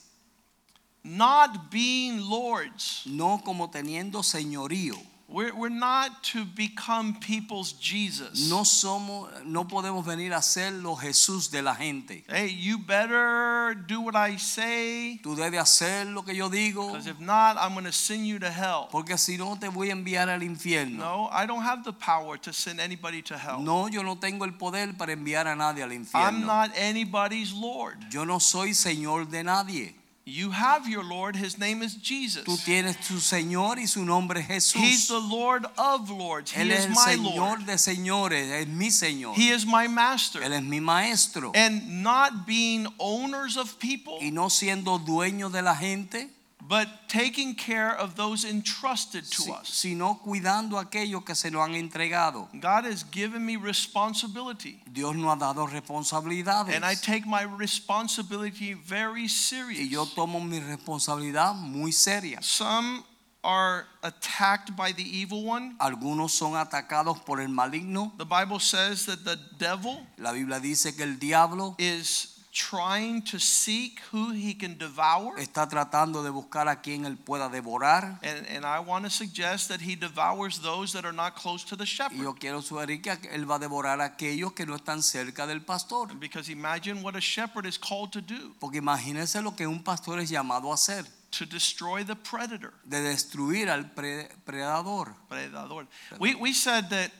Not 1.04 1.69
being 1.71 2.30
lords. 2.30 3.04
No 3.06 3.41
como 3.43 3.69
teniendo 3.69 4.23
señorío. 4.23 4.95
We're, 5.32 5.56
we're 5.56 5.70
not 5.70 6.24
to 6.34 6.44
become 6.44 7.15
people's 7.22 7.72
Jesus. 7.72 8.50
No 8.50 8.63
somos, 8.63 9.30
no 9.46 9.63
podemos 9.63 10.06
venir 10.06 10.34
a 10.34 10.41
ser 10.41 10.72
los 10.72 11.00
Jesús 11.00 11.50
de 11.50 11.62
la 11.62 11.74
gente. 11.74 12.26
Hey, 12.28 12.50
you 12.50 12.78
better 12.78 13.74
do 13.88 14.02
what 14.02 14.15
I 14.15 14.36
say, 14.36 15.22
Tú 15.24 15.38
debes 15.38 15.62
hacer 15.62 16.13
lo 16.13 16.24
que 16.24 16.34
yo 16.36 16.50
digo, 16.50 16.88
because 16.88 17.08
if 17.08 17.20
not, 17.22 17.56
I'm 17.58 17.74
going 17.74 17.86
to 17.86 17.94
send 17.94 18.28
you 18.28 18.39
to 18.39 18.52
hell. 18.52 18.89
porque 18.91 19.17
si 19.17 19.38
no 19.38 19.56
te 19.56 19.70
voy 19.70 19.89
a 19.89 19.94
enviar 19.94 20.28
al 20.28 20.41
infierno. 20.41 20.98
No, 20.98 21.30
I 21.32 21.46
don't 21.46 21.63
have 21.63 21.86
the 21.86 21.94
power 21.94 22.38
to 22.39 22.52
send 22.52 22.82
anybody 22.82 23.22
to 23.22 23.38
hell. 23.38 23.62
No, 23.62 23.88
yo 23.88 24.04
no 24.04 24.15
tengo 24.17 24.44
el 24.44 24.54
poder 24.54 24.98
para 24.98 25.13
enviar 25.13 25.48
a 25.48 25.56
nadie 25.56 25.82
al 25.82 25.94
infierno. 25.94 26.28
I'm 26.28 26.46
not 26.46 26.72
anybody's 26.76 27.54
Lord. 27.54 27.98
Yo 28.12 28.26
no 28.26 28.39
soy 28.39 28.74
señor 28.74 29.30
de 29.30 29.44
nadie. 29.44 30.01
You 30.24 30.52
have 30.52 30.88
your 30.88 31.04
Lord. 31.04 31.36
His 31.36 31.58
name 31.58 31.82
is 31.82 31.96
Jesus. 31.96 32.44
Tú 32.44 32.56
tienes 32.64 32.96
tu 33.08 33.16
Señor 33.20 33.80
y 33.80 33.86
su 33.88 34.06
nombre 34.06 34.46
es 34.50 34.72
He's 34.72 35.08
the 35.08 35.20
Lord 35.20 35.66
of 35.78 36.10
lords. 36.12 36.52
He 36.52 36.62
Él 36.62 36.72
is 36.72 36.80
es 36.80 36.86
el 36.86 36.92
my 36.92 37.16
Señor 37.16 37.36
Lord. 37.36 37.66
de 37.66 37.78
señores, 37.78 38.52
es 38.52 38.68
mi 38.68 38.90
Señor. 38.92 39.34
He 39.36 39.50
is 39.50 39.66
my 39.66 39.88
master. 39.88 40.42
Él 40.44 40.54
es 40.54 40.62
mi 40.62 40.80
maestro. 40.80 41.52
And 41.56 42.04
not 42.04 42.46
being 42.46 42.86
owners 43.00 43.58
of 43.58 43.80
people, 43.80 44.20
Y 44.22 44.30
no 44.30 44.50
siendo 44.50 45.00
dueño 45.00 45.50
de 45.52 45.64
la 45.64 45.76
gente, 45.76 46.30
but 46.72 46.88
taking 47.10 47.54
care 47.54 47.94
of 48.00 48.16
those 48.16 48.46
entrusted 48.46 49.26
to 49.30 49.42
si- 49.42 49.52
us. 49.52 49.68
sino 49.68 50.22
cuidando 50.24 50.78
a 50.80 50.86
aquellos 50.86 51.26
que 51.26 51.36
se 51.36 51.52
nos 51.52 51.68
han 51.68 51.76
entregado. 51.76 52.48
God 52.62 52.86
has 52.86 53.04
given 53.12 53.46
me 53.46 53.58
responsibility, 53.58 54.82
Dios 54.90 55.14
nos 55.18 55.34
ha 55.34 55.36
dado 55.54 55.68
responsabilidades. 55.68 56.74
and 56.74 56.86
I 56.86 56.96
take 56.96 57.26
my 57.28 57.42
responsibility 57.44 58.74
very 58.74 59.28
serious. 59.28 59.82
y 59.82 59.90
yo 59.90 60.06
tomo 60.06 60.40
mi 60.40 60.60
responsabilidad 60.62 61.56
muy 61.56 61.92
seria. 61.92 62.42
Some 62.42 63.04
are 63.44 63.86
attacked 64.04 64.74
by 64.78 64.94
the 64.94 65.04
evil 65.04 65.44
one. 65.44 65.76
Algunos 65.80 66.32
son 66.32 66.54
atacados 66.56 67.20
por 67.26 67.42
el 67.42 67.50
maligno. 67.50 68.14
The 68.18 68.26
Bible 68.26 68.60
says 68.60 69.06
that 69.08 69.26
the 69.26 69.38
devil 69.58 70.08
La 70.18 70.32
Biblia 70.32 70.60
dice 70.62 70.96
que 70.96 71.04
el 71.04 71.18
diablo 71.18 71.76
is 71.78 72.38
trying 72.52 73.22
to 73.24 73.40
seek 73.40 74.00
who 74.12 74.32
he 74.32 74.54
can 74.54 74.78
devour. 74.78 75.38
está 75.40 75.68
tratando 75.70 76.22
de 76.22 76.30
buscar 76.30 76.68
a 76.68 76.82
quien 76.82 77.06
él 77.06 77.18
pueda 77.18 77.48
devorar. 77.50 78.20
And, 78.24 78.46
and 78.50 78.66
I 78.66 78.80
want 78.80 79.06
to 79.06 79.10
suggest 79.10 79.70
that 79.70 79.80
he 79.82 79.96
devours 79.96 80.60
those 80.60 80.92
that 80.94 81.06
are 81.06 81.14
not 81.16 81.36
close 81.36 81.64
to 81.66 81.76
the 81.78 81.86
shepherd. 81.86 82.18
yo 82.22 82.34
quiero 82.34 82.62
sugerir 82.62 83.02
que 83.02 83.12
él 83.32 83.50
va 83.50 83.56
a 83.56 83.60
devorar 83.60 84.02
a 84.02 84.06
aquellos 84.18 84.54
que 84.54 84.66
no 84.66 84.76
están 84.76 85.02
cerca 85.02 85.48
del 85.48 85.62
pastor. 85.62 86.08
Because 86.20 86.50
imagine 86.52 87.02
what 87.02 87.16
a 87.16 87.22
shepherd 87.22 87.66
is 87.66 87.78
called 87.78 88.12
to 88.12 88.22
do 88.22 88.54
Porque 88.60 88.78
imagínense 88.80 89.42
lo 89.42 89.56
que 89.56 89.66
un 89.66 89.82
pastor 89.84 90.20
es 90.20 90.30
llamado 90.30 90.72
a 90.72 90.76
hacer, 90.76 91.06
to 91.32 91.46
destroy 91.46 92.04
the 92.04 92.16
predator. 92.18 92.74
de 92.84 93.00
destruir 93.02 93.70
al 93.70 93.92
pre- 93.92 94.28
predador. 94.46 95.16
Predador. 95.30 95.88
We, 96.20 96.36
we 96.36 96.52
said 96.54 96.90
that, 96.90 97.12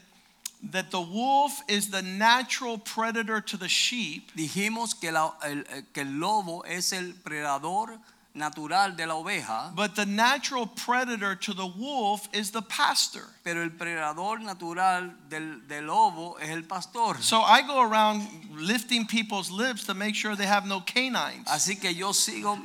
that 0.64 0.92
the 0.92 1.02
wolf 1.02 1.62
is 1.68 1.90
the 1.90 2.02
natural 2.02 2.78
predator 2.78 3.42
to 3.42 3.58
the 3.58 3.68
sheep, 3.68 4.32
Dijimos 4.36 5.00
que, 5.00 5.12
la- 5.12 5.34
el, 5.44 5.64
eh, 5.72 5.82
que 5.94 6.04
el 6.04 6.20
lobo 6.20 6.62
es 6.68 6.94
el 6.94 7.14
predador 7.24 7.98
natural 8.34 8.96
de 8.96 9.06
la 9.06 9.16
oveja, 9.16 9.76
but 9.76 9.94
the 9.96 10.06
natural 10.06 10.66
predator 10.66 11.36
to 11.36 11.54
the 11.54 11.66
wolf 11.66 12.30
is 12.32 12.52
the 12.52 12.62
pastor. 12.62 13.26
pero 13.44 13.62
el 13.62 13.72
predador 13.72 14.40
natural 14.40 15.12
del, 15.30 15.68
del 15.68 15.84
lobo 15.88 16.38
es 16.40 16.50
el 16.50 16.62
pastor. 16.64 17.18
So 17.22 17.42
I 17.42 17.62
go 17.64 17.82
around 17.82 18.26
lifting 18.56 19.06
people's 19.06 19.52
lips 19.52 19.84
to 19.88 19.94
make 19.94 20.16
sure 20.16 20.36
they 20.38 20.46
have 20.46 20.66
no 20.66 20.80
canines. 20.80 21.46
Así 21.48 21.76
que 21.78 21.94
yo 21.94 22.14
sigo 22.14 22.58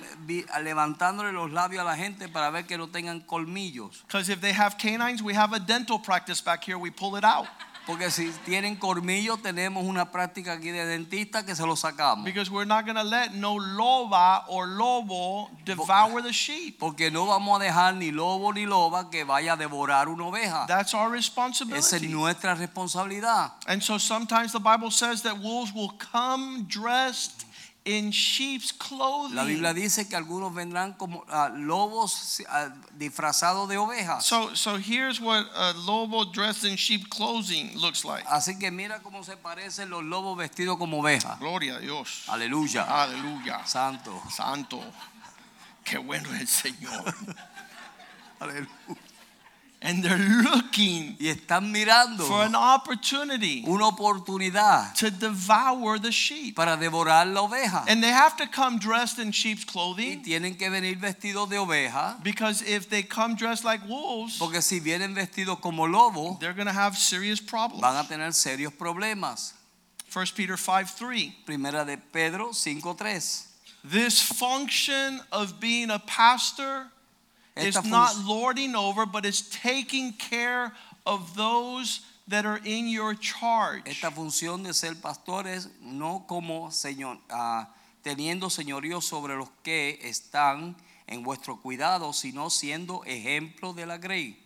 levantándole 0.63 1.33
los 1.33 1.51
labios 1.51 1.81
a 1.81 1.85
la 1.85 1.97
gente 1.97 2.29
para 2.29 2.51
ver 2.53 2.65
que 2.67 2.77
no 2.79 2.87
tengan 2.89 3.21
colmillos. 3.27 4.03
Because 4.07 4.29
if 4.29 4.41
they 4.41 4.53
have 4.53 4.79
canines, 4.79 5.21
we 5.23 5.35
have 5.35 5.53
a 5.53 5.59
dental 5.59 5.99
practice 5.99 6.41
back 6.41 6.63
here, 6.63 6.79
we 6.79 6.91
pull 6.91 7.17
it 7.17 7.25
out. 7.25 7.47
Porque 7.87 8.11
si 8.11 8.31
tienen 8.45 8.75
colmillos, 8.75 9.41
tenemos 9.41 9.85
una 9.85 10.11
práctica 10.11 10.55
aquí 10.55 10.71
de 10.71 10.85
dentista 10.85 11.47
que 11.47 11.55
se 11.55 11.65
lo 11.65 11.77
sacamos. 11.77 12.25
Because 12.25 12.51
we're 12.51 12.67
not 12.67 12.85
going 12.85 12.97
to 12.97 13.05
let 13.05 13.33
no 13.33 13.55
loba 13.55 14.45
or 14.49 14.67
lobo 14.67 15.49
devour 15.65 16.21
the 16.21 16.33
sheep. 16.33 16.81
Porque 16.81 17.13
no 17.13 17.27
vamos 17.27 17.61
a 17.61 17.65
dejar 17.65 17.95
ni 17.95 18.11
lobo 18.11 18.53
ni 18.53 18.67
loba 18.67 19.09
que 19.09 19.23
vaya 19.25 19.53
a 19.53 19.57
devorar 19.57 20.09
una 20.09 20.25
oveja. 20.27 20.67
That's 20.67 20.95
our 20.95 21.07
Esa 21.07 21.17
es 21.17 21.27
responsibility. 21.27 22.09
nuestra 22.09 22.57
responsabilidad. 22.57 23.53
And 23.69 23.81
so 23.81 23.99
sometimes 23.99 24.51
the 24.51 24.59
Bible 24.59 24.91
says 24.91 25.23
that 25.23 25.39
wolves 25.39 25.73
will 25.73 25.95
come 26.13 26.67
dressed 26.69 27.46
in 27.87 28.11
sheep's 28.11 28.73
clothing. 28.73 29.37
La 29.37 29.45
Biblia 29.45 29.73
dice 29.73 30.09
que 30.09 30.17
algunos 30.17 30.53
vendrán 30.53 30.95
como 30.99 31.25
ah, 31.29 31.51
lobos 31.55 32.43
ah, 32.49 32.69
disfrazados 32.99 33.69
de 33.69 33.79
ovejas. 33.79 34.25
So, 34.25 34.55
so 34.55 34.77
here's 34.77 35.21
what 35.21 35.47
a 35.55 35.73
lobo 35.75 36.25
dressed 36.25 36.65
in 36.65 36.77
sheep 36.77 37.09
clothing 37.09 37.79
looks 37.79 38.05
like. 38.05 38.25
Así 38.27 38.59
que 38.59 38.71
mira 38.71 39.01
cómo 39.03 39.25
se 39.25 39.37
parecen 39.37 39.89
los 39.89 40.03
lobos 40.03 40.37
vestidos 40.37 40.77
como 40.79 40.99
ovejas. 41.01 41.39
Gloria 41.39 41.77
a 41.77 41.79
Dios. 41.79 42.25
Aleluya. 42.29 42.83
Aleluya. 42.83 43.65
Santo. 43.65 44.21
Santo. 44.31 44.83
Qué 45.85 45.99
bueno 45.99 46.29
es 46.35 46.41
el 46.41 46.49
Señor. 46.49 47.15
Aleluya. 48.41 49.06
And 49.83 50.03
they're 50.03 50.19
looking 50.19 51.17
Y 51.21 51.27
están 51.29 51.71
mirando 51.71 52.25
for 52.27 52.43
an 52.43 52.55
opportunity 52.57 53.63
una 53.69 53.89
oportunidad 53.89 54.95
to 54.95 55.11
devour 55.11 55.99
the 56.01 56.11
sheep. 56.11 56.57
para 56.57 56.77
devorar 56.77 57.27
la 57.33 57.43
oveja. 57.43 57.85
And 57.87 58.03
they 58.03 58.11
have 58.11 58.37
to 58.39 58.47
come 58.47 58.79
dressed 58.79 59.19
in 59.19 59.33
sheep's 59.33 59.65
Y 59.67 59.73
clothing 59.73 60.23
tienen 60.25 60.59
que 60.59 60.71
venir 60.71 60.97
vestidos 60.99 61.49
de 61.51 61.57
oveja. 61.59 62.17
because 62.25 62.63
if 62.63 62.89
they 62.89 63.03
come 63.03 63.37
dressed 63.37 63.65
like 63.65 63.87
wolves, 63.87 64.39
Porque 64.39 64.63
si 64.63 64.81
vienen 64.81 65.15
vestidos 65.15 65.61
como 65.61 65.85
lobos, 65.87 66.39
they're 66.41 66.55
going 66.55 66.67
to 66.67 66.73
have 66.73 66.97
serious 66.97 67.39
problems. 67.41 67.83
van 67.83 67.97
a 67.97 68.09
tener 68.09 68.33
serios 68.33 68.73
problemas. 68.73 69.53
1 70.13 70.27
Peter 70.35 70.57
5 70.57 70.91
3. 70.97 71.33
Primera 71.45 71.85
de 71.85 71.99
Pedro 71.99 72.49
5.3. 72.53 73.45
This 73.85 74.21
function 74.23 75.21
of 75.31 75.61
being 75.61 75.91
a 75.91 75.99
pastor 75.99 76.87
Esta 77.57 77.89
not 77.89 78.17
lording 78.27 78.75
over, 78.75 79.07
but 79.07 79.25
it's 79.25 79.43
taking 79.43 80.13
care 80.13 80.73
of 81.07 81.35
those 81.37 82.01
that 82.29 82.45
are 82.45 82.61
in 82.65 82.89
your 82.89 83.15
charge. 83.15 83.83
Esta 83.87 84.11
función 84.11 84.63
de 84.63 84.75
ser 84.75 84.95
pastor 84.95 85.47
es 85.47 85.69
no 85.81 86.25
como 86.29 86.71
señor, 86.71 87.19
ah, 87.31 87.69
teniendo 88.03 88.51
señorío 88.51 89.01
sobre 89.01 89.37
los 89.37 89.49
que 89.63 89.99
están 90.03 90.77
en 91.07 91.23
vuestro 91.23 91.57
cuidado, 91.57 92.13
sino 92.13 92.51
siendo 92.51 93.03
ejemplo 93.05 93.73
de 93.73 93.87
la 93.87 93.97
grey. 93.97 94.37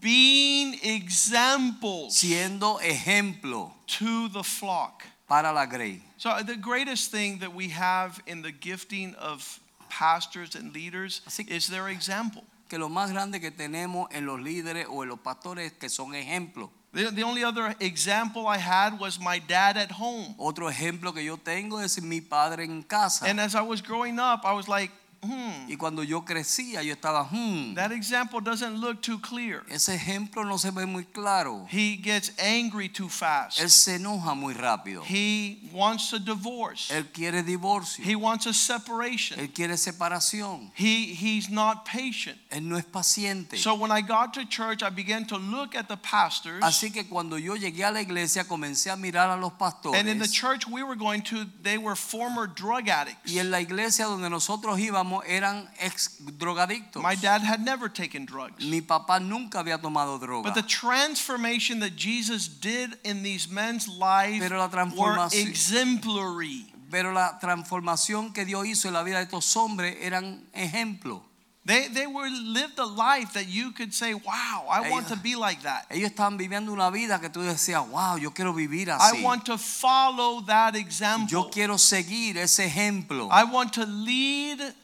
Being 0.00 0.78
examples 0.82 2.14
Siendo 2.14 2.78
ejemplo 2.80 3.74
to 3.86 4.28
the 4.28 4.44
flock. 4.44 5.02
para 5.26 5.52
la 5.52 5.64
grey. 5.64 6.02
So, 6.18 6.30
uh, 6.30 6.42
the 6.42 6.56
greatest 6.56 7.10
thing 7.10 7.38
that 7.38 7.52
we 7.54 7.68
have 7.68 8.22
in 8.26 8.42
the 8.42 8.52
gifting 8.52 9.14
of 9.14 9.58
pastors 9.98 10.54
and 10.54 10.72
leaders 10.72 11.22
is 11.48 11.68
their 11.68 11.88
example. 11.88 12.44
Que 12.68 12.78
lo 12.78 12.88
más 12.88 13.12
grande 13.12 13.40
que 13.40 13.50
tenemos 13.50 14.08
en 14.12 14.24
los 14.24 14.40
líderes 14.40 14.86
o 14.88 15.02
en 15.02 15.10
los 15.10 15.18
pastores 15.18 15.72
que 15.72 15.88
son 15.88 16.14
ejemplos. 16.14 16.70
The, 16.94 17.10
the 17.10 17.22
only 17.22 17.42
other 17.42 17.74
example 17.80 18.46
I 18.46 18.58
had 18.58 18.98
was 18.98 19.18
my 19.18 19.38
dad 19.38 19.76
at 19.76 19.92
home. 19.92 20.34
Otro 20.38 20.68
ejemplo 20.68 21.14
que 21.14 21.22
yo 21.22 21.36
tengo 21.36 21.78
es 21.80 22.00
mi 22.02 22.20
padre 22.20 22.64
en 22.64 22.82
casa. 22.82 23.26
And 23.26 23.40
as 23.40 23.54
I 23.54 23.62
was 23.62 23.82
growing 23.82 24.18
up, 24.18 24.44
I 24.44 24.52
was 24.52 24.68
like, 24.68 24.90
hmm, 25.22 25.70
Y 25.70 25.76
cuando 25.76 26.02
yo 26.02 26.24
crecía, 26.24 26.82
yo 26.82 26.92
estaba, 26.92 27.24
hmm, 27.30 27.74
that 27.74 27.92
example 27.92 28.40
doesn't 28.40 28.80
look 28.80 29.00
too 29.00 29.18
clear. 29.20 29.62
ese 29.68 29.94
ejemplo 29.94 30.44
no 30.44 30.58
se 30.58 30.70
ve 30.70 30.86
muy 30.86 31.04
claro. 31.04 31.66
He 31.70 31.96
gets 31.96 32.32
angry 32.38 32.88
too 32.88 33.08
fast. 33.08 33.60
Él 33.60 33.70
se 33.70 33.96
enoja 33.96 34.34
muy 34.34 34.54
rápido. 34.54 35.02
He 35.04 35.70
wants 35.72 36.12
a 36.12 36.18
divorce. 36.18 36.90
Él 36.90 37.06
quiere 37.12 37.42
divorcio. 37.42 38.04
He 38.04 38.16
wants 38.16 38.46
a 38.46 38.52
separation. 38.52 39.38
Él 39.38 39.52
quiere 39.52 39.76
separación. 39.76 40.70
He, 40.74 41.14
he's 41.14 41.48
not 41.48 41.84
patient. 41.84 42.38
Él 42.50 42.62
no 42.62 42.76
es 42.76 42.84
paciente. 42.84 43.56
So 43.56 43.74
when 43.74 43.90
I 43.90 44.00
got 44.02 44.34
to 44.34 44.44
church, 44.44 44.82
I 44.82 44.90
began 44.90 45.26
to 45.26 45.36
look 45.36 45.74
at 45.74 45.88
the 45.88 45.96
pastors. 45.96 46.62
Así 46.62 46.92
que 46.92 47.04
cuando 47.04 47.36
yo 47.36 47.54
llegué 47.54 47.84
a 47.84 47.90
la 47.90 48.00
iglesia 48.00 48.44
comencé 48.44 48.90
a 48.90 48.96
mirar 48.96 49.30
a 49.30 49.36
los 49.36 49.52
pastores. 49.52 49.98
And 49.98 50.08
in 50.08 50.18
the 50.18 50.28
church 50.28 50.66
we 50.66 50.82
were 50.82 50.96
going 50.96 51.22
to, 51.22 51.46
they 51.62 51.78
were 51.78 51.94
former 51.94 52.46
drug 52.46 52.88
addicts. 52.88 53.30
Y 53.32 53.38
en 53.38 53.50
la 53.50 53.60
iglesia 53.60 54.06
donde 54.06 54.28
nosotros 54.28 54.78
íbamos 54.78 55.11
eran 55.20 55.68
ex 55.78 56.18
drogadictos. 56.38 57.02
My 57.02 57.14
dad 57.14 57.42
had 57.42 57.64
never 57.64 57.88
taken 57.88 58.24
drugs. 58.24 58.64
Mi 58.64 58.80
papá 58.80 59.20
nunca 59.20 59.58
había 59.58 59.80
tomado 59.80 60.18
droga. 60.18 60.44
But 60.44 60.54
the 60.54 60.62
transformation 60.62 61.80
that 61.80 61.96
Jesus 61.96 62.48
did 62.48 62.96
in 63.04 63.22
these 63.22 63.48
men's 63.50 63.88
lives 63.88 64.40
Pero 64.40 64.58
la 64.58 64.68
were 64.68 65.28
exemplary. 65.32 66.66
Pero 66.90 67.12
la 67.12 67.38
transformación 67.40 68.34
que 68.34 68.44
Dios 68.44 68.66
hizo 68.66 68.88
en 68.88 68.94
la 68.94 69.02
vida 69.02 69.18
de 69.18 69.24
estos 69.24 69.56
hombres 69.56 69.96
eran 70.00 70.44
ejemplo. 70.54 71.22
They, 71.64 71.86
they 71.86 72.08
were 72.08 72.28
lived 72.28 72.80
a 72.80 72.84
life 72.84 73.34
that 73.34 73.46
you 73.46 73.70
could 73.70 73.94
say, 73.94 74.14
wow, 74.14 74.66
I 74.68 74.90
want 74.90 75.06
to 75.08 75.16
be 75.16 75.36
like 75.36 75.62
that. 75.62 75.86
Ellos 75.90 76.10
estaban 76.10 76.36
viviendo 76.36 76.72
una 76.72 76.90
vida 76.90 77.20
que 77.20 77.28
tú 77.28 77.40
decías, 77.40 77.88
wow, 77.88 78.16
yo 78.16 78.30
quiero 78.30 78.52
vivir 78.52 78.88
así. 78.90 79.20
I 79.20 79.22
want 79.22 79.44
to 79.44 79.56
follow 79.56 80.40
that 80.46 80.74
example. 80.74 81.28
Yo 81.28 81.50
quiero 81.50 81.78
seguir 81.78 82.36
ese 82.36 82.66
ejemplo. 82.66 83.28
I 83.30 83.44
want 83.44 83.74
to 83.74 83.86
lead 83.86 84.74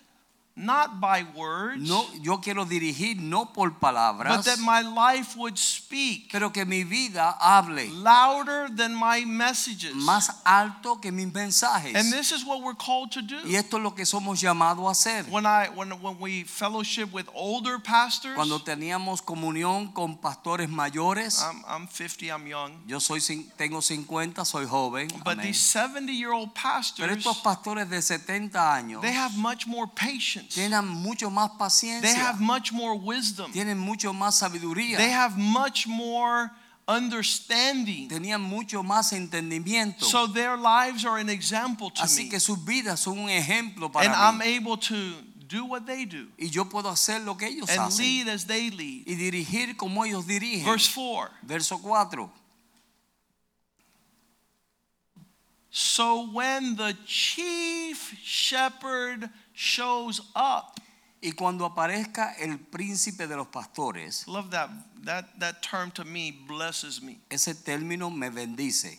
not 0.59 1.01
by 1.01 1.25
words, 1.35 1.89
No, 1.89 2.05
yo 2.21 2.39
quiero 2.41 2.65
dirigir 2.65 3.17
no 3.19 3.47
por 3.47 3.71
palabras. 3.79 4.37
but 4.37 4.45
that 4.45 4.59
my 4.59 4.81
life 4.83 5.37
would 5.37 5.57
speak 5.57 6.31
pero 6.33 6.51
que 6.51 6.65
mi 6.65 6.83
vida 6.85 7.37
hable 7.41 7.87
louder 8.03 8.69
than 8.75 8.95
my 8.95 9.25
messages. 9.25 9.95
más 9.95 10.31
alto 10.45 10.97
que 11.01 11.13
mis 11.13 11.33
mensajes. 11.33 11.95
And 11.95 12.13
this 12.13 12.33
is 12.33 12.45
what 12.45 12.63
we're 12.63 12.75
called 12.75 13.11
to 13.13 13.23
do. 13.23 13.37
Y 13.47 13.55
esto 13.55 13.77
es 13.77 13.83
lo 13.83 13.95
que 13.95 14.05
somos 14.05 14.41
llamados 14.41 14.87
a 14.87 14.91
hacer. 14.91 15.25
When 15.31 15.47
I 15.47 15.69
when 15.75 15.91
when 16.03 16.19
we 16.21 16.45
fellowship 16.45 17.13
with 17.13 17.29
older 17.35 17.79
pastors, 17.79 18.35
Cuando 18.35 18.59
teníamos 18.61 19.23
comunión 19.23 19.93
con 19.93 20.19
pastores 20.19 20.69
mayores, 20.69 21.41
I'm, 21.43 21.65
I'm 21.69 21.87
50, 21.89 22.31
I'm 22.31 22.47
young, 22.47 22.73
yo 22.87 22.99
soy 23.01 23.21
tengo 23.57 23.81
50, 23.81 24.45
soy 24.45 24.67
joven, 24.67 25.09
but 25.25 25.39
amén. 25.39 25.43
these 25.43 25.61
70 25.61 26.13
year 26.13 26.33
old 26.33 26.55
pastors. 26.55 26.99
pero 27.07 27.13
estos 27.15 27.39
pastores 27.39 27.89
de 27.89 28.01
70 28.03 28.59
años 28.75 29.03
they 29.03 29.13
have 29.13 29.37
much 29.37 29.67
more 29.67 29.87
patience. 29.87 30.48
Tienen 30.49 30.87
mucho 30.87 31.31
más 31.31 31.51
They 31.51 31.59
paciencia, 31.59 32.15
have 32.27 32.41
much 32.41 32.73
more 32.73 32.97
wisdom. 32.99 33.53
tienen 33.53 33.79
mucho 33.79 34.13
más 34.13 34.37
sabiduría, 34.39 34.97
They 34.97 35.11
have 35.11 35.37
much 35.37 35.87
more 35.87 36.51
understanding. 36.87 38.09
tenían 38.09 38.41
mucho 38.41 38.83
más 38.83 39.13
entendimiento. 39.13 40.05
So 40.07 40.27
their 40.27 40.57
lives 40.57 41.05
are 41.05 41.19
an 41.21 41.29
example 41.29 41.91
to 41.91 42.03
Así 42.03 42.25
me. 42.25 42.29
que 42.31 42.41
sus 42.41 42.59
vidas 42.65 43.01
son 43.01 43.19
un 43.19 43.29
ejemplo 43.29 43.87
And 43.87 43.93
para 43.93 44.29
I'm 44.29 44.39
mí. 44.39 44.57
able 44.57 44.77
to 44.79 44.95
do 45.47 45.65
what 45.65 45.87
they 45.87 46.05
do 46.05 46.29
y 46.39 46.49
yo 46.51 46.67
puedo 46.67 46.91
hacer 46.91 47.23
lo 47.25 47.35
que 47.37 47.47
ellos 47.49 47.69
and 47.71 47.79
hacen 47.81 48.05
lead 48.05 48.29
as 48.29 48.47
they 48.47 48.71
lead. 48.71 49.05
y 49.07 49.15
dirigir 49.15 49.77
como 49.77 50.05
ellos 50.05 50.27
dirigen. 50.27 50.65
Verse 50.65 50.89
4 50.95 51.31
Verso 51.43 51.79
4. 51.79 52.31
So 55.71 56.29
when 56.33 56.77
the 56.77 56.97
chief 57.07 58.15
shepherd 58.25 59.29
shows 59.59 60.21
up, 60.37 60.79
Y 61.21 61.33
cuando 61.33 61.65
aparezca 61.65 62.35
el 62.39 62.59
príncipe 62.59 63.27
de 63.27 63.37
los 63.37 63.49
pastores, 63.49 64.25
love 64.29 64.51
that 64.51 64.71
that 65.05 65.25
that 65.41 65.61
term 65.63 65.91
to 65.91 66.05
me 66.05 66.31
blesses 66.31 67.03
me. 67.03 67.19
ese 67.29 67.55
término 67.55 68.09
me 68.09 68.31
bendice. 68.31 68.99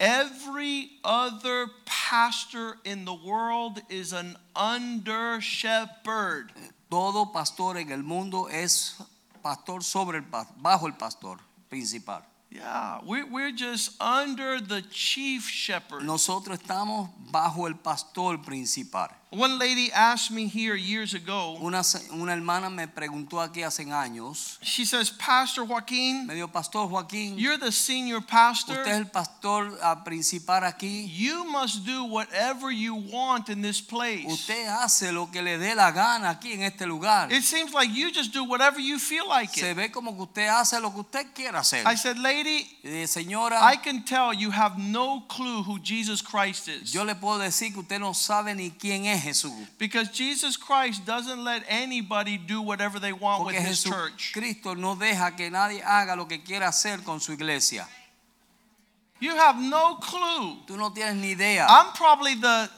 Every 0.00 0.92
other 1.04 1.66
pastor 1.84 2.78
in 2.84 3.04
the 3.04 3.12
world 3.12 3.82
is 3.90 4.14
an 4.14 4.36
under 4.56 5.42
shepherd. 5.42 6.52
Todo 6.90 7.26
pastor 7.26 7.76
en 7.76 7.92
el 7.92 8.02
mundo 8.02 8.48
es 8.50 8.94
pastor 9.42 9.82
sobre 9.82 10.16
el 10.16 10.24
bajo 10.24 10.86
el 10.86 10.94
pastor 10.94 11.36
principal. 11.68 12.22
Yeah, 12.50 13.00
we're, 13.04 13.26
we're 13.26 13.52
just 13.52 14.00
under 14.00 14.60
the 14.60 14.80
chief 14.90 15.48
shepherd. 15.50 16.02
Nosotros 16.02 16.58
estamos 16.60 17.10
bajo 17.30 17.66
el 17.66 17.74
pastor 17.74 18.38
principal. 18.38 19.10
One 19.30 19.58
lady 19.58 19.90
asked 19.92 20.30
me 20.30 20.46
here 20.46 20.76
years 20.76 21.12
ago, 21.12 21.58
Una, 21.60 21.82
una 22.12 22.32
hermana 22.32 22.70
me 22.70 22.86
preguntó 22.86 23.40
aquí 23.40 23.64
hace 23.64 23.84
años, 23.84 24.58
she 24.62 24.84
says, 24.84 25.10
Pastor 25.10 25.66
Joaquin, 25.66 26.28
me 26.28 26.34
dijo, 26.34 26.52
Pastor 26.52 26.88
Joaquín, 26.88 27.34
you're 27.36 27.58
the 27.58 27.72
senior 27.72 28.20
pastor. 28.20 28.74
usted 28.74 28.92
es 28.92 28.98
el 28.98 29.06
pastor 29.06 29.76
ah, 29.82 30.04
principal 30.04 30.62
aquí. 30.62 31.08
You 31.12 31.44
must 31.46 31.84
do 31.84 32.04
whatever 32.04 32.70
you 32.70 32.94
want 32.94 33.48
in 33.48 33.60
this 33.60 33.80
place. 33.80 34.24
Usted 34.26 34.68
hace 34.68 35.10
lo 35.12 35.26
que 35.26 35.42
le 35.42 35.58
dé 35.58 35.74
la 35.74 35.90
gana 35.90 36.30
aquí 36.30 36.52
en 36.52 36.62
este 36.62 36.86
lugar. 36.86 37.32
It 37.32 37.42
seems 37.42 37.74
like 37.74 37.90
you 37.92 38.12
just 38.12 38.32
do 38.32 38.44
whatever 38.44 38.78
you 38.78 39.00
feel 39.00 39.26
like 39.26 39.50
Se 39.52 39.70
it. 39.70 39.76
ve 39.76 39.88
como 39.88 40.12
que 40.12 40.22
usted 40.22 40.46
hace 40.46 40.80
lo 40.80 40.90
que 40.90 41.00
usted 41.00 41.26
quiera 41.34 41.58
hacer. 41.58 41.82
I 41.86 41.96
said, 41.96 42.18
Lady, 42.18 42.68
señora, 43.06 43.60
I 43.60 43.76
can 43.76 44.04
tell 44.04 44.32
you 44.32 44.50
have 44.52 44.78
no 44.78 45.24
clue 45.28 45.64
who 45.64 45.80
Jesus 45.80 46.22
Christ 46.22 46.68
is. 46.68 46.92
yo 46.92 47.02
le 47.02 47.14
puedo 47.16 47.38
decir 47.40 47.72
que 47.72 47.80
usted 47.80 47.98
no 47.98 48.12
sabe 48.12 48.54
ni 48.54 48.70
quién 48.70 49.06
es 49.06 49.13
Jesús. 49.18 49.68
Because 49.78 50.08
Jesus 50.08 50.56
Christ 50.56 51.04
doesn't 51.04 51.42
let 51.42 51.64
anybody 51.68 52.38
do 52.38 52.62
whatever 52.62 52.98
they 52.98 53.12
want 53.12 53.44
with 53.44 53.54
Porque 53.54 53.66
his 53.66 53.82
church. 53.82 54.32
Jesucristo 54.32 54.74
no 54.76 54.94
deja 54.94 55.34
que 55.36 55.50
nadie 55.50 55.82
haga 55.82 56.16
lo 56.16 56.26
que 56.26 56.42
quiera 56.42 56.68
hacer 56.68 57.04
con 57.04 57.20
su 57.20 57.32
iglesia. 57.32 57.86
You 59.20 59.36
have 59.36 59.58
no 59.58 59.96
clue. 59.96 60.58
Tú 60.66 60.76
no 60.76 60.90
tienes 60.90 61.16
ni 61.16 61.32
idea. 61.32 61.66
I'm 61.68 61.92
probably 61.94 62.34
the 62.34 62.68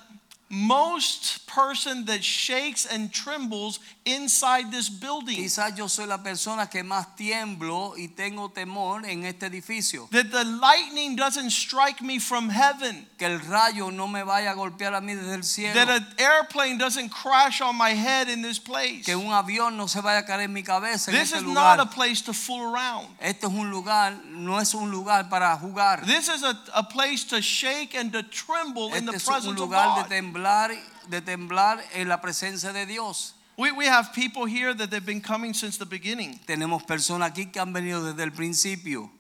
most 0.49 1.47
person 1.49 2.05
that 2.05 2.23
shakes 2.23 2.87
and 2.87 3.13
trembles 3.13 3.81
inside 4.05 4.71
this 4.71 4.89
building. 4.89 5.37
Quizás 5.37 5.77
yo 5.77 5.89
soy 5.89 6.07
la 6.07 6.19
persona 6.19 6.69
que 6.69 6.85
más 6.85 7.17
tiemblo 7.17 7.95
y 7.97 8.09
tengo 8.09 8.51
temor 8.51 9.05
en 9.07 9.25
este 9.25 9.47
edificio. 9.47 10.09
That 10.13 10.31
the 10.31 10.45
lightning 10.45 11.17
doesn't 11.17 11.51
strike 11.51 12.01
me 12.01 12.19
from 12.21 12.51
heaven. 12.51 13.07
Que 13.19 13.27
el 13.27 13.41
rayo 13.41 13.91
no 13.91 14.07
me 14.07 14.23
vaya 14.23 14.53
a 14.53 14.55
golpear 14.55 14.95
a 14.95 15.01
mí 15.01 15.15
desde 15.15 15.35
el 15.35 15.43
cielo. 15.43 15.75
That 15.75 15.89
an 15.89 16.07
airplane 16.19 16.79
doesn't 16.79 17.09
crash 17.09 17.61
on 17.61 17.77
my 17.77 17.91
head 17.91 18.29
in 18.29 18.43
this 18.43 18.59
place. 18.61 19.05
Que 19.05 19.17
un 19.17 19.33
avión 19.33 19.77
no 19.77 19.87
se 19.87 20.01
vaya 20.01 20.21
a 20.21 20.27
caer 20.27 20.43
en 20.43 20.53
mi 20.53 20.63
cabeza 20.63 21.11
en 21.11 21.19
This 21.19 21.33
is 21.33 21.43
not 21.43 21.81
a 21.81 21.87
place 21.87 22.23
to 22.23 22.33
fool 22.33 22.73
around. 22.73 23.09
Este 23.21 23.47
es 23.47 23.53
un 23.53 23.71
lugar, 23.71 24.13
no 24.29 24.59
es 24.59 24.75
un 24.75 24.91
lugar 24.91 25.29
para 25.29 25.57
jugar. 25.57 26.05
This 26.07 26.29
is 26.29 26.45
a, 26.45 26.57
a 26.75 26.85
place 26.85 27.25
to 27.25 27.41
shake 27.41 27.97
and 27.97 28.13
to 28.13 28.23
tremble 28.23 28.95
in 28.95 29.07
the 29.07 29.13
Este 29.13 29.23
es 29.23 29.27
un 29.27 29.33
presence 29.33 29.53
of 29.53 29.59
lugar 29.59 29.97
de 29.97 30.03
God. 30.03 30.09
Temblar, 30.37 30.71
de 31.09 31.21
temblar 31.21 31.81
en 31.95 32.09
la 32.09 32.21
presencia 32.21 32.73
de 32.73 32.87
Dios. 32.87 33.35
We, 33.57 33.73
we 33.73 33.87
have 33.87 34.13
people 34.13 34.45
here 34.45 34.75
that 34.75 34.91
they've 34.91 35.05
been 35.05 35.23
coming 35.23 35.55
since 35.55 35.79
the 35.79 35.87
beginning. 35.87 36.39
Tenemos 36.47 36.85
personas 36.85 37.31
aquí 37.31 37.51
que 37.51 37.61
han 37.61 37.73
venido 37.73 38.05
desde 38.05 38.23
el 38.23 38.33
principio. 38.33 39.11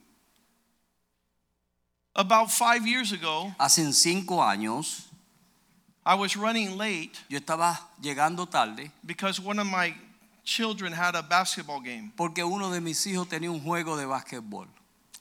About 2.14 2.50
five 2.50 2.86
years 2.86 3.12
ago, 3.12 3.54
Hace 3.58 3.92
cinco 3.92 4.42
años 4.42 5.04
I 6.04 6.14
was 6.14 6.36
running 6.36 6.78
late 6.78 7.12
yo 7.28 7.38
estaba 7.38 7.78
llegando 8.00 8.48
tarde 8.48 8.90
because 9.04 9.40
one 9.40 9.58
of 9.58 9.66
my 9.66 9.94
children 10.44 10.92
had 10.92 11.14
a 11.14 11.22
basketball 11.22 11.80
game. 11.80 12.12
porque 12.16 12.42
uno 12.44 12.70
de 12.70 12.80
mis 12.80 13.06
hijos 13.06 13.28
tenía 13.28 13.50
un 13.50 13.60
juego 13.60 13.96
de 13.96 14.06
básquetbol. 14.06 14.66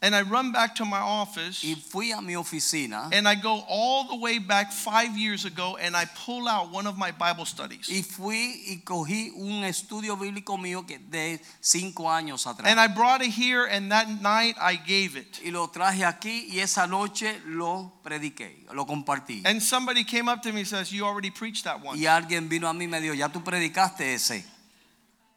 And 0.01 0.13
I 0.13 0.21
run 0.23 0.51
back 0.51 0.75
to 0.75 0.85
my 0.85 0.99
office 0.99 1.63
Y 1.63 1.73
fui 1.75 2.11
a 2.11 2.21
mi 2.21 2.33
oficina 2.35 3.09
and 3.13 3.27
I 3.27 3.35
go 3.35 3.63
all 3.67 4.05
the 4.07 4.17
way 4.17 4.39
back 4.39 4.71
five 4.71 5.17
years 5.17 5.45
ago 5.45 5.77
and 5.81 5.95
I 5.95 6.05
pull 6.05 6.47
out 6.47 6.69
one 6.71 6.85
of 6.85 6.97
my 6.97 7.11
Bible 7.11 7.45
studies. 7.45 7.87
y 7.89 8.03
fui 8.03 8.61
y 8.67 8.81
cogí 8.83 9.31
un 9.35 9.63
estudio 9.63 10.17
bíblico 10.17 10.57
mío 10.57 10.85
que 10.85 10.99
de 10.99 11.39
cinco 11.61 12.09
años 12.11 12.45
atrás. 12.45 12.67
And 12.67 12.79
I 12.79 12.87
brought 12.87 13.21
it 13.21 13.31
here 13.31 13.65
and 13.65 13.89
that 13.91 14.07
night 14.21 14.55
I 14.59 14.75
gave 14.75 15.15
it. 15.15 15.39
y 15.43 15.49
lo 15.51 15.67
traje 15.69 16.03
aquí 16.03 16.49
y 16.51 16.59
esa 16.59 16.85
noche 16.87 17.39
lo 17.45 17.93
prediqué, 18.03 18.65
lo 18.73 18.85
compartí. 18.85 19.43
And 19.45 19.61
somebody 19.61 20.03
came 20.03 20.29
up 20.29 20.41
to 20.43 20.51
me 20.51 20.59
and 20.59 20.67
says, 20.67 20.91
You 20.91 21.05
already 21.05 21.31
preached 21.31 21.63
that 21.63 21.81
one. 21.81 21.97
Y 21.97 22.05
alguien 22.05 22.49
vino 22.49 22.67
a 22.67 22.73
mí 22.73 22.83
y 22.83 22.87
me 22.87 22.99
dijo, 22.99 23.13
ya 23.15 23.29
tú 23.29 23.41
predicaste 23.43 24.13
ese. 24.13 24.45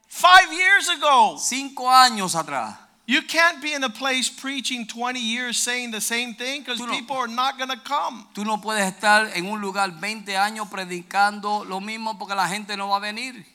Five 0.08 0.52
years 0.52 0.88
ago. 0.88 1.38
Cinco 1.38 1.88
años 1.88 2.34
atrás. 2.34 2.87
You 3.10 3.22
can't 3.22 3.62
be 3.62 3.72
in 3.72 3.82
a 3.84 3.88
place 3.88 4.28
preaching 4.28 4.86
20 4.86 5.18
years 5.18 5.56
saying 5.56 5.92
the 5.92 6.00
same 6.00 6.34
thing 6.34 6.60
because 6.60 6.78
no- 6.78 6.92
people 6.92 7.16
are 7.16 7.26
not 7.26 7.56
going 7.56 7.70
to 7.70 7.80
come. 7.82 8.26
Tú 8.34 8.44
no 8.44 8.58
puedes 8.58 8.84
estar 8.86 9.30
en 9.34 9.46
un 9.46 9.62
lugar 9.62 9.98
20 9.98 10.36
años 10.36 10.68
predicando 10.68 11.64
lo 11.64 11.80
mismo 11.80 12.18
porque 12.18 12.34
la 12.34 12.46
gente 12.46 12.76
no 12.76 12.90
va 12.90 12.96
a 12.98 13.00
venir. 13.00 13.46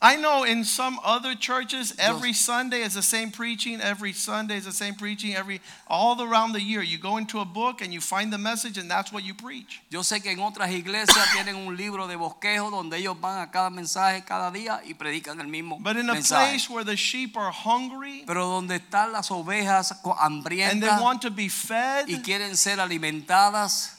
I 0.00 0.16
know 0.16 0.44
in 0.44 0.62
some 0.64 1.00
other 1.02 1.34
churches, 1.34 1.94
every 1.98 2.34
Sunday 2.34 2.82
is 2.82 2.92
the 2.92 3.02
same 3.02 3.30
preaching, 3.30 3.80
every 3.80 4.12
Sunday 4.12 4.56
is 4.58 4.66
the 4.66 4.72
same 4.72 4.94
preaching, 4.94 5.34
every 5.34 5.62
all 5.88 6.20
around 6.20 6.52
the 6.52 6.60
year. 6.60 6.82
You 6.82 6.98
go 6.98 7.16
into 7.16 7.40
a 7.40 7.46
book 7.46 7.80
and 7.80 7.94
you 7.94 8.02
find 8.02 8.30
the 8.30 8.36
message, 8.36 8.76
and 8.76 8.90
that's 8.90 9.10
what 9.10 9.24
you 9.24 9.32
preach. 9.34 9.80
Yo 9.88 10.00
sé 10.00 10.22
que 10.22 10.30
en 10.30 10.38
otras 10.38 10.70
iglesias 10.70 11.26
tienen 11.32 11.66
un 11.66 11.74
libro 11.76 12.06
de 12.06 12.16
bosquejo 12.16 12.70
donde 12.70 12.98
ellos 12.98 13.16
van 13.18 13.40
a 13.40 13.50
cada 13.50 13.70
mensaje 13.70 14.22
cada 14.26 14.50
día 14.50 14.82
y 14.86 14.92
predican 14.92 15.40
el 15.40 15.46
mismo 15.46 15.78
But 15.82 15.96
in 15.96 16.10
a 16.10 16.14
mensaje. 16.14 16.50
place 16.50 16.68
where 16.68 16.84
the 16.84 16.96
sheep 16.96 17.34
are 17.36 17.50
hungry 17.50 18.24
Pero 18.26 18.46
donde 18.48 18.78
están 18.78 19.12
las 19.12 19.30
ovejas 19.30 19.94
co- 20.02 20.14
and 20.20 20.82
they 20.82 20.88
want 21.00 21.22
to 21.22 21.30
be 21.30 21.48
fed, 21.48 22.06
y 22.08 22.20
quieren 22.22 22.54
ser 22.56 22.76
alimentadas, 22.80 23.94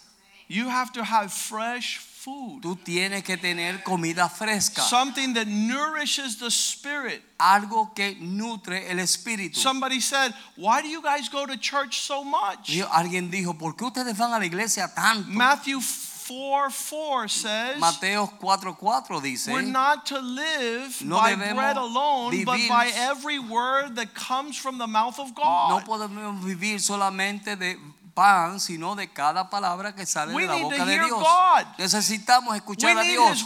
you 0.48 0.70
have 0.70 0.92
to 0.94 1.04
have 1.04 1.34
fresh 1.34 1.98
food. 2.28 2.62
tú 2.62 2.76
tienes 2.76 3.24
que 3.24 3.38
tener 3.38 3.82
comida 3.84 4.28
fresca, 4.28 4.82
Something 4.82 5.34
that 5.34 5.48
nourishes 5.48 6.38
the 6.38 6.52
spirit. 6.52 7.22
algo 7.40 7.94
que 7.96 8.18
nutre 8.20 8.90
el 8.90 9.00
espíritu. 9.00 9.56
Somebody 9.56 10.02
said, 10.02 10.34
Why 10.58 10.82
do 10.82 10.90
you 10.90 11.02
guys 11.02 11.30
go 11.30 11.46
to 11.46 11.56
church 11.58 12.02
so 12.02 12.24
much? 12.24 12.70
Alguien 12.92 13.32
dijo, 13.32 13.58
¿por 13.58 13.76
qué 13.76 13.86
ustedes 13.86 14.18
van 14.18 14.34
a 14.34 14.40
la 14.40 14.46
iglesia 14.46 14.92
tanto? 14.94 15.30
Matthew 15.30 15.80
4 16.28 16.70
4 16.70 17.30
says, 17.30 17.80
Mateo 17.80 18.28
4:4 18.42 19.22
dice, 19.22 19.48
We're 19.48 19.62
not 19.62 20.06
to 20.08 20.20
live 20.20 21.02
No 21.02 21.16
by 21.16 21.36
bread 21.36 21.78
alone, 21.78 22.44
but 22.44 22.60
by 22.68 22.92
every 22.94 23.40
word 23.40 23.96
that 23.96 24.14
comes 24.14 24.58
from 24.58 24.78
the 24.78 24.88
mouth 24.88 25.20
of 25.20 25.34
God. 25.34 25.70
no 25.70 25.86
podemos 25.86 26.44
vivir 26.44 26.82
solamente 26.82 27.56
de 27.56 27.78
pan, 28.18 28.60
sino 28.60 28.96
de 28.96 29.08
cada 29.08 29.48
palabra 29.48 29.94
que 29.94 30.04
sale 30.08 30.34
We 30.34 30.42
de 30.42 30.48
la 30.48 30.56
boca 30.56 30.86
de 30.86 30.94
Dios. 30.96 31.22
God. 31.22 31.68
Necesitamos 31.78 32.50
We 32.50 32.58
escuchar 32.58 32.98
a 32.98 33.04
need 33.04 33.12
Dios. 33.12 33.46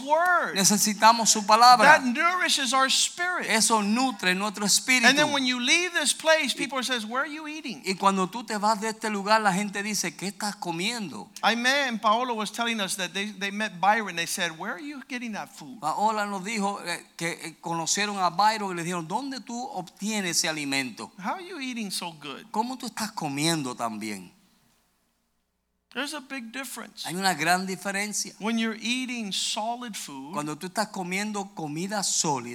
Necesitamos 0.56 1.30
su 1.30 1.46
palabra. 1.46 2.00
That 2.00 2.04
nourishes 2.04 2.72
our 2.74 2.90
spirit. 2.90 3.50
Eso 3.50 3.82
nutre 3.82 4.34
nuestro 4.34 4.66
espíritu. 4.66 5.10
And 5.10 5.18
then 5.18 5.34
when 5.34 5.46
you 5.46 5.60
leave 5.60 5.92
this 5.92 6.14
place, 6.14 6.54
people 6.56 6.82
says, 6.84 7.06
Where 7.06 7.24
are 7.24 7.30
you 7.30 7.50
eating? 7.50 7.82
Y 7.84 7.96
cuando 7.96 8.28
tú 8.28 8.46
te 8.46 8.58
vas 8.58 8.80
de 8.80 8.88
este 8.88 9.10
lugar, 9.10 9.42
la 9.42 9.52
gente 9.52 9.84
dice, 9.84 10.16
¿qué 10.16 10.28
estás 10.28 10.56
comiendo? 10.56 11.30
Aimee 11.42 11.90
and 11.90 12.02
Paolo 12.02 12.34
was 12.34 12.50
telling 12.50 12.80
us 12.80 12.96
that 12.96 13.12
they, 13.14 13.34
they 13.34 13.52
met 13.52 13.82
Byron. 13.82 14.16
They 14.16 14.26
said, 14.26 14.58
Where 14.58 14.72
are 14.76 14.82
you 14.82 15.02
getting 15.10 15.34
that 15.34 15.50
food? 15.50 15.82
Paola 15.82 16.26
nos 16.26 16.46
dijo 16.46 16.80
eh, 16.86 17.08
que 17.18 17.32
eh, 17.32 17.58
conocieron 17.60 18.18
a 18.20 18.30
Byron 18.30 18.72
y 18.72 18.76
le 18.76 18.84
dijeron, 18.84 19.06
¿dónde 19.06 19.42
tú 19.42 19.62
obtienes 19.74 20.38
ese 20.38 20.48
alimento? 20.48 21.12
How 21.18 21.34
are 21.34 21.46
you 21.46 21.60
eating 21.60 21.92
so 21.92 22.14
good? 22.14 22.46
¿Cómo 22.52 22.78
tú 22.78 22.86
estás 22.86 23.12
comiendo 23.12 23.76
también? 23.76 24.32
There's 25.94 26.14
a 26.14 26.22
big 26.22 26.54
difference. 26.54 27.06
Hay 27.06 27.16
una 27.16 27.36
gran 27.36 27.68
diferencia. 27.68 28.34
When 28.40 28.58
you're 28.58 28.78
eating 28.80 29.34
solid 29.34 29.96
food 29.96 30.34
Cuando 30.34 30.56
tú 30.56 30.68
estás 30.68 30.88
comiendo 30.88 31.54
comida 31.54 32.02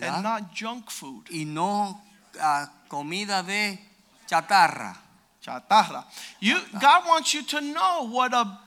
and 0.03 0.23
not 0.23 0.55
junk 0.55 0.91
food. 0.91 1.27
y 1.31 1.45
no 1.45 2.01
ah, 2.41 2.71
comida 2.89 3.43
de 3.43 3.79
chatarra. 4.27 4.97
Chatarra. 5.45 6.05
You, 6.41 6.59
God 6.81 7.07
wants 7.07 7.35
you 7.35 7.43
to 7.43 7.61
know 7.61 8.09
what 8.11 8.33
a 8.33 8.59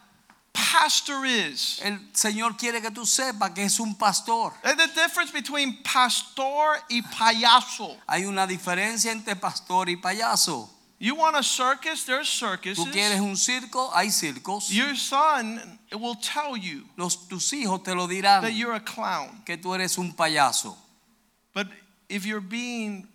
pastor 0.54 1.26
is. 1.26 1.80
El 1.84 1.98
Señor 2.14 2.56
quiere 2.56 2.80
que 2.80 2.92
tú 2.92 3.08
sepas 3.08 3.56
que 3.56 3.64
es 3.64 3.80
un 3.80 3.96
pastor. 3.96 4.54
And 4.64 4.80
the 4.80 4.88
difference 4.94 5.32
between 5.32 5.82
pastor 5.84 6.78
y 6.90 7.02
payaso. 7.02 7.98
Hay 8.08 8.26
una 8.26 8.46
diferencia 8.46 9.12
entre 9.12 9.36
pastor 9.36 9.90
y 9.90 9.96
payaso. 9.96 10.70
You 11.02 11.16
want 11.16 11.38
a 11.38 11.44
circus? 11.44 12.04
There's 12.04 12.28
Tú 12.28 12.86
quieres 12.92 13.18
circuses. 13.18 13.22
un 13.22 13.36
circo, 13.38 13.90
hay 13.94 14.10
circos. 14.10 14.70
Your 14.70 14.96
son 14.96 15.80
will 15.94 16.16
tell 16.16 16.58
you 16.58 16.84
Los, 16.98 17.28
tus 17.28 17.52
hijos 17.54 17.84
te 17.84 17.96
lo 17.96 18.08
dirán 18.08 18.42
that 18.42 18.54
you're 18.54 18.76
a 18.76 18.82
clown. 18.82 19.42
que 19.46 19.58
tú 19.58 19.74
eres 19.74 19.98
un 19.98 20.14
payaso. 20.14 20.76
But 21.54 21.68
if 22.10 22.26
you're 22.26 22.42
being 22.42 23.08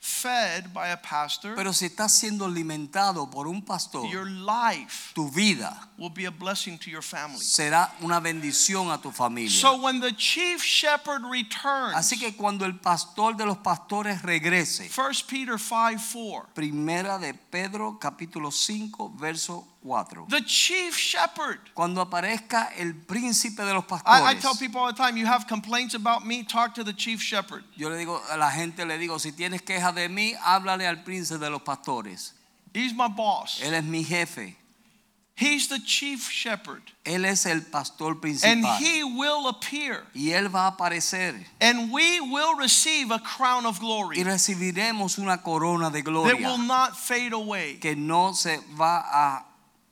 fed 0.00 0.72
by 0.72 0.90
a 0.90 0.96
pastor, 0.96 1.54
Pero 1.56 1.72
si 1.72 1.86
estás 1.86 2.12
siendo 2.12 2.44
alimentado 2.44 3.28
por 3.30 3.48
un 3.48 3.62
pastor, 3.62 4.08
your 4.10 4.26
life 4.26 5.12
tu 5.14 5.28
vida 5.30 5.88
will 5.98 6.10
be 6.10 6.24
a 6.26 6.30
blessing 6.30 6.78
to 6.78 6.88
your 6.88 7.02
family. 7.02 7.40
será 7.40 7.92
una 8.00 8.20
bendición 8.20 8.90
a 8.90 9.00
tu 9.00 9.10
familia. 9.10 9.50
So 9.50 9.76
when 9.80 10.00
the 10.00 10.12
chief 10.12 10.62
shepherd 10.62 11.22
returns, 11.24 11.94
Así 11.96 12.18
que 12.18 12.36
cuando 12.36 12.64
el 12.64 12.78
pastor 12.78 13.36
de 13.36 13.44
los 13.44 13.58
pastores 13.58 14.22
regrese, 14.22 14.88
1 14.88 15.08
Peter 15.28 15.58
5 15.58 15.98
4, 16.12 16.54
primera 16.54 17.18
de 17.18 17.34
Pedro 17.34 17.98
capítulo 17.98 18.50
5 18.50 19.14
verso 19.18 19.62
4. 19.62 19.77
The 19.82 20.42
chief 20.46 20.96
shepherd. 20.96 21.58
Cuando 21.74 22.04
aparezca 22.04 22.68
el 22.76 22.94
príncipe 22.94 23.64
de 23.64 23.74
los 23.74 23.84
I, 24.04 24.30
I 24.30 24.34
tell 24.34 24.54
people 24.54 24.80
all 24.80 24.92
the 24.92 24.96
time, 24.96 25.16
you 25.16 25.26
have 25.26 25.46
complaints 25.46 25.94
about 25.94 26.26
me, 26.26 26.42
talk 26.42 26.74
to 26.74 26.84
the 26.84 26.92
chief 26.92 27.20
shepherd. 27.20 27.64
yo 27.76 27.88
le 27.88 27.96
digo 27.96 28.20
a 28.30 28.36
la 28.36 28.50
gente 28.50 28.84
le 28.84 28.98
digo, 28.98 29.18
si 29.18 29.32
tienes 29.32 29.62
quejas 29.62 29.94
de 29.94 30.08
mí, 30.08 30.34
háblale 30.44 30.86
al 30.86 31.04
príncipe 31.04 31.38
de 31.38 31.50
los 31.50 31.62
pastores. 31.62 32.32
He's 32.74 32.92
my 32.94 33.08
boss. 33.08 33.60
Él 33.62 33.72
es 33.72 33.84
mi 33.84 34.02
jefe. 34.02 34.56
He's 35.38 35.68
the 35.68 35.78
chief 35.78 36.28
shepherd. 36.28 36.82
Él 37.04 37.24
es 37.24 37.46
el 37.46 37.60
pastor 37.60 38.16
principal. 38.16 38.50
And 38.50 38.64
he 38.82 39.04
will 39.04 39.46
appear. 39.46 40.02
y 40.12 40.32
él 40.32 40.52
va 40.52 40.66
a 40.66 40.76
aparecer 40.76 41.46
And 41.60 41.92
we 41.92 42.20
will 42.20 42.56
receive 42.56 43.12
a 43.12 43.20
crown 43.20 43.64
of 43.64 43.78
glory. 43.78 44.18
y 44.18 44.24
recibiremos 44.24 45.16
una 45.16 45.38
corona 45.38 45.90
de 45.90 46.02
gloria. 46.02 46.34
that 46.34 46.42
will 46.42 46.58
not 46.58 46.96
fade 46.96 47.32
away. 47.32 47.78
que 47.80 47.94
no 47.94 48.32
se 48.32 48.58
va 48.76 49.04
a, 49.12 49.44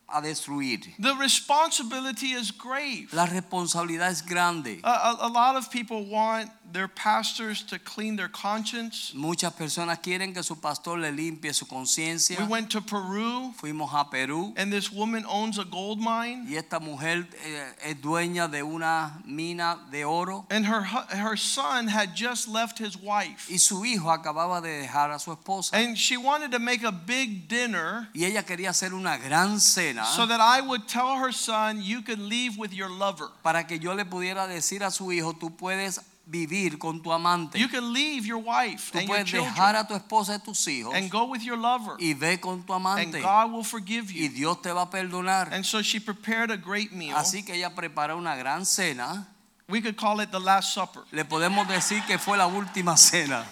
a 0.08 0.20
destruir. 0.20 0.80
The 0.98 1.14
responsibility 1.14 2.32
is 2.32 2.50
grave. 2.50 3.08
La 3.12 3.26
responsabilidad 3.26 4.10
es 4.10 4.22
grande. 4.22 4.80
A, 4.82 4.88
a, 4.88 5.16
a 5.26 5.28
lot 5.28 5.56
of 5.56 5.68
people 5.70 6.06
want 6.08 6.50
their 6.72 6.88
pastors 6.88 7.62
to 7.62 7.78
clean 7.78 8.16
their 8.16 8.28
conscience. 8.28 9.12
Muchas 9.14 9.52
personas 9.52 9.98
quieren 10.00 10.34
que 10.34 10.42
su 10.42 10.56
pastor 10.56 10.98
le 10.98 11.10
limpie 11.12 11.54
su 11.54 11.66
conciencia. 11.66 12.38
We 12.40 12.46
went 12.46 12.70
to 12.70 12.80
Peru, 12.80 13.52
Fuimos 13.60 13.92
a 13.92 14.04
Perú 14.04 14.52
and 14.56 14.72
this 14.72 14.90
woman 14.92 15.24
owns 15.28 15.58
a 15.58 15.64
gold 15.64 15.98
mine, 15.98 16.46
y 16.48 16.56
esta 16.56 16.80
mujer 16.80 17.26
eh, 17.44 17.72
es 17.84 17.96
dueña 18.00 18.50
de 18.50 18.62
una 18.62 19.20
mina 19.24 19.78
de 19.90 20.04
oro 20.04 20.46
and 20.50 20.66
her 20.66 20.82
her 20.82 21.36
son 21.36 21.88
had 21.88 22.14
just 22.14 22.48
left 22.48 22.78
his 22.78 22.96
wife, 22.96 23.48
y 23.50 23.56
su 23.58 23.84
hijo 23.84 24.10
acababa 24.10 24.60
de 24.60 24.86
dejar 24.86 25.10
a 25.10 25.18
su 25.18 25.32
esposa 25.32 25.74
and 25.74 25.96
she 25.96 26.16
wanted 26.16 26.50
to 26.50 26.58
make 26.58 26.82
a 26.82 26.92
big 26.92 27.48
dinner 27.48 28.08
y 28.14 28.24
ella 28.24 28.42
quería 28.42 28.70
hacer 28.70 28.92
una 28.92 29.16
gran 29.18 29.60
cena 29.60 30.04
so 30.04 30.26
that 30.26 30.40
I 30.40 30.60
would 30.60 30.86
tell 30.86 31.16
her 31.16 31.32
son, 31.32 31.82
"You 31.82 32.02
can 32.02 32.28
leave 32.28 32.56
with 32.58 32.72
your 32.72 32.90
lover. 32.90 33.28
para 33.42 33.66
que 33.66 33.78
yo 33.78 33.94
le 33.94 34.04
pudiera 34.04 34.46
decir 34.46 34.82
a 34.82 34.90
su 34.90 35.12
hijo, 35.12 35.34
tú 35.34 35.56
puedes 35.56 36.00
vivir 36.26 36.78
con 36.78 37.00
tu 37.00 37.12
amante. 37.12 37.58
You 37.58 37.68
can 37.68 37.92
leave 37.92 38.26
your 38.26 38.38
wife 38.38 38.90
Tú 38.92 38.98
and 38.98 39.08
your 39.08 39.16
puedes 39.16 39.32
dejar 39.32 39.54
children 39.54 39.76
a 39.76 39.86
tu 39.86 39.94
esposa 39.94 40.34
y 40.34 40.38
tus 40.38 40.66
hijos 40.66 40.94
and 40.94 41.10
go 41.10 41.24
with 41.24 41.42
your 41.42 41.56
lover, 41.56 41.96
y 42.00 42.14
ve 42.14 42.38
con 42.38 42.64
tu 42.64 42.72
and 42.74 42.86
amante 42.86 43.20
God 43.20 43.52
will 43.52 43.64
forgive 43.64 44.10
y 44.10 44.26
you." 44.26 44.28
Dios 44.28 44.58
te 44.62 44.70
va 44.70 44.82
a 44.82 44.90
perdonar. 44.90 45.52
And 45.52 45.64
so 45.64 45.82
she 45.82 46.00
prepared 46.00 46.50
a 46.50 46.56
great 46.56 46.92
meal. 46.92 47.16
Así 47.16 47.44
que 47.44 47.54
ella 47.54 47.74
prepara 47.74 48.16
una 48.16 48.36
gran 48.36 48.64
cena. 48.64 49.28
We 49.68 49.80
could 49.80 49.96
call 49.96 50.20
it 50.20 50.30
the 50.30 50.38
Last 50.40 50.74
Supper. 50.74 51.02
Le 51.12 51.24
podemos 51.24 51.66
decir 51.66 52.04
que 52.06 52.18
fue 52.18 52.36
la 52.36 52.46
última 52.46 52.96
cena. 52.96 53.44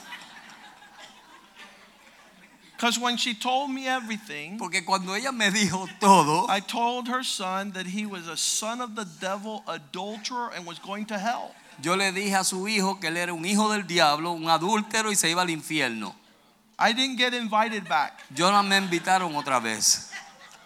Because 2.76 2.98
when 2.98 3.16
she 3.16 3.34
told 3.34 3.70
me 3.70 3.86
everything, 3.88 4.58
Porque 4.58 4.84
cuando 4.84 5.14
ella 5.14 5.32
me 5.32 5.48
dijo 5.50 5.88
todo, 6.00 6.46
I 6.48 6.60
told 6.60 7.08
her 7.08 7.22
son 7.22 7.72
that 7.72 7.86
he 7.86 8.04
was 8.04 8.26
a 8.26 8.36
son 8.36 8.80
of 8.80 8.94
the 8.94 9.04
devil, 9.04 9.62
adulterer, 9.66 10.50
and 10.54 10.66
was 10.66 10.78
going 10.80 11.06
to 11.06 11.18
hell. 11.18 11.54
Yo 11.80 11.96
le 11.96 12.12
dije 12.12 12.34
a 12.36 12.44
su 12.44 12.66
hijo 12.68 12.98
que 13.00 13.08
él 13.08 13.16
era 13.16 13.32
un 13.32 13.44
hijo 13.44 13.70
del 13.72 13.86
diablo, 13.86 14.32
un 14.32 14.48
adúltero 14.48 15.10
y 15.12 15.16
se 15.16 15.30
iba 15.30 15.42
al 15.42 15.50
infierno. 15.50 16.14
I 16.78 16.92
didn't 16.92 17.16
get 17.18 17.32
invited 17.34 17.88
back 17.88 18.24
Yo 18.34 18.50
no 18.50 18.62
me 18.62 18.76
invitaron 18.76 19.34
otra 19.36 19.60
vez. 19.60 20.10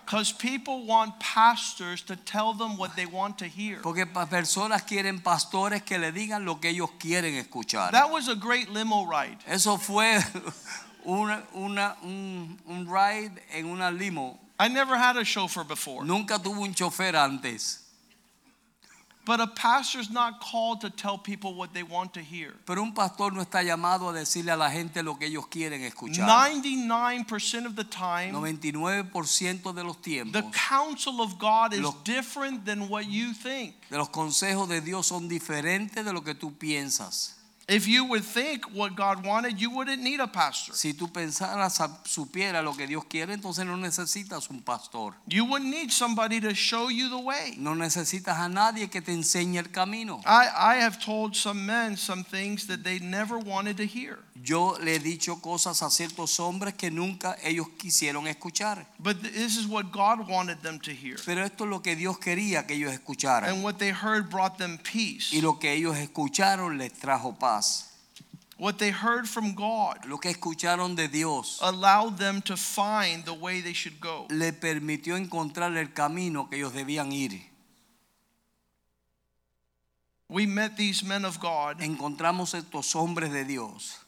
because 0.06 0.32
people 0.32 0.86
want 0.86 1.12
pastors 1.20 2.00
to 2.02 2.16
tell 2.16 2.54
them 2.54 2.78
what 2.78 2.96
they 2.96 3.04
want 3.04 3.36
to 3.38 3.44
hear. 3.44 3.82
Porque 3.82 4.06
personas 4.06 4.82
quieren 4.84 5.20
pastores 5.22 5.82
que 5.82 5.98
le 5.98 6.10
digan 6.12 6.44
lo 6.46 6.60
que 6.60 6.70
ellos 6.70 6.90
quieren 6.98 7.34
escuchar. 7.34 7.90
That 7.92 8.10
was 8.10 8.28
a 8.28 8.34
great 8.34 8.70
limo 8.70 9.04
ride. 9.06 9.36
Eso 9.46 9.76
fue 9.76 10.18
una, 11.04 11.42
una- 11.54 11.96
un, 12.02 12.58
un 12.66 12.86
ride 12.86 13.32
en 13.52 13.66
una 13.66 13.90
limo. 13.90 14.38
I 14.58 14.68
never 14.68 14.96
had 14.96 15.16
a 15.18 15.24
chauffeur 15.24 15.64
before. 15.64 16.04
Nunca 16.06 16.38
tuve 16.38 16.58
un 16.58 16.72
chofer 16.74 17.14
antes. 17.14 17.80
But 19.28 19.40
a 19.40 19.46
pastor 19.46 20.00
is 20.00 20.08
not 20.10 20.40
called 20.40 20.80
to 20.80 20.88
tell 20.88 21.18
people 21.18 21.54
what 21.54 21.74
they 21.74 21.82
want 21.82 22.14
to 22.14 22.20
hear. 22.20 22.54
Pero 22.64 22.82
un 22.82 22.94
pastor 22.94 23.30
no 23.30 23.42
está 23.42 23.62
llamado 23.62 24.08
a 24.08 24.14
decirle 24.14 24.52
a 24.52 24.56
la 24.56 24.70
gente 24.70 25.02
lo 25.02 25.18
que 25.18 25.26
ellos 25.26 25.46
quieren 25.48 25.82
escuchar. 25.82 26.26
99% 26.26 27.66
of 27.66 27.76
the 27.76 27.84
time, 27.84 28.32
99% 28.32 29.74
de 29.74 29.84
los 29.84 29.98
tiempos, 30.00 30.32
the 30.32 30.44
counsel 30.52 31.20
of 31.20 31.38
God 31.38 31.74
is 31.74 31.80
Lo- 31.80 31.94
different 32.04 32.64
than 32.64 32.88
what 32.88 33.02
you 33.06 33.34
think. 33.34 33.74
de 33.90 33.98
los 33.98 34.08
consejos 34.08 34.66
de 34.66 34.80
Dios 34.80 35.06
son 35.06 35.28
diferentes 35.28 36.02
de 36.04 36.12
lo 36.14 36.22
que 36.22 36.34
tú 36.34 36.56
piensas. 36.56 37.34
If 37.68 37.86
you 37.86 38.06
would 38.06 38.24
think 38.24 38.64
what 38.72 38.96
God 38.96 39.26
wanted, 39.26 39.60
you 39.60 39.68
wouldn't 39.68 40.02
need 40.02 40.20
a 40.20 40.26
pastor. 40.26 40.72
Si 40.72 40.94
tú 40.94 41.12
pensaras, 41.12 41.78
supieras 42.06 42.64
lo 42.64 42.72
que 42.72 42.86
Dios 42.86 43.04
quiere, 43.04 43.34
entonces 43.34 43.66
no 43.66 43.76
necesitas 43.76 44.48
un 44.48 44.62
pastor. 44.62 45.12
You 45.26 45.44
wouldn't 45.44 45.70
need 45.70 45.90
somebody 45.92 46.40
to 46.40 46.54
show 46.54 46.88
you 46.88 47.10
the 47.10 47.18
way. 47.18 47.56
No 47.58 47.74
necesitas 47.74 48.38
a 48.38 48.48
nadie 48.48 48.88
que 48.88 49.02
te 49.02 49.12
enseñe 49.12 49.58
el 49.58 49.70
camino. 49.70 50.22
I, 50.24 50.48
I 50.56 50.76
have 50.76 50.98
told 50.98 51.36
some 51.36 51.66
men 51.66 51.98
some 51.98 52.24
things 52.24 52.66
that 52.68 52.84
they 52.84 53.00
never 53.00 53.38
wanted 53.38 53.76
to 53.76 53.84
hear. 53.84 54.20
Yo 54.42 54.78
le 54.80 54.94
he 54.94 54.98
dicho 54.98 55.42
cosas 55.42 55.82
a 55.82 55.90
ciertos 55.90 56.40
hombres 56.40 56.72
que 56.72 56.90
nunca 56.90 57.36
ellos 57.44 57.66
quisieron 57.76 58.26
escuchar. 58.28 58.86
But 58.98 59.20
this 59.20 59.58
is 59.58 59.66
what 59.66 59.92
God 59.92 60.26
wanted 60.26 60.62
them 60.62 60.80
to 60.80 60.92
hear. 60.92 61.16
Pero 61.26 61.44
esto 61.44 61.64
es 61.64 61.70
lo 61.70 61.82
que 61.82 61.96
Dios 61.96 62.18
quería 62.18 62.66
que 62.66 62.76
ellos 62.76 62.92
escucharan. 62.92 63.50
And 63.50 63.62
what 63.62 63.78
they 63.78 63.90
heard 63.90 64.30
brought 64.30 64.56
them 64.56 64.78
peace. 64.78 65.34
Y 65.34 65.42
lo 65.42 65.58
que 65.58 65.74
ellos 65.74 65.98
escucharon 65.98 66.78
les 66.78 66.94
trajo 66.94 67.38
paz. 67.38 67.57
What 68.58 68.78
they 68.78 68.90
heard 68.90 69.28
from 69.28 69.54
God 69.54 70.04
Lo 70.06 70.18
que 70.18 70.32
escucharon 70.32 70.96
de 70.96 71.06
Dios 71.06 71.60
allowed 71.62 72.18
them 72.18 72.42
to 72.42 72.56
find 72.56 73.24
the 73.24 73.32
way 73.32 73.60
they 73.60 73.72
should 73.72 74.00
go. 74.00 74.26
le 74.30 74.52
permitió 74.52 75.16
encontrar 75.16 75.76
el 75.76 75.92
camino 75.92 76.48
que 76.48 76.58
ellos 76.58 76.72
debían 76.72 77.12
ir. 77.12 77.40
We 80.28 80.46
met 80.46 80.76
these 80.76 81.04
men 81.04 81.24
of 81.24 81.38
God 81.38 81.80
Encontramos 81.80 82.54
estos 82.54 82.94
hombres 82.94 83.32
de 83.32 83.44
Dios 83.44 83.98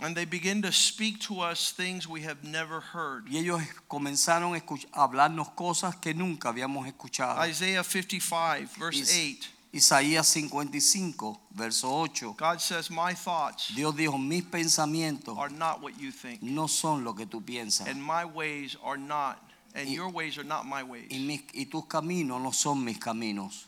and 0.00 0.14
they 0.14 0.26
begin 0.26 0.60
to 0.62 0.72
speak 0.72 1.20
to 1.20 1.40
us 1.40 1.70
things 1.72 2.06
we 2.06 2.22
have 2.22 2.44
never 2.44 2.80
heard. 2.80 3.26
y 3.28 3.38
ellos 3.38 3.62
comenzaron 3.88 4.54
a, 4.54 5.00
hablarnos 5.00 5.54
cosas 5.54 5.96
que 5.96 6.12
nunca 6.12 6.50
habíamos 6.50 6.86
escuchado. 6.86 7.40
Isaiah 7.46 7.82
55, 7.82 8.76
verse 8.78 9.10
8. 9.10 9.55
Isaías 9.76 10.26
55, 10.32 11.38
verso 11.54 11.88
8. 12.04 12.36
God 12.36 12.60
says, 12.60 12.90
My 12.90 13.12
thoughts 13.14 13.68
Dios 13.74 13.94
dijo, 13.94 14.18
mis 14.18 14.42
pensamientos 14.44 15.36
are 15.38 15.50
not 15.50 15.82
what 15.82 15.98
you 16.00 16.10
think, 16.10 16.42
no 16.42 16.66
son 16.66 17.04
lo 17.04 17.12
que 17.12 17.26
tú 17.26 17.40
piensas 17.44 17.86
and 17.88 18.02
my 18.02 18.24
ways 18.24 18.76
are 18.82 18.96
not, 18.96 19.38
and 19.74 19.88
Y- 19.88 19.94
your 19.94 20.08
ways 20.10 20.38
are 20.38 20.44
not 20.44 20.64
my 20.66 20.82
y, 20.82 20.90
ways. 20.90 21.10
mis- 21.12 21.42
y 21.54 21.66
tus 21.70 21.84
caminos 21.86 22.40
no 22.42 22.50
son 22.52 22.84
mis 22.84 22.98
caminos. 22.98 23.64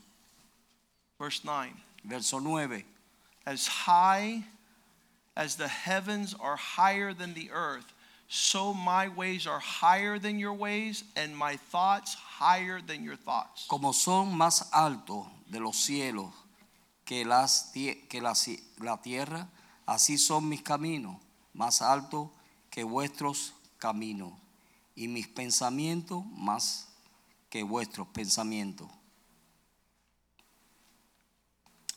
Verse 1.18 1.42
9. 1.44 1.72
Verso 2.04 2.38
9. 2.38 2.84
As 3.46 3.66
high 3.66 4.44
as 5.36 5.56
the 5.56 5.68
heavens 5.68 6.34
are 6.40 6.56
higher 6.56 7.12
than 7.12 7.34
the 7.34 7.50
earth, 7.52 7.92
so 8.28 8.74
my 8.74 9.08
ways 9.08 9.46
are 9.46 9.58
higher 9.58 10.18
than 10.18 10.38
your 10.38 10.52
ways, 10.52 11.04
and 11.16 11.36
my 11.36 11.56
thoughts 11.56 12.14
higher 12.14 12.80
than 12.80 13.02
your 13.02 13.16
thoughts. 13.16 13.66
Como 13.68 13.92
son 13.92 14.36
más 14.36 14.68
altos 14.72 15.26
de 15.50 15.60
los 15.60 15.76
cielos 15.76 16.30
que, 17.04 17.24
las, 17.24 17.72
que 17.72 18.20
la, 18.20 18.34
la 18.80 18.98
tierra, 18.98 19.48
así 19.86 20.18
son 20.18 20.48
mis 20.48 20.62
caminos, 20.62 21.16
más 21.54 21.80
altos 21.80 22.28
que 22.70 22.84
vuestros 22.84 23.54
caminos, 23.78 24.32
y 24.94 25.08
mis 25.08 25.26
pensamientos 25.26 26.24
más 26.26 26.88
que 27.48 27.62
vuestros 27.62 28.06
pensamientos. 28.08 28.88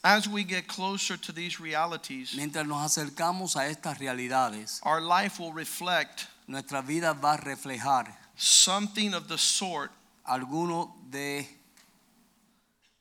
As 0.03 0.27
we 0.27 0.43
get 0.43 0.67
closer 0.67 1.15
to 1.15 1.31
these 1.31 1.59
realities, 1.59 2.33
Mientras 2.35 2.65
nos 2.65 2.97
acercamos 2.97 3.55
a 3.55 3.69
estas 3.69 3.99
realidades, 3.99 4.79
our 4.83 4.99
life 4.99 5.39
will 5.39 5.53
reflect 5.53 6.27
nuestra 6.47 6.81
vida 6.81 7.13
va 7.13 7.33
a 7.33 7.37
reflejar 7.37 8.07
something 8.35 9.13
of 9.13 9.27
the 9.27 9.37
sort, 9.37 9.91
alguno 10.27 10.91
de, 11.09 11.47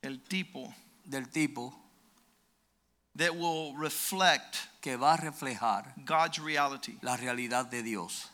el 0.02 0.18
tipo, 0.28 0.72
del 1.08 1.24
tipo 1.24 1.72
that 3.16 3.34
will 3.34 3.74
reflect 3.76 4.68
que 4.82 4.96
va 4.96 5.14
a 5.14 5.18
reflejar 5.18 5.84
God's 6.04 6.38
reality. 6.38 6.98
la 7.02 7.16
realidad 7.16 7.70
de 7.70 7.82
Dios. 7.82 8.28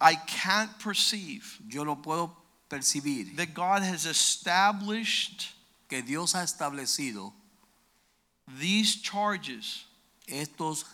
I 0.00 0.14
can't 0.14 0.70
perceive 0.78 1.58
yo 1.68 1.84
no 1.84 1.96
puedo 1.96 2.30
percibir 2.70 3.36
that 3.36 3.52
God 3.52 3.82
has 3.82 4.06
established 4.06 5.52
que 5.88 6.02
Dios 6.02 6.34
ha 6.34 6.42
establecido 6.42 7.32
these 8.60 8.96
charges 9.02 9.84
estos 10.28 10.84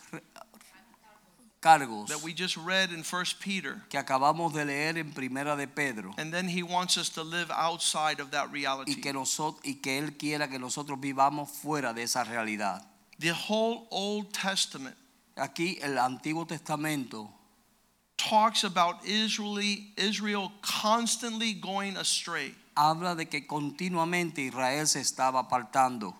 cargos 1.61 2.09
that 2.09 2.23
we 2.23 2.33
just 2.35 2.57
read 2.59 2.91
in 2.93 3.03
1 3.03 3.25
Peter. 3.41 3.83
que 3.89 3.99
acabamos 3.99 4.53
de 4.53 4.65
leer 4.65 4.99
en 4.99 5.13
Primera 5.13 5.57
de 5.57 5.67
Pedro 5.67 6.13
And 6.19 6.33
then 6.33 6.49
he 6.49 6.63
wants 6.63 6.97
us 6.99 7.09
to 7.11 7.23
live 7.23 7.51
outside 7.51 8.21
of 8.21 8.31
that 8.33 8.49
y 8.49 8.53
reality. 8.53 9.01
que 9.01 9.13
nosotros 9.13 9.61
y 9.65 9.81
que 9.83 9.99
él 9.99 10.19
quiera 10.19 10.49
que 10.49 10.59
nosotros 10.59 10.99
vivamos 11.01 11.51
fuera 11.51 11.95
de 11.95 12.03
esa 12.03 12.25
realidad. 12.25 12.85
The 13.19 13.33
whole 13.33 13.87
Old 13.91 14.33
Testament 14.33 14.97
Aquí 15.37 15.79
el 15.83 15.99
Antiguo 15.99 16.47
Testamento 16.47 17.29
talks 18.17 18.63
about 18.63 19.05
Israeli, 19.05 19.93
Israel 19.97 20.53
constantly 20.63 21.55
going 21.55 21.97
astray, 21.97 22.55
habla 22.77 23.17
de 23.17 23.27
que 23.27 23.45
continuamente 23.47 24.39
Israel 24.47 24.87
se 24.87 25.01
estaba 25.01 25.41
apartando, 25.41 26.15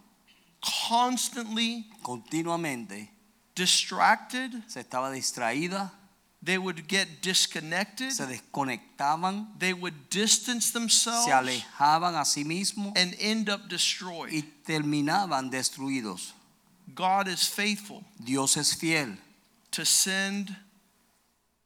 constantly 0.89 1.87
continuamente 2.03 3.11
distracted. 3.55 4.51
se 4.69 4.81
estaba 4.81 5.11
distraída, 5.11 5.93
They 6.43 6.59
would 6.59 6.87
get 6.89 7.23
disconnected. 7.23 8.11
se 8.13 8.27
desconectaban, 8.27 9.59
They 9.59 9.73
would 9.73 10.11
distance 10.11 10.73
themselves 10.73 11.25
se 11.25 11.33
alejaban 11.33 12.15
a 12.17 12.25
sí 12.25 12.45
mismos 12.45 12.93
and 12.97 13.15
end 13.19 13.49
up 13.49 13.69
destroyed. 13.69 14.31
y 14.33 14.43
terminaban 14.67 15.51
destruidos. 15.51 16.35
God 16.95 17.29
is 17.29 17.49
faithful 17.49 18.05
Dios 18.23 18.59
es 18.59 18.75
fiel 18.77 19.17
to 19.71 19.87
send 19.87 20.55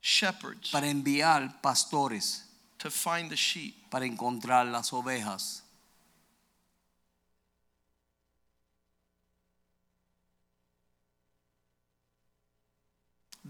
shepherds 0.01 0.71
para 0.71 0.87
enviar 0.87 1.61
pastores 1.61 2.45
to 2.79 2.89
find 2.89 3.29
the 3.31 3.37
sheep. 3.37 3.75
para 3.91 4.07
encontrar 4.07 4.67
las 4.71 4.93
ovejas. 4.93 5.63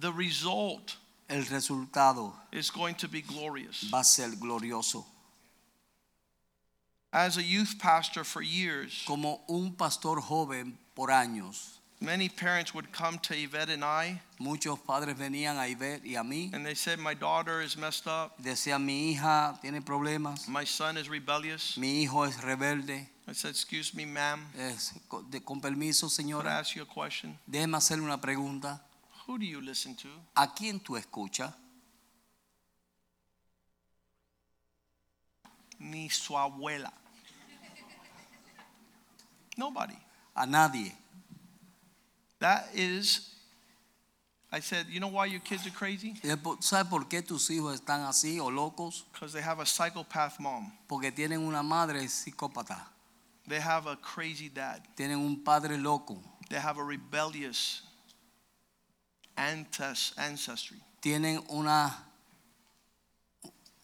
The 0.01 0.13
result 0.13 0.97
El 1.29 1.43
resultado 1.45 2.33
is 2.53 2.71
going 2.71 2.95
to 2.97 3.09
be 3.09 3.21
glorious. 3.23 3.85
va 3.93 4.01
a 4.01 4.05
ser 4.05 4.29
glorioso. 4.37 5.05
As 7.13 7.37
a 7.39 7.43
youth 7.43 7.79
pastor 7.79 8.23
for 8.25 8.43
years, 8.43 9.03
Como 9.07 9.41
un 9.49 9.73
pastor 9.73 10.21
joven 10.21 10.77
por 10.95 11.09
años, 11.09 11.79
many 12.01 12.29
parents 12.29 12.75
would 12.75 12.93
come 12.93 13.19
to 13.21 13.35
Yvette 13.35 13.71
and 13.71 13.83
I 13.85 14.21
muchos 14.39 14.79
padres 14.87 15.17
venían 15.17 15.57
a 15.57 15.67
Ivette 15.69 16.03
y 16.05 16.15
a 16.17 16.23
mí, 16.23 16.53
and 16.53 16.65
they 16.67 16.75
said, 16.75 16.99
My 16.99 17.15
daughter 17.15 17.61
is 17.63 17.77
messed 17.79 18.07
up. 18.07 18.37
decían 18.43 18.85
mi 18.85 19.15
hija 19.15 19.59
tiene 19.63 19.81
problemas, 19.81 20.47
My 20.49 20.65
son 20.65 20.97
is 20.99 21.09
rebellious. 21.09 21.77
mi 21.79 22.03
hijo 22.05 22.25
es 22.25 22.37
rebelde. 22.43 23.07
I 23.27 23.33
said, 23.33 23.51
Excuse 23.51 23.95
me, 23.95 24.05
ma'am. 24.05 24.41
Es- 24.57 24.93
con, 25.09 25.29
de- 25.31 25.41
con 25.41 25.61
permiso, 25.61 26.09
Could 26.09 26.13
I 26.13 26.23
señora, 26.23 26.59
ask 26.61 26.77
you 26.77 26.83
a 26.83 26.87
question? 26.87 27.39
déjeme 27.51 27.77
hacerle 27.79 28.05
una 28.05 28.19
pregunta. 28.21 28.81
Who 29.29 29.39
do 29.39 29.45
you 29.45 29.61
listen 29.61 29.95
to? 29.97 30.09
¿A 30.35 30.55
quién 30.55 30.81
tú 30.81 30.97
escuchas? 30.97 31.53
Ni 35.79 36.09
su 36.09 36.35
abuela. 36.37 36.91
Nobody. 39.57 39.97
A 40.35 40.47
nadie. 40.47 40.93
That 42.41 42.69
is, 42.75 43.35
I 44.51 44.61
said, 44.61 44.87
you 44.89 44.99
know 45.01 45.09
why 45.09 45.27
your 45.27 45.41
kids 45.41 45.67
are 45.67 45.71
crazy? 45.71 46.15
Eh, 46.23 46.29
y 46.29 46.31
es 46.31 46.37
por- 46.39 46.57
¿Sabe 46.63 46.89
por 46.89 47.05
qué 47.09 47.23
tus 47.23 47.51
hijos 47.51 47.75
están 47.81 48.03
así 48.07 48.39
o 48.41 48.49
locos? 48.51 49.05
Because 49.13 49.33
they 49.33 49.43
have 49.43 49.61
a 49.61 49.67
psychopath 49.67 50.39
mom. 50.41 50.73
Porque 50.89 51.13
tienen 51.13 51.41
una 51.41 51.63
madre 51.63 52.09
psicópata, 52.09 52.87
They 53.47 53.61
have 53.61 53.87
a 53.89 53.97
crazy 53.97 54.49
dad. 54.49 54.83
tienen 54.97 55.19
un 55.19 55.43
padre 55.45 55.77
loco, 55.77 56.23
They 56.49 56.59
have 56.59 56.79
a 56.79 56.85
rebellious 56.85 57.83
ancestry. 59.39 60.81
tienen 61.01 61.43
una 61.49 62.05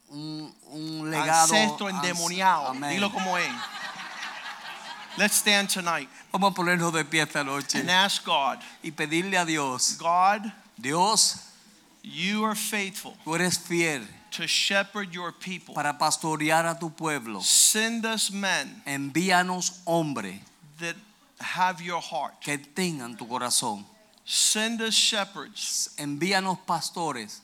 un, 0.09 0.55
un 0.71 1.11
legado 1.11 1.55
Ancestro 1.55 1.89
endemoniado. 1.89 2.69
Amén. 2.69 2.91
Dilo 2.91 3.11
como 3.11 3.37
es. 3.37 3.53
Let's 5.17 5.37
stand 5.37 5.69
tonight 5.69 6.09
Vamos 6.33 6.51
a 6.51 6.55
ponernos 6.55 6.93
de 6.93 7.05
pie 7.05 7.23
esta 7.23 7.45
noche 7.45 7.79
and 7.79 7.89
ask 7.89 8.25
God, 8.25 8.59
y 8.83 8.91
pedirle 8.91 9.39
a 9.39 9.45
Dios, 9.45 9.97
God, 9.97 10.53
Dios, 10.77 11.37
you 12.03 12.45
are 12.45 12.57
faithful 12.57 13.17
tú 13.25 13.37
eres 13.37 13.57
fiel 13.57 14.03
to 14.33 14.47
shepherd 14.49 15.13
your 15.13 15.33
people. 15.33 15.73
para 15.75 15.97
pastorear 15.97 16.67
a 16.67 16.77
tu 16.77 16.91
pueblo. 16.91 17.41
Send 17.41 18.05
us 18.05 18.33
men 18.33 18.83
Envíanos 18.85 19.83
hombres 19.87 20.41
that 20.81 20.97
have 21.39 21.81
your 21.81 22.01
heart. 22.01 22.41
que 22.41 22.59
tengan 22.59 23.17
tu 23.17 23.29
corazón. 23.29 23.87
Send 24.25 24.81
us 24.81 24.95
shepherds 24.95 25.91
Envíanos 25.99 26.59
pastores 26.67 27.41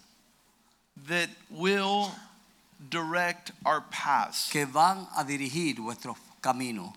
that 1.07 1.28
will 1.51 2.11
direct 2.89 3.53
our 3.64 3.83
paths. 3.91 4.51
que 4.51 4.64
van 4.64 5.07
a 5.16 5.24
dirigir 5.24 5.76
vuestros 5.76 6.16
caminos. 6.43 6.93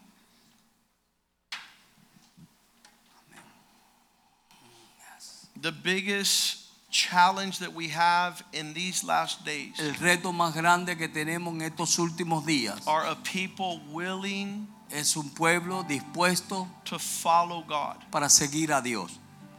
The 5.61 5.71
biggest 5.71 6.63
challenge 6.89 7.59
that 7.59 7.73
we 7.73 7.87
have 7.87 8.43
in 8.53 8.73
these 8.73 9.03
last 9.03 9.45
days 9.45 9.79
El 9.79 9.93
reto 9.95 10.31
más 10.31 10.53
grande 10.53 10.97
que 10.97 11.07
tenemos 11.07 11.53
en 11.53 11.61
estos 11.61 11.97
últimos 11.97 12.45
días 12.45 12.85
are 12.85 13.05
a 13.05 13.15
people 13.15 13.81
willing 13.91 14.67
es 14.91 15.15
un 15.15 15.29
pueblo 15.29 15.83
dispuesto 15.83 16.67
to 16.85 16.99
follow 16.99 17.63
God, 17.63 17.97
para 18.11 18.29
seguir 18.29 18.71
a 18.71 18.81
Dios, 18.81 19.17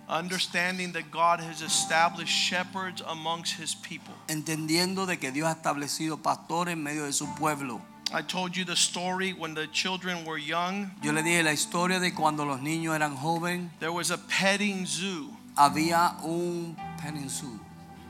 understanding 0.08 0.92
that 0.92 1.10
God 1.10 1.40
has 1.40 1.62
established 1.62 2.32
shepherds 2.32 3.02
amongst 3.08 3.54
his 3.58 3.74
people. 3.74 4.14
entendiendo 4.28 5.06
de 5.06 5.18
que 5.18 5.30
Dios 5.30 5.48
ha 5.48 5.52
establecido 5.52 6.22
pastores 6.22 6.72
en 6.74 6.82
medio 6.82 7.04
de 7.04 7.12
su 7.12 7.26
pueblo. 7.36 7.80
I 8.12 8.22
told 8.22 8.54
you 8.56 8.64
the 8.64 8.76
story 8.76 9.32
when 9.32 9.54
the 9.54 9.66
children 9.72 10.24
were 10.24 10.38
young. 10.38 10.90
Yo 11.02 11.12
le 11.12 11.22
dije 11.22 11.42
la 11.42 11.52
historia 11.52 11.98
de 11.98 12.12
cuando 12.12 12.44
los 12.44 12.60
niños 12.60 12.94
eran 12.94 13.16
jóvenes, 13.16 13.70
There 13.80 13.92
was 13.92 14.10
a 14.10 14.18
petting 14.18 14.86
zoo, 14.86 15.30
había 15.56 16.14
un 16.22 16.76
petting 17.00 17.28
zoo 17.28 17.58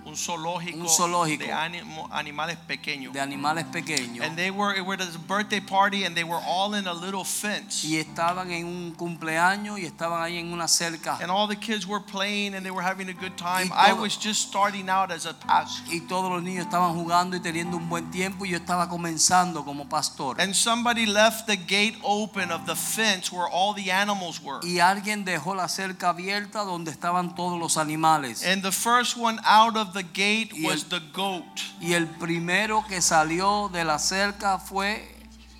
un 0.05 0.17
zoológico, 0.17 0.79
Un 0.79 0.89
zoológico. 0.89 1.45
de 1.45 1.53
animo- 1.53 2.09
animales 2.13 2.57
pequeños. 2.67 3.13
de 3.13 3.21
animales 3.21 3.65
pequeños 3.67 4.25
And 4.27 4.37
they 4.37 4.51
were, 4.51 4.77
it 4.77 4.85
was 4.85 5.01
a 5.01 5.19
birthday 5.19 5.61
party 5.61 6.05
and 6.05 6.15
they 6.15 6.25
were 6.25 6.41
all 6.47 6.75
in 6.75 6.87
a 6.87 6.93
little 6.93 7.25
fence. 7.25 7.85
y 7.85 7.97
estaban 7.97 8.51
en 8.51 8.67
un 8.67 8.93
cumpleaños 8.95 9.79
y 9.79 9.87
estaban 9.87 10.23
ahí 10.23 10.39
en 10.39 10.53
una 10.53 10.69
cerca 10.69 11.17
And 11.21 11.31
all 11.31 11.49
the 11.49 11.57
kids 11.57 11.87
were 11.87 12.01
playing 12.05 12.55
and 12.55 12.65
they 12.65 12.71
were 12.71 12.85
having 12.87 13.09
a 13.09 13.13
good 13.15 13.37
time. 13.37 13.71
Y 13.71 13.73
I 13.75 13.91
todo- 13.91 14.03
was 14.03 14.17
just 14.17 14.49
starting 14.49 14.89
out 14.89 15.11
as 15.11 15.27
a 15.27 15.35
pastor. 15.35 15.93
y 15.93 16.01
todos 16.01 16.31
los 16.31 16.43
niños 16.43 16.65
estaban 16.67 16.95
jugando 16.95 17.37
y 17.37 17.41
teniendo 17.41 17.77
un 17.77 17.89
buen 17.89 18.11
tiempo 18.11 18.45
y 18.45 18.51
yo 18.51 18.57
estaba 18.59 18.89
comenzando 18.89 19.65
como 19.65 19.89
pastor. 19.89 20.41
And 20.41 20.55
somebody 20.55 21.07
left 21.07 21.47
the 21.47 21.57
gate 21.57 21.99
open 22.03 22.53
of 22.53 22.67
the 22.67 22.77
fence 22.77 23.33
where 23.33 23.49
all 23.51 23.75
the 23.75 23.91
animals 23.91 24.41
were. 24.43 24.61
Y 24.63 24.79
alguien 24.81 25.25
dejó 25.25 25.55
la 25.55 25.69
cerca 25.69 26.11
abierta 26.11 26.61
donde 26.65 26.91
estaban 26.91 27.35
todos 27.35 27.59
los 27.59 27.77
animales. 27.77 28.45
And 28.45 28.63
the 28.63 28.71
first 28.73 29.17
one 29.17 29.41
out 29.45 29.77
of 29.77 29.93
the 29.93 30.04
gate 30.13 30.51
Y 30.53 30.67
was 30.67 30.85
the 30.89 31.01
goat. 31.13 31.45
Y 31.81 31.93
el 31.95 32.07
primero 32.07 32.85
que 32.89 33.01
salió 33.01 33.69
de 33.73 33.85
la 33.85 33.99
cerca 33.99 34.59
fue 34.59 35.03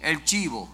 el 0.01 0.23
chivo. 0.25 0.69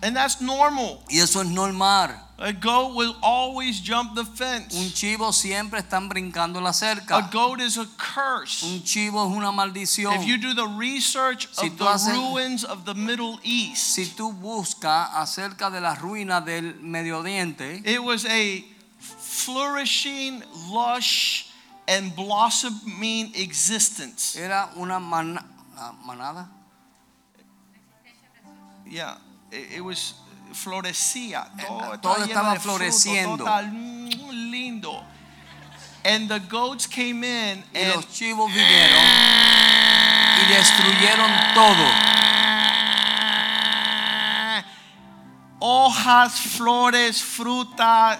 And 0.00 0.14
that's 0.14 0.40
normal. 0.40 1.00
Y 1.10 1.18
eso 1.18 1.40
es 1.42 1.48
normal. 1.48 2.10
A 2.40 2.52
goat 2.52 2.94
will 2.94 3.16
always 3.20 3.80
jump 3.80 4.14
the 4.14 4.24
fence. 4.24 4.72
Un 4.78 4.92
chivo 4.92 5.32
siempre 5.32 5.80
están 5.80 6.08
brincando 6.08 6.60
la 6.60 6.72
cerca. 6.72 7.16
A 7.16 7.22
goat 7.32 7.60
is 7.60 7.76
a 7.78 7.86
curse. 7.96 8.62
Un 8.64 8.84
chivo 8.84 9.28
es 9.28 9.36
una 9.36 9.50
maldición. 9.50 10.14
If 10.14 10.24
you 10.24 10.38
do 10.38 10.54
the 10.54 10.68
research 10.78 11.48
Si 11.50 11.66
of 11.66 11.76
the 11.78 11.84
haces- 11.84 12.14
ruins 12.14 12.62
of 12.64 12.84
the 12.84 12.94
Middle 12.94 13.40
East, 13.42 13.82
Si 13.96 14.06
tú 14.06 14.32
buscas 14.32 15.10
acerca 15.14 15.68
de 15.68 15.80
las 15.80 15.98
ruinas 15.98 16.44
del 16.44 16.76
Medio 16.80 17.18
Oriente, 17.18 17.82
it 17.84 17.98
was 18.00 18.24
a 18.24 18.64
flourishing, 19.00 20.44
lush, 20.70 21.44
and 21.88 22.14
blossoming 22.14 23.32
existence. 23.34 24.36
era 24.36 24.68
una 24.76 25.00
mana- 25.00 25.44
ah, 25.76 25.92
manada. 26.06 26.46
Yeah, 28.86 29.16
it, 29.50 29.76
it 29.78 29.80
was 29.80 30.14
florecía. 30.52 31.46
Todo, 31.66 31.98
todo 32.00 32.24
estaba 32.24 32.54
fruto, 32.60 32.78
floreciendo. 32.78 33.44
mm, 33.44 34.50
lindo. 34.50 35.02
And 36.04 36.28
the 36.28 36.38
goats 36.40 36.86
came 36.86 37.24
in 37.24 37.64
Y 37.74 37.78
and 37.80 37.94
los 37.96 38.06
chivos 38.06 38.50
vinieron 38.52 39.04
y 40.40 40.52
destruyeron 40.54 41.30
todo. 41.54 41.88
hojas, 45.60 46.38
flores, 46.56 47.20
fruta, 47.22 48.18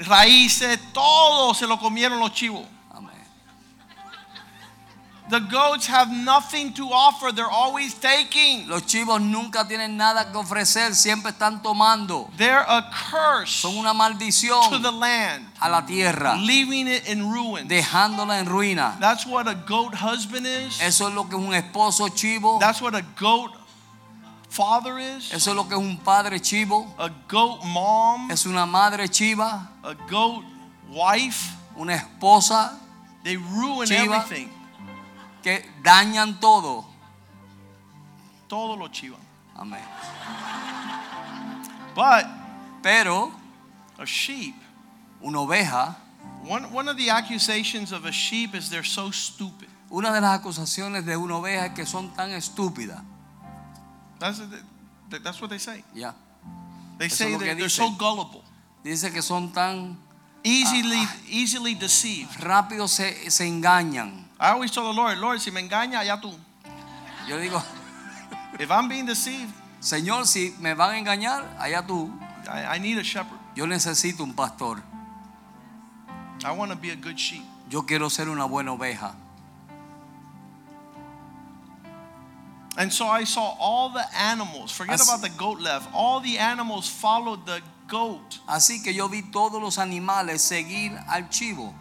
raíces, 0.00 0.78
todo 0.92 1.54
se 1.54 1.66
lo 1.66 1.78
comieron 1.78 2.18
los 2.18 2.32
chivos. 2.32 2.66
The 5.30 5.38
goats 5.38 5.86
have 5.86 6.10
nothing 6.10 6.72
to 6.72 6.88
offer, 6.90 7.30
they're 7.30 7.48
always 7.48 7.94
taking. 7.94 8.68
Los 8.68 8.82
chivos 8.82 9.20
nunca 9.20 9.64
tienen 9.64 9.96
nada 9.96 10.24
que 10.32 10.36
ofrecer, 10.36 10.92
siempre 10.92 11.30
están 11.30 11.62
tomando. 11.62 12.28
They're 12.36 12.64
a 12.66 12.90
curse 12.90 13.60
Son 13.62 13.76
una 13.76 13.94
maldición 13.94 14.68
to 14.70 14.80
the 14.80 14.90
land, 14.90 15.46
a 15.60 15.68
la 15.70 15.86
tierra, 15.86 16.34
leaving 16.36 16.88
it 16.88 17.08
in 17.08 17.30
ruins. 17.30 17.68
dejándola 17.68 18.40
en 18.40 18.46
ruina. 18.46 18.96
That's 18.98 19.24
what 19.24 19.46
a 19.46 19.54
goat 19.54 19.94
husband 19.94 20.48
is. 20.48 20.80
Eso 20.80 21.06
es 21.06 21.14
lo 21.14 21.28
que 21.28 21.36
es 21.38 21.42
un 21.44 21.54
esposo 21.54 22.08
chivo. 22.08 22.58
That's 22.58 22.82
what 22.82 22.96
a 22.96 23.02
goat 23.16 23.52
father 24.50 24.98
is. 24.98 25.32
Eso 25.32 25.50
es 25.50 25.56
lo 25.56 25.66
que 25.68 25.74
es 25.74 25.80
un 25.80 25.96
padre 25.98 26.40
chivo. 26.40 26.92
A 26.98 27.08
goat 27.28 27.64
mom, 27.64 28.30
Es 28.30 28.44
una 28.46 28.66
madre 28.66 29.08
chiva, 29.08 29.70
a 29.82 29.94
goat 30.10 30.44
wife. 30.90 31.56
una 31.76 31.94
esposa 31.94 32.76
They 33.22 33.36
ruin 33.36 33.86
Chiva. 33.88 34.16
everything. 34.24 34.48
que 35.42 35.64
dañan 35.82 36.38
todo. 36.40 36.84
Todo 38.48 38.76
lo 38.76 38.88
chivan. 38.88 39.20
Amén. 39.56 39.80
But 41.94 42.26
Pero 42.82 43.30
a 43.98 44.04
sheep, 44.06 44.54
una 45.22 45.40
oveja, 45.40 45.96
one, 46.48 46.64
one 46.72 46.88
of 46.88 46.96
the 46.96 47.10
accusations 47.10 47.92
of 47.92 48.06
a 48.06 48.10
sheep 48.12 48.54
is 48.54 48.70
they're 48.70 48.82
so 48.82 49.10
stupid. 49.10 49.68
una 49.90 50.10
de 50.12 50.20
las 50.20 50.40
acusaciones 50.40 51.04
de 51.04 51.16
una 51.16 51.36
oveja 51.36 51.66
es 51.66 51.72
que 51.74 51.84
son 51.84 52.08
tan 52.14 52.30
estúpidas. 52.30 53.02
That's, 54.20 54.40
that's 55.24 55.40
what 55.40 55.50
they 55.50 55.58
say. 55.58 55.82
Yeah. 55.94 56.12
They 56.98 57.06
Eso 57.06 57.16
say 57.16 57.26
es 57.26 57.32
lo 57.32 57.38
que 57.38 57.46
that 57.46 57.56
they're 57.56 57.68
so 57.68 57.90
gullible, 57.98 58.44
Dice 58.84 59.10
que 59.10 59.22
son 59.22 59.50
tan 59.52 59.96
easily, 60.44 60.96
ah, 60.98 61.10
ah, 61.10 61.16
easily 61.28 61.74
deceived. 61.74 62.30
rápido 62.38 62.86
se, 62.88 63.30
se 63.30 63.44
engañan. 63.46 64.26
I 64.38 64.50
always 64.50 64.70
tell 64.70 64.84
the 64.84 64.92
Lord, 64.92 65.18
Lord, 65.18 65.40
si 65.40 65.50
me 65.50 65.60
engaña, 65.60 66.02
tú. 66.20 66.32
Yo 67.26 67.38
digo, 67.38 67.62
If 68.58 68.70
I'm 68.70 68.88
being 68.88 69.06
deceived, 69.06 69.52
Señor, 69.80 70.26
si 70.26 70.54
me 70.60 70.74
van 70.74 70.94
a 70.94 70.98
engañar, 70.98 71.56
allá 71.58 71.86
tú. 71.86 72.10
I, 72.46 72.76
I 72.76 72.78
need 72.78 72.98
a 72.98 73.02
shepherd. 73.02 73.38
Yo 73.56 73.66
necesito 73.66 74.22
un 74.22 74.34
pastor. 74.34 74.82
I 76.44 76.52
want 76.52 76.70
to 76.70 76.76
be 76.76 76.90
a 76.90 76.96
good 76.96 77.16
sheep. 77.18 77.42
Yo 77.70 77.82
quiero 77.86 78.10
ser 78.10 78.28
una 78.28 78.44
buena 78.46 78.72
oveja. 78.72 79.14
And 82.76 82.92
so 82.92 83.06
I 83.06 83.24
saw 83.24 83.56
all 83.58 83.90
the 83.90 84.04
animals. 84.16 84.70
Forget 84.72 85.00
Así- 85.00 85.08
about 85.08 85.22
the 85.22 85.28
goat 85.36 85.60
left. 85.60 85.88
All 85.92 86.20
the 86.20 86.38
animals 86.38 86.88
followed 86.88 87.44
the 87.46 87.60
goat. 87.88 88.38
Así 88.48 88.82
que 88.82 88.92
yo 88.92 89.08
vi 89.08 89.22
todos 89.22 89.60
los 89.60 89.76
animales 89.78 90.40
seguir 90.42 90.92
al 91.08 91.28
chivo. 91.30 91.74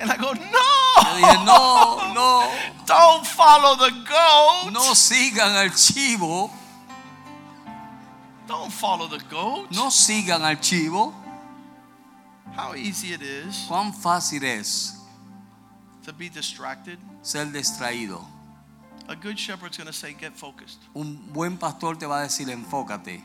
And 0.00 0.10
I 0.10 0.16
go, 0.16 0.32
Yo 0.34 1.14
dije, 1.14 1.44
no, 1.44 1.98
no, 2.08 2.14
no, 2.14 2.58
don't 2.86 3.26
follow 3.26 3.76
the 3.76 3.90
goat. 3.90 4.72
no 4.72 4.92
sigan 4.94 5.54
al 5.56 5.70
chivo. 5.70 6.50
Don't 8.46 8.72
follow 8.72 9.06
the 9.08 9.18
goat. 9.30 9.70
No 9.72 9.88
sigan 9.90 10.42
al 10.42 10.56
chivo. 10.56 11.12
How 12.56 12.74
easy 12.74 13.12
it 13.12 13.22
is 13.22 13.66
Cuán 13.68 13.92
fácil 13.94 14.42
es 14.42 14.94
to 16.04 16.12
be 16.12 16.28
distracted. 16.28 16.98
ser 17.22 17.46
distraído. 17.52 18.24
A 19.08 19.16
good 19.16 19.38
shepherd's 19.38 19.78
going 19.78 19.86
to 19.86 19.92
say, 19.92 20.12
get 20.12 20.36
focused. 20.36 20.78
Un 20.94 21.32
buen 21.32 21.56
pastor 21.56 21.94
te 21.96 22.06
va 22.06 22.20
a 22.20 22.26
decir, 22.26 22.48
enfócate. 22.48 23.22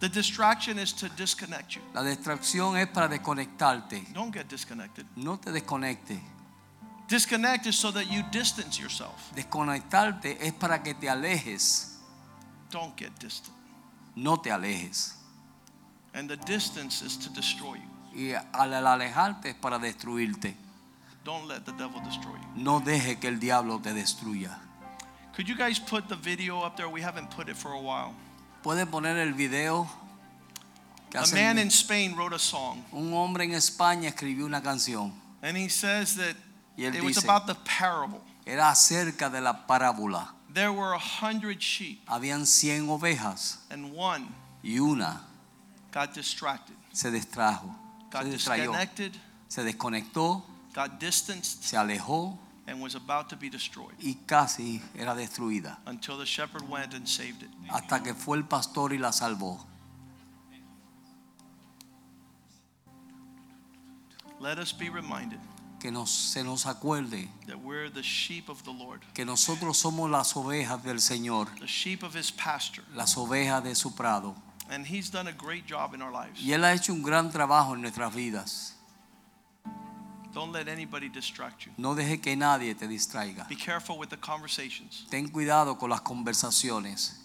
The 0.00 0.08
distraction 0.08 0.78
is 0.78 0.94
to 0.94 1.10
disconnect 1.10 1.76
you. 1.76 1.82
La 1.94 2.02
distracción 2.02 2.80
es 2.80 2.88
para 2.88 3.06
desconectarte. 3.06 4.02
Don't 4.14 4.32
get 4.32 4.48
disconnected. 4.48 5.04
No 5.14 5.36
te 5.36 5.50
desconectes. 5.50 6.18
Disconnect 7.06 7.66
is 7.66 7.76
so 7.76 7.90
that 7.90 8.10
you 8.10 8.22
distance 8.32 8.78
yourself. 8.80 9.30
Desconectarte 9.34 10.38
es 10.40 10.52
para 10.52 10.82
que 10.82 10.94
te 10.94 11.06
alejes. 11.08 11.98
Don't 12.70 12.96
get 12.96 13.18
distant. 13.18 13.54
No 14.16 14.36
te 14.36 14.48
alejes. 14.48 15.14
And 16.14 16.30
the 16.30 16.38
distance 16.38 17.02
is 17.02 17.18
to 17.18 17.30
destroy 17.30 17.74
you. 17.74 18.32
Y 18.32 18.34
al 18.54 18.72
alejarte 18.72 19.50
es 19.50 19.54
para 19.54 19.78
destruirte. 19.78 20.56
Don't 21.30 21.46
let 21.46 21.64
the 21.64 21.72
devil 21.72 22.00
destroy 22.00 22.32
you. 22.32 22.64
No 22.64 22.80
deje 22.80 23.20
que 23.20 23.28
el 23.28 23.38
diablo 23.38 23.78
te 23.78 23.90
destruya. 23.90 24.50
Could 25.32 25.48
you 25.48 25.56
guys 25.56 25.78
put 25.78 26.08
the 26.08 26.16
video 26.16 26.60
up 26.60 26.76
there? 26.76 26.88
We 26.88 27.02
haven't 27.02 27.30
put 27.30 27.48
it 27.48 27.56
for 27.56 27.70
a 27.70 27.80
while. 27.80 28.16
Puede 28.64 28.84
poner 28.90 29.16
el 29.16 29.32
video 29.34 29.88
A 31.14 31.24
man 31.32 31.58
in 31.58 31.70
Spain 31.70 32.16
wrote 32.16 32.32
a 32.32 32.38
song, 32.38 32.84
un 32.92 33.12
hombre 33.12 33.44
en 33.44 33.52
España 33.52 34.08
escribió 34.08 34.44
una 34.44 34.60
canción 34.60 35.12
and 35.42 35.56
he 35.56 35.68
says 35.68 36.16
that 36.16 36.34
it 36.76 37.00
was 37.00 37.14
dice 37.14 37.24
about 37.24 37.46
the 37.46 37.54
parable. 37.64 38.20
era 38.44 38.70
acerca 38.70 39.30
de 39.30 39.40
la 39.40 39.52
parábola. 39.68 40.30
There 40.52 40.72
were 40.72 40.94
a 40.94 40.98
hundred 40.98 41.60
sheep, 41.60 42.04
Habían 42.06 42.44
100 42.44 42.88
ovejas 42.88 43.58
and 43.70 43.92
one 43.94 44.26
y 44.64 44.80
una 44.80 45.20
got 45.92 46.12
distracted, 46.12 46.74
se 46.92 47.10
distrajo, 47.10 47.72
got 48.10 48.24
se 48.24 49.12
se 49.48 49.62
desconectó, 49.64 50.44
got 50.74 50.98
distanced, 51.00 51.62
se 51.64 51.76
alejó 51.76 52.38
and 52.66 52.80
was 52.80 52.94
about 52.94 53.28
to 53.28 53.36
be 53.36 53.48
destroyed 53.50 53.94
y 54.00 54.16
casi 54.26 54.80
era 54.96 55.14
destruida 55.14 55.78
until 55.86 56.16
the 56.18 56.24
shepherd 56.26 56.62
went 56.68 56.94
and 56.94 57.06
saved 57.08 57.42
it. 57.42 57.50
hasta 57.68 58.02
que 58.02 58.14
fue 58.14 58.36
el 58.36 58.44
pastor 58.44 58.92
y 58.92 58.98
la 58.98 59.10
salvó. 59.12 59.66
Let 64.40 64.58
us 64.58 64.72
be 64.72 64.88
reminded 64.88 65.38
Que 65.80 65.90
nos, 65.90 66.10
se 66.10 66.42
nos 66.44 66.66
acuerde 66.66 67.28
that 67.46 67.58
we're 67.58 67.88
the 67.88 68.02
sheep 68.02 68.48
of 68.50 68.62
the 68.64 68.70
Lord, 68.72 69.00
que 69.14 69.24
nosotros 69.24 69.78
somos 69.78 70.10
las 70.10 70.34
ovejas 70.36 70.82
del 70.82 71.00
Señor, 71.00 71.48
the 71.58 71.66
sheep 71.66 72.02
of 72.02 72.14
his 72.14 72.30
pasture, 72.30 72.84
las 72.94 73.16
ovejas 73.16 73.62
de 73.64 73.74
su 73.74 73.94
prado. 73.94 74.34
and 74.68 74.86
he's 74.86 75.10
done 75.10 75.26
a 75.26 75.32
great 75.32 75.66
job 75.66 75.94
in 75.94 76.02
our 76.02 76.12
lives. 76.12 76.38
Y 76.40 76.52
Él 76.52 76.64
ha 76.64 76.72
hecho 76.74 76.92
un 76.92 77.02
gran 77.02 77.30
trabajo 77.32 77.74
en 77.74 77.80
nuestras 77.82 78.14
vidas. 78.14 78.74
Don't 80.32 80.52
let 80.52 80.68
anybody 80.68 81.08
distract 81.08 81.66
you. 81.66 81.72
No 81.76 81.94
deje 81.94 82.20
que 82.20 82.36
nadie 82.36 82.74
te 82.74 82.86
distraiga. 82.86 83.48
Be 83.48 83.56
careful 83.56 83.98
with 83.98 84.10
the 84.10 84.16
conversations. 84.16 85.06
Ten 85.10 85.28
cuidado 85.28 85.76
con 85.76 85.90
las 85.90 86.02
conversaciones. 86.02 87.16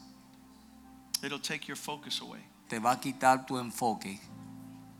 It'll 1.24 1.40
take 1.40 1.68
your 1.68 1.78
focus 1.78 2.20
away. 2.22 2.40
Te 2.68 2.80
va 2.80 2.94
a 2.94 3.00
quitar 3.00 3.46
tu 3.46 3.58
enfoque. 3.58 4.20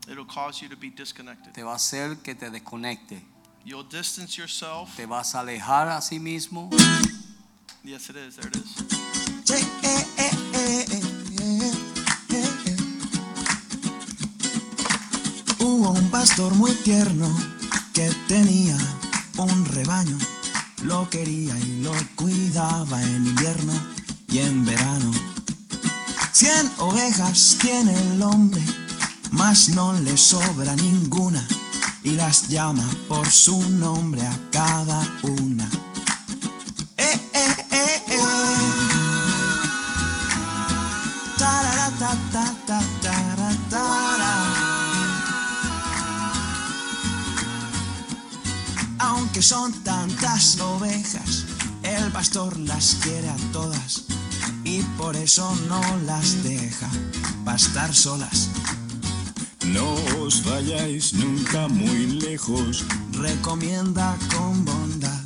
It'll 0.08 0.26
cause 0.26 0.62
you 0.62 0.70
to 0.70 0.78
be 0.78 0.92
disconnected. 0.92 1.54
Te 1.54 1.64
va 1.64 1.72
a 1.72 1.76
hacer 1.76 2.18
que 2.22 2.36
te 2.36 2.52
desconecte. 2.52 3.24
You'll 3.64 3.88
distance 3.90 4.38
yourself. 4.38 4.96
Te 4.96 5.08
vas 5.08 5.34
a 5.34 5.40
alejar 5.40 5.90
a 5.90 6.00
sí 6.00 6.20
mismo. 6.20 6.70
Yes, 7.84 8.10
it 8.10 8.18
is. 8.18 8.36
There 8.36 8.48
it 8.48 8.56
is. 8.56 9.06
Hubo 15.58 15.90
un 15.90 16.12
pastor 16.12 16.54
muy 16.54 16.72
tierno 16.84 17.55
que 17.96 18.12
tenía 18.28 18.78
un 19.38 19.66
rebaño, 19.68 20.18
lo 20.84 21.10
quería 21.10 21.58
y 21.58 21.82
lo 21.82 21.94
cuidaba 22.16 23.02
en 23.02 23.28
invierno 23.28 23.72
y 24.28 24.40
en 24.40 24.66
verano. 24.66 25.14
Cien 26.34 26.70
ovejas 26.78 27.58
tiene 27.62 27.96
el 27.96 28.22
hombre, 28.22 28.62
mas 29.32 29.70
no 29.70 29.94
le 29.94 30.18
sobra 30.18 30.76
ninguna 30.76 31.48
y 32.04 32.12
las 32.12 32.50
llama 32.50 32.86
por 33.08 33.30
su 33.32 33.62
nombre 33.70 34.22
a 34.28 34.38
cada 34.52 35.02
una. 35.24 35.70
Son 49.46 49.72
tantas 49.84 50.60
ovejas, 50.60 51.46
el 51.84 52.12
pastor 52.12 52.58
las 52.58 52.96
quiere 53.04 53.30
a 53.30 53.36
todas 53.54 54.06
y 54.64 54.82
por 54.98 55.16
eso 55.16 55.56
no 55.70 55.82
las 56.08 56.42
deja 56.42 56.90
pastar 57.44 57.94
solas. 57.94 58.50
No 59.68 59.94
os 60.20 60.44
vayáis 60.46 61.14
nunca 61.14 61.68
muy 61.68 62.08
lejos, 62.08 62.86
Recomienda 63.12 64.18
con 64.36 64.66
bondad 64.66 65.24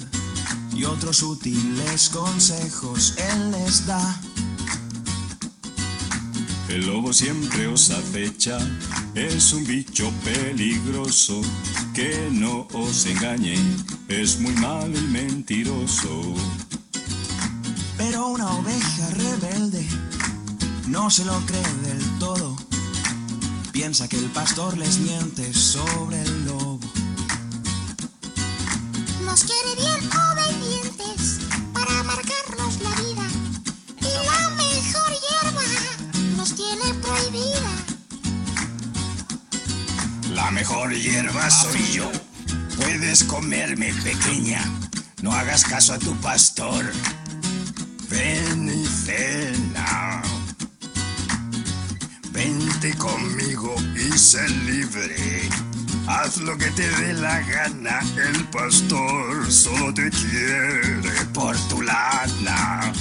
y 0.76 0.84
otros 0.84 1.24
útiles 1.24 2.10
consejos 2.10 3.14
él 3.18 3.52
les 3.52 3.86
da. 3.86 4.20
El 6.70 6.86
lobo 6.86 7.12
siempre 7.14 7.68
os 7.68 7.90
acecha, 7.90 8.58
es 9.16 9.54
un 9.54 9.66
bicho 9.66 10.12
peligroso, 10.24 11.42
que 11.94 12.30
no 12.32 12.68
os 12.74 13.06
engañe, 13.06 13.56
es 14.08 14.40
muy 14.40 14.54
malo 14.54 14.98
y 14.98 15.02
mentiroso. 15.04 16.36
Pero 17.98 18.28
una 18.28 18.52
oveja 18.52 19.10
rebelde 19.10 19.88
no 20.88 21.10
se 21.10 21.26
lo 21.26 21.40
cree 21.46 21.74
del 21.84 22.20
todo. 22.20 22.56
Piensa 23.72 24.08
que 24.08 24.18
el 24.18 24.26
pastor 24.26 24.78
les 24.78 25.00
miente 25.00 25.54
sobre 25.54 26.22
el 26.22 26.46
lobo. 26.46 26.80
Nos 29.26 29.44
quiere 29.44 29.76
bien, 29.76 30.10
por 40.90 40.98
hierba 40.98 41.50
soy 41.52 41.84
yo. 41.94 42.12
Puedes 42.76 43.24
comerme 43.24 43.94
pequeña, 44.04 44.60
no 45.22 45.32
hagas 45.32 45.64
caso 45.64 45.94
a 45.94 46.00
tu 46.00 46.16
pastor. 46.16 46.84
Ven 48.10 48.68
y 48.68 48.88
cena. 48.88 50.24
Vente 52.32 52.96
conmigo 52.96 53.76
y 53.96 54.18
sé 54.18 54.50
libre. 54.50 55.48
Haz 56.08 56.38
lo 56.38 56.58
que 56.58 56.72
te 56.72 56.90
dé 56.90 57.14
la 57.14 57.40
gana, 57.42 58.00
el 58.28 58.44
pastor 58.46 59.52
solo 59.52 59.94
te 59.94 60.10
quiere 60.10 61.26
por 61.36 61.56
tu 61.68 61.84
lana. 61.84 62.92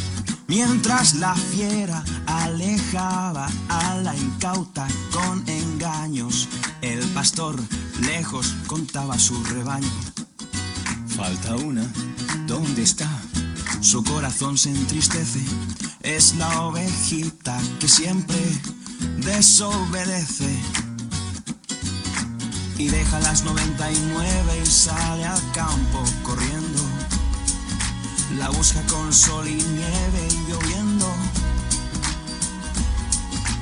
Mientras 0.47 1.15
la 1.15 1.35
fiera 1.35 2.05
alejaba 2.27 3.49
a 3.69 3.95
la 3.97 4.15
incauta 4.15 4.87
con 5.11 5.47
engaños, 5.49 6.49
el 6.83 7.01
pastor 7.11 7.57
lejos 8.01 8.55
contaba 8.67 9.19
su 9.19 9.43
rebaño. 9.45 9.91
Falta 11.17 11.57
una. 11.57 11.85
¿Dónde 12.47 12.83
está? 12.83 13.09
Su 13.81 14.03
corazón 14.05 14.59
se 14.59 14.71
entristece, 14.71 15.41
es 16.03 16.37
la 16.37 16.63
ovejita 16.63 17.59
que 17.79 17.89
siempre 17.89 18.37
desobedece. 19.19 20.49
Y 22.77 22.89
deja 22.89 23.19
las 23.21 23.45
99 23.45 24.61
y 24.63 24.67
sale 24.67 25.25
al 25.27 25.53
campo 25.53 26.03
corriendo. 26.23 26.83
La 28.39 28.51
busca 28.51 28.81
con 28.87 29.13
sol 29.13 29.49
y 29.49 29.57
nieve 29.57 30.29
y 30.31 30.51
lloviendo. 30.51 31.13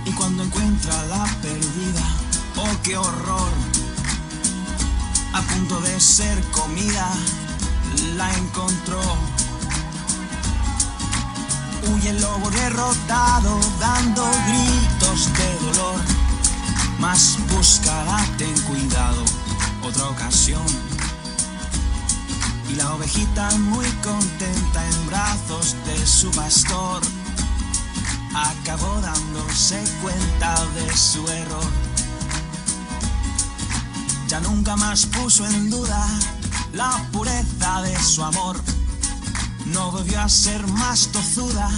Y 0.04 0.10
cuando 0.12 0.44
encuentra 0.44 1.06
la 1.06 1.24
perdida, 1.40 2.25
oh 2.56 2.76
qué 2.82 2.96
horror, 2.96 3.50
a 5.34 5.42
punto 5.42 5.80
de 5.80 6.00
ser 6.00 6.42
comida, 6.50 7.08
la 8.16 8.32
encontró. 8.34 9.00
Huye 11.88 12.10
el 12.10 12.20
lobo 12.20 12.50
derrotado, 12.50 13.60
dando 13.78 14.28
gritos 14.48 15.32
de 15.34 15.66
dolor. 15.66 16.00
Mas 16.98 17.36
buscará, 17.54 18.24
ten 18.38 18.58
cuidado, 18.62 19.22
otra 19.82 20.06
ocasión. 20.08 20.66
Y 22.70 22.74
la 22.74 22.94
ovejita 22.94 23.50
muy 23.58 23.86
contenta 24.02 24.84
en 24.84 25.06
brazos 25.06 25.76
de 25.86 26.06
su 26.06 26.30
pastor 26.30 27.02
acabó 28.34 29.00
dándose 29.00 29.82
cuenta 30.02 30.54
de 30.74 30.96
su 30.96 31.26
error. 31.28 31.95
Nunca 34.42 34.76
más 34.76 35.06
puso 35.06 35.46
en 35.46 35.70
duda 35.70 36.06
la 36.74 36.90
pureza 37.10 37.80
de 37.82 37.98
su 38.02 38.22
amor. 38.22 38.60
No 39.66 39.90
volvió 39.90 40.20
a 40.20 40.28
ser 40.28 40.66
más 40.66 41.08
tozuda, 41.08 41.70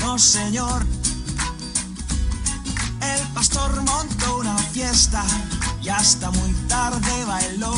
no 0.00 0.18
señor. 0.18 0.86
El 3.00 3.20
pastor 3.34 3.82
montó 3.82 4.38
una 4.38 4.56
fiesta 4.58 5.24
y 5.82 5.88
hasta 5.88 6.30
muy 6.30 6.52
tarde 6.68 7.24
bailó, 7.26 7.74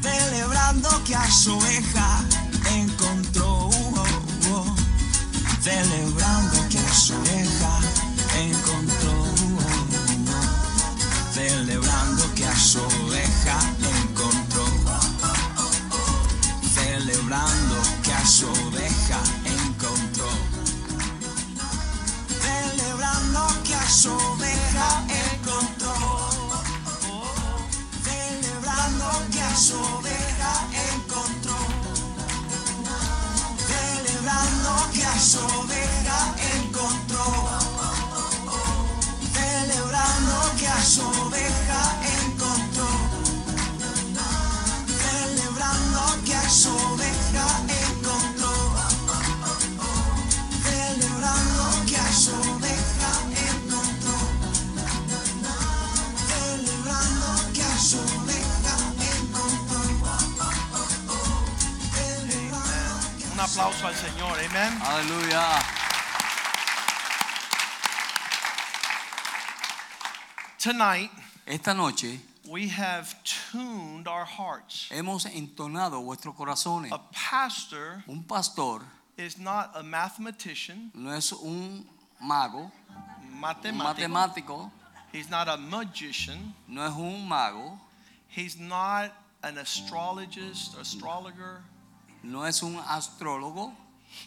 celebrando 0.00 0.88
que 1.04 1.14
a 1.14 1.30
su 1.30 1.56
oveja 1.56 2.24
encontró. 2.70 3.68
oh, 3.68 4.04
oh, 4.52 4.76
celebrando 5.60 6.68
que 6.70 6.78
a 6.78 6.94
su 6.94 7.14
oveja 7.14 7.80
encontró. 8.38 9.32
celebrando 11.32 12.34
que 12.34 12.44
a 12.46 12.56
su 12.56 12.80
Que 17.32 18.12
a 18.12 18.26
su 18.26 18.46
oveja 18.46 19.18
encontró. 19.46 20.28
Celebrando 22.28 23.48
que 23.64 23.74
a 23.74 23.88
su 23.88 24.12
oveja 24.12 25.02
encontró. 25.08 25.94
Celebrando 28.04 29.06
que 29.30 29.40
a 29.40 29.56
su 29.56 29.80
oveja 29.80 30.68
encontró. 30.92 31.56
Celebrando 33.66 34.90
que 34.92 35.06
a 35.06 35.18
su 35.18 35.38
oveja 35.38 36.34
encontró. 36.54 37.24
Celebrando 39.32 40.54
que 40.58 40.68
a 40.68 40.84
su 40.84 41.00
oveja 41.00 41.48
encontró. 41.48 41.91
Aplauso 63.52 63.86
al 63.86 63.94
Señor, 63.94 64.38
amén. 64.38 64.80
Aleluya. 64.82 65.62
Tonight, 70.58 71.10
Esta 71.46 71.74
noche 71.74 72.20
we 72.48 72.68
have 72.68 73.14
tuned 73.24 74.06
our 74.08 74.24
hearts. 74.24 74.88
hemos 74.90 75.26
entonado 75.26 76.00
vuestros 76.02 76.34
corazones. 76.34 76.92
A 76.92 76.98
pastor 77.12 78.02
Un 78.08 78.22
pastor 78.22 78.82
is 79.18 79.38
not 79.38 79.72
a 79.74 79.82
mathematician, 79.82 80.90
no 80.94 81.10
es 81.10 81.32
un 81.32 81.84
mago, 82.20 82.70
matemático. 83.40 83.82
matemático, 84.08 84.70
He's 85.12 85.28
not 85.28 85.48
a 85.48 85.56
magician. 85.58 86.54
no 86.68 86.82
es 86.86 86.92
un 86.94 87.28
mago, 87.28 87.78
He's 88.28 88.58
not 88.58 89.12
an 89.42 89.58
astrologist, 89.58 90.74
astrologer. 90.78 91.60
No 92.22 92.46
es 92.46 92.62
un 92.62 92.76
astrólogo. 92.86 93.72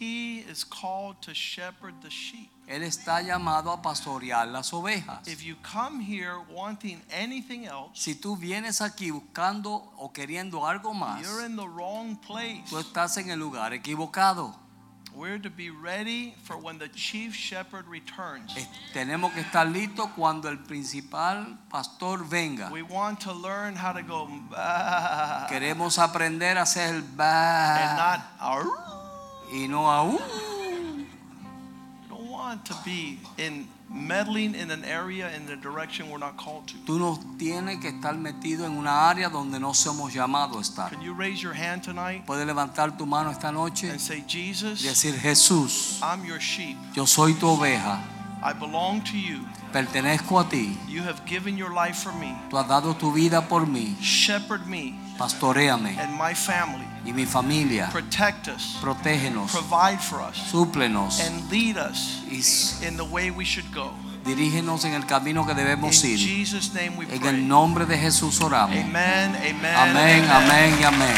He 0.00 0.40
is 0.50 0.64
called 0.64 1.20
to 1.22 1.32
shepherd 1.32 1.94
the 2.02 2.10
sheep. 2.10 2.50
Él 2.66 2.82
está 2.82 3.22
llamado 3.22 3.70
a 3.70 3.80
pastorear 3.80 4.48
las 4.48 4.72
ovejas. 4.72 5.28
If 5.28 5.42
you 5.44 5.54
come 5.62 6.00
here 6.00 6.38
wanting 6.52 7.00
anything 7.12 7.66
else, 7.66 7.90
Si 7.94 8.16
tú 8.16 8.36
vienes 8.36 8.80
aquí 8.80 9.12
buscando 9.12 9.92
o 9.96 10.12
queriendo 10.12 10.66
algo 10.66 10.92
más, 10.92 11.22
you're 11.22 11.46
in 11.46 11.54
the 11.56 11.66
wrong 11.68 12.16
place. 12.16 12.64
tú 12.68 12.78
estás 12.78 13.16
en 13.18 13.30
el 13.30 13.38
lugar 13.38 13.72
equivocado. 13.72 14.56
We're 15.16 15.38
to 15.38 15.48
be 15.48 15.70
ready 15.70 16.34
for 16.42 16.58
when 16.58 16.76
the 16.76 16.88
chief 16.88 17.34
shepherd 17.34 17.86
returns. 17.88 18.54
Eh, 18.54 18.66
tenemos 18.92 19.32
que 19.32 19.40
estar 19.40 19.66
listos 19.66 20.10
cuando 20.14 20.50
el 20.50 20.58
principal 20.58 21.56
pastor 21.70 22.22
venga. 22.22 22.68
We 22.70 22.82
want 22.82 23.20
to 23.20 23.32
learn 23.32 23.76
how 23.76 23.94
to 23.94 24.02
go 24.02 24.28
"Bah," 24.50 25.46
Queremos 25.48 25.98
aprender 25.98 26.58
a 26.58 26.64
hacer 26.64 26.90
el 26.90 26.96
and 26.96 27.16
ba 27.16 27.96
not 27.96 28.20
"Arr." 28.38 28.66
y 29.50 29.66
no 29.66 29.90
aún. 29.90 30.18
Don't 32.10 32.28
want 32.30 32.66
to 32.66 32.74
be 32.84 33.18
in 33.38 33.66
meddling 33.88 34.54
in 34.54 34.70
an 34.70 34.84
area 34.84 35.30
in 35.36 35.46
the 35.46 35.56
direction 35.56 36.10
we're 36.10 36.18
not 36.18 36.36
called 36.36 36.66
to. 36.68 36.74
Tú 36.86 36.98
no 36.98 37.18
tienes 37.38 37.78
que 37.80 37.88
estar 37.90 38.16
metido 38.16 38.66
en 38.66 38.72
una 38.76 39.08
área 39.08 39.28
donde 39.28 39.58
no 39.60 39.72
somos 39.74 40.12
llamados 40.12 40.56
a 40.56 40.60
estar. 40.60 40.90
Can 40.90 41.02
you 41.02 41.14
raise 41.14 41.40
your 41.42 41.54
hand 41.54 41.82
tonight 41.82 42.24
Puedes 42.26 42.46
levantar 42.46 42.96
tu 42.98 43.06
mano 43.06 43.30
esta 43.30 43.52
noche 43.52 43.88
and 43.90 44.00
say, 44.00 44.18
y 44.18 44.24
Jesus, 44.26 44.82
decir, 44.82 45.14
Jesús, 45.18 46.00
I'm 46.02 46.24
your 46.24 46.40
sheep. 46.40 46.76
yo 46.94 47.06
soy 47.06 47.34
tu 47.34 47.46
oveja, 47.46 48.00
I 48.42 48.52
belong 48.52 49.02
to 49.04 49.16
you. 49.16 49.46
pertenezco 49.72 50.40
a 50.40 50.48
ti, 50.48 50.76
You 50.88 51.02
have 51.02 51.24
given 51.26 51.56
your 51.56 51.72
life 51.72 51.96
for 52.02 52.12
me. 52.12 52.34
tú 52.50 52.58
has 52.58 52.66
dado 52.68 52.94
tu 52.96 53.12
vida 53.12 53.48
por 53.48 53.66
mí, 53.66 53.96
Shepherd 54.00 54.66
me 54.66 54.98
pastoreame 55.18 55.96
and 55.98 56.12
my 56.16 56.34
family. 56.34 56.84
y 57.04 57.12
mi 57.12 57.24
familia, 57.26 57.88
Protect 57.90 58.48
us. 58.48 58.76
protégenos, 58.80 59.50
Provide 59.52 59.98
for 59.98 60.20
us. 60.20 60.36
súplenos 60.50 61.20
And 61.20 61.50
lead 61.50 61.76
us 61.76 62.22
y 62.30 62.38
s- 62.40 62.84
in 62.86 62.96
the 62.96 63.04
way 63.04 63.30
we 63.30 63.44
should 63.44 63.70
go. 63.74 63.92
dirígenos 64.24 64.84
en 64.84 64.94
el 64.94 65.06
camino 65.06 65.46
que 65.46 65.54
debemos 65.54 66.02
ir. 66.04 66.18
Jesus' 66.18 66.72
name 66.74 66.96
we 66.98 67.06
En 67.14 67.24
el 67.26 67.46
nombre 67.46 67.86
de 67.86 67.96
Jesús 67.96 68.40
oramos. 68.40 68.76
Amen, 68.76 69.36
Amén, 69.36 70.24
amén 70.28 70.78
y 70.80 70.84
amén. 70.84 71.16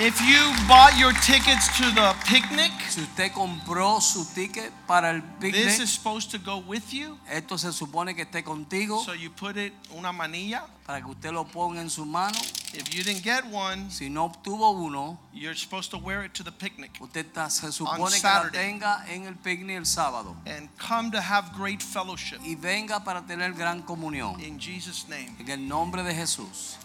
If 0.00 0.20
you 0.20 0.38
bought 0.68 0.96
your 0.96 1.12
tickets 1.12 1.66
to 1.78 1.90
the 1.90 2.14
picnic, 2.24 2.70
Si 2.88 3.00
usted 3.02 3.32
compró 3.32 4.00
su 4.00 4.24
ticket 4.32 4.70
para 4.86 5.10
el 5.10 5.22
picnic, 5.40 5.64
this 5.64 5.80
is 5.80 5.90
supposed 5.90 6.30
to 6.30 6.38
go 6.38 6.58
with 6.58 6.92
you. 6.92 7.18
esto 7.28 7.56
se 7.58 7.72
supone 7.72 8.14
que 8.14 8.22
esté 8.24 8.44
contigo 8.44 9.02
So 9.04 9.12
you 9.12 9.30
put 9.30 9.56
it 9.56 9.72
una 9.92 10.12
manilla 10.12 10.62
para 10.86 11.00
que 11.00 11.08
usted 11.10 11.32
lo 11.32 11.44
ponga 11.46 11.80
en 11.80 11.90
su 11.90 12.04
mano 12.04 12.38
If 12.74 12.94
you 12.94 13.02
didn't 13.02 13.24
get 13.24 13.44
one, 13.52 13.90
Si 13.90 14.08
no 14.08 14.26
obtuvo 14.30 14.70
uno, 14.70 15.18
you're 15.32 15.56
supposed 15.56 15.90
to 15.90 15.98
wear 15.98 16.22
it 16.24 16.32
to 16.34 16.44
the 16.44 16.52
picnic 16.52 16.92
usted 17.00 17.26
está- 17.26 17.50
se 17.50 17.72
supone 17.72 18.12
que 18.20 18.22
la 18.22 18.50
tenga 18.52 19.04
en 19.08 19.24
el 19.26 19.34
picnic 19.34 19.78
el 19.78 19.84
sábado 19.86 20.36
and 20.46 20.68
come 20.78 21.10
to 21.10 21.20
have 21.20 21.50
great 21.56 21.82
fellowship. 21.82 22.38
y 22.44 22.54
venga 22.54 23.00
para 23.02 23.22
tener 23.26 23.52
gran 23.52 23.82
comunión. 23.82 24.40
In 24.40 24.60
Jesus' 24.60 25.08
name. 25.08 25.34
En 25.40 25.48
el 25.50 25.66
nombre 25.66 26.04
de 26.04 26.14
Jesús. 26.14 26.76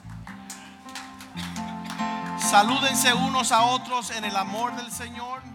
Salúdense 2.49 3.13
unos 3.13 3.51
a 3.51 3.63
otros 3.63 4.11
en 4.11 4.25
el 4.25 4.35
amor 4.35 4.75
del 4.75 4.91
Señor. 4.91 5.52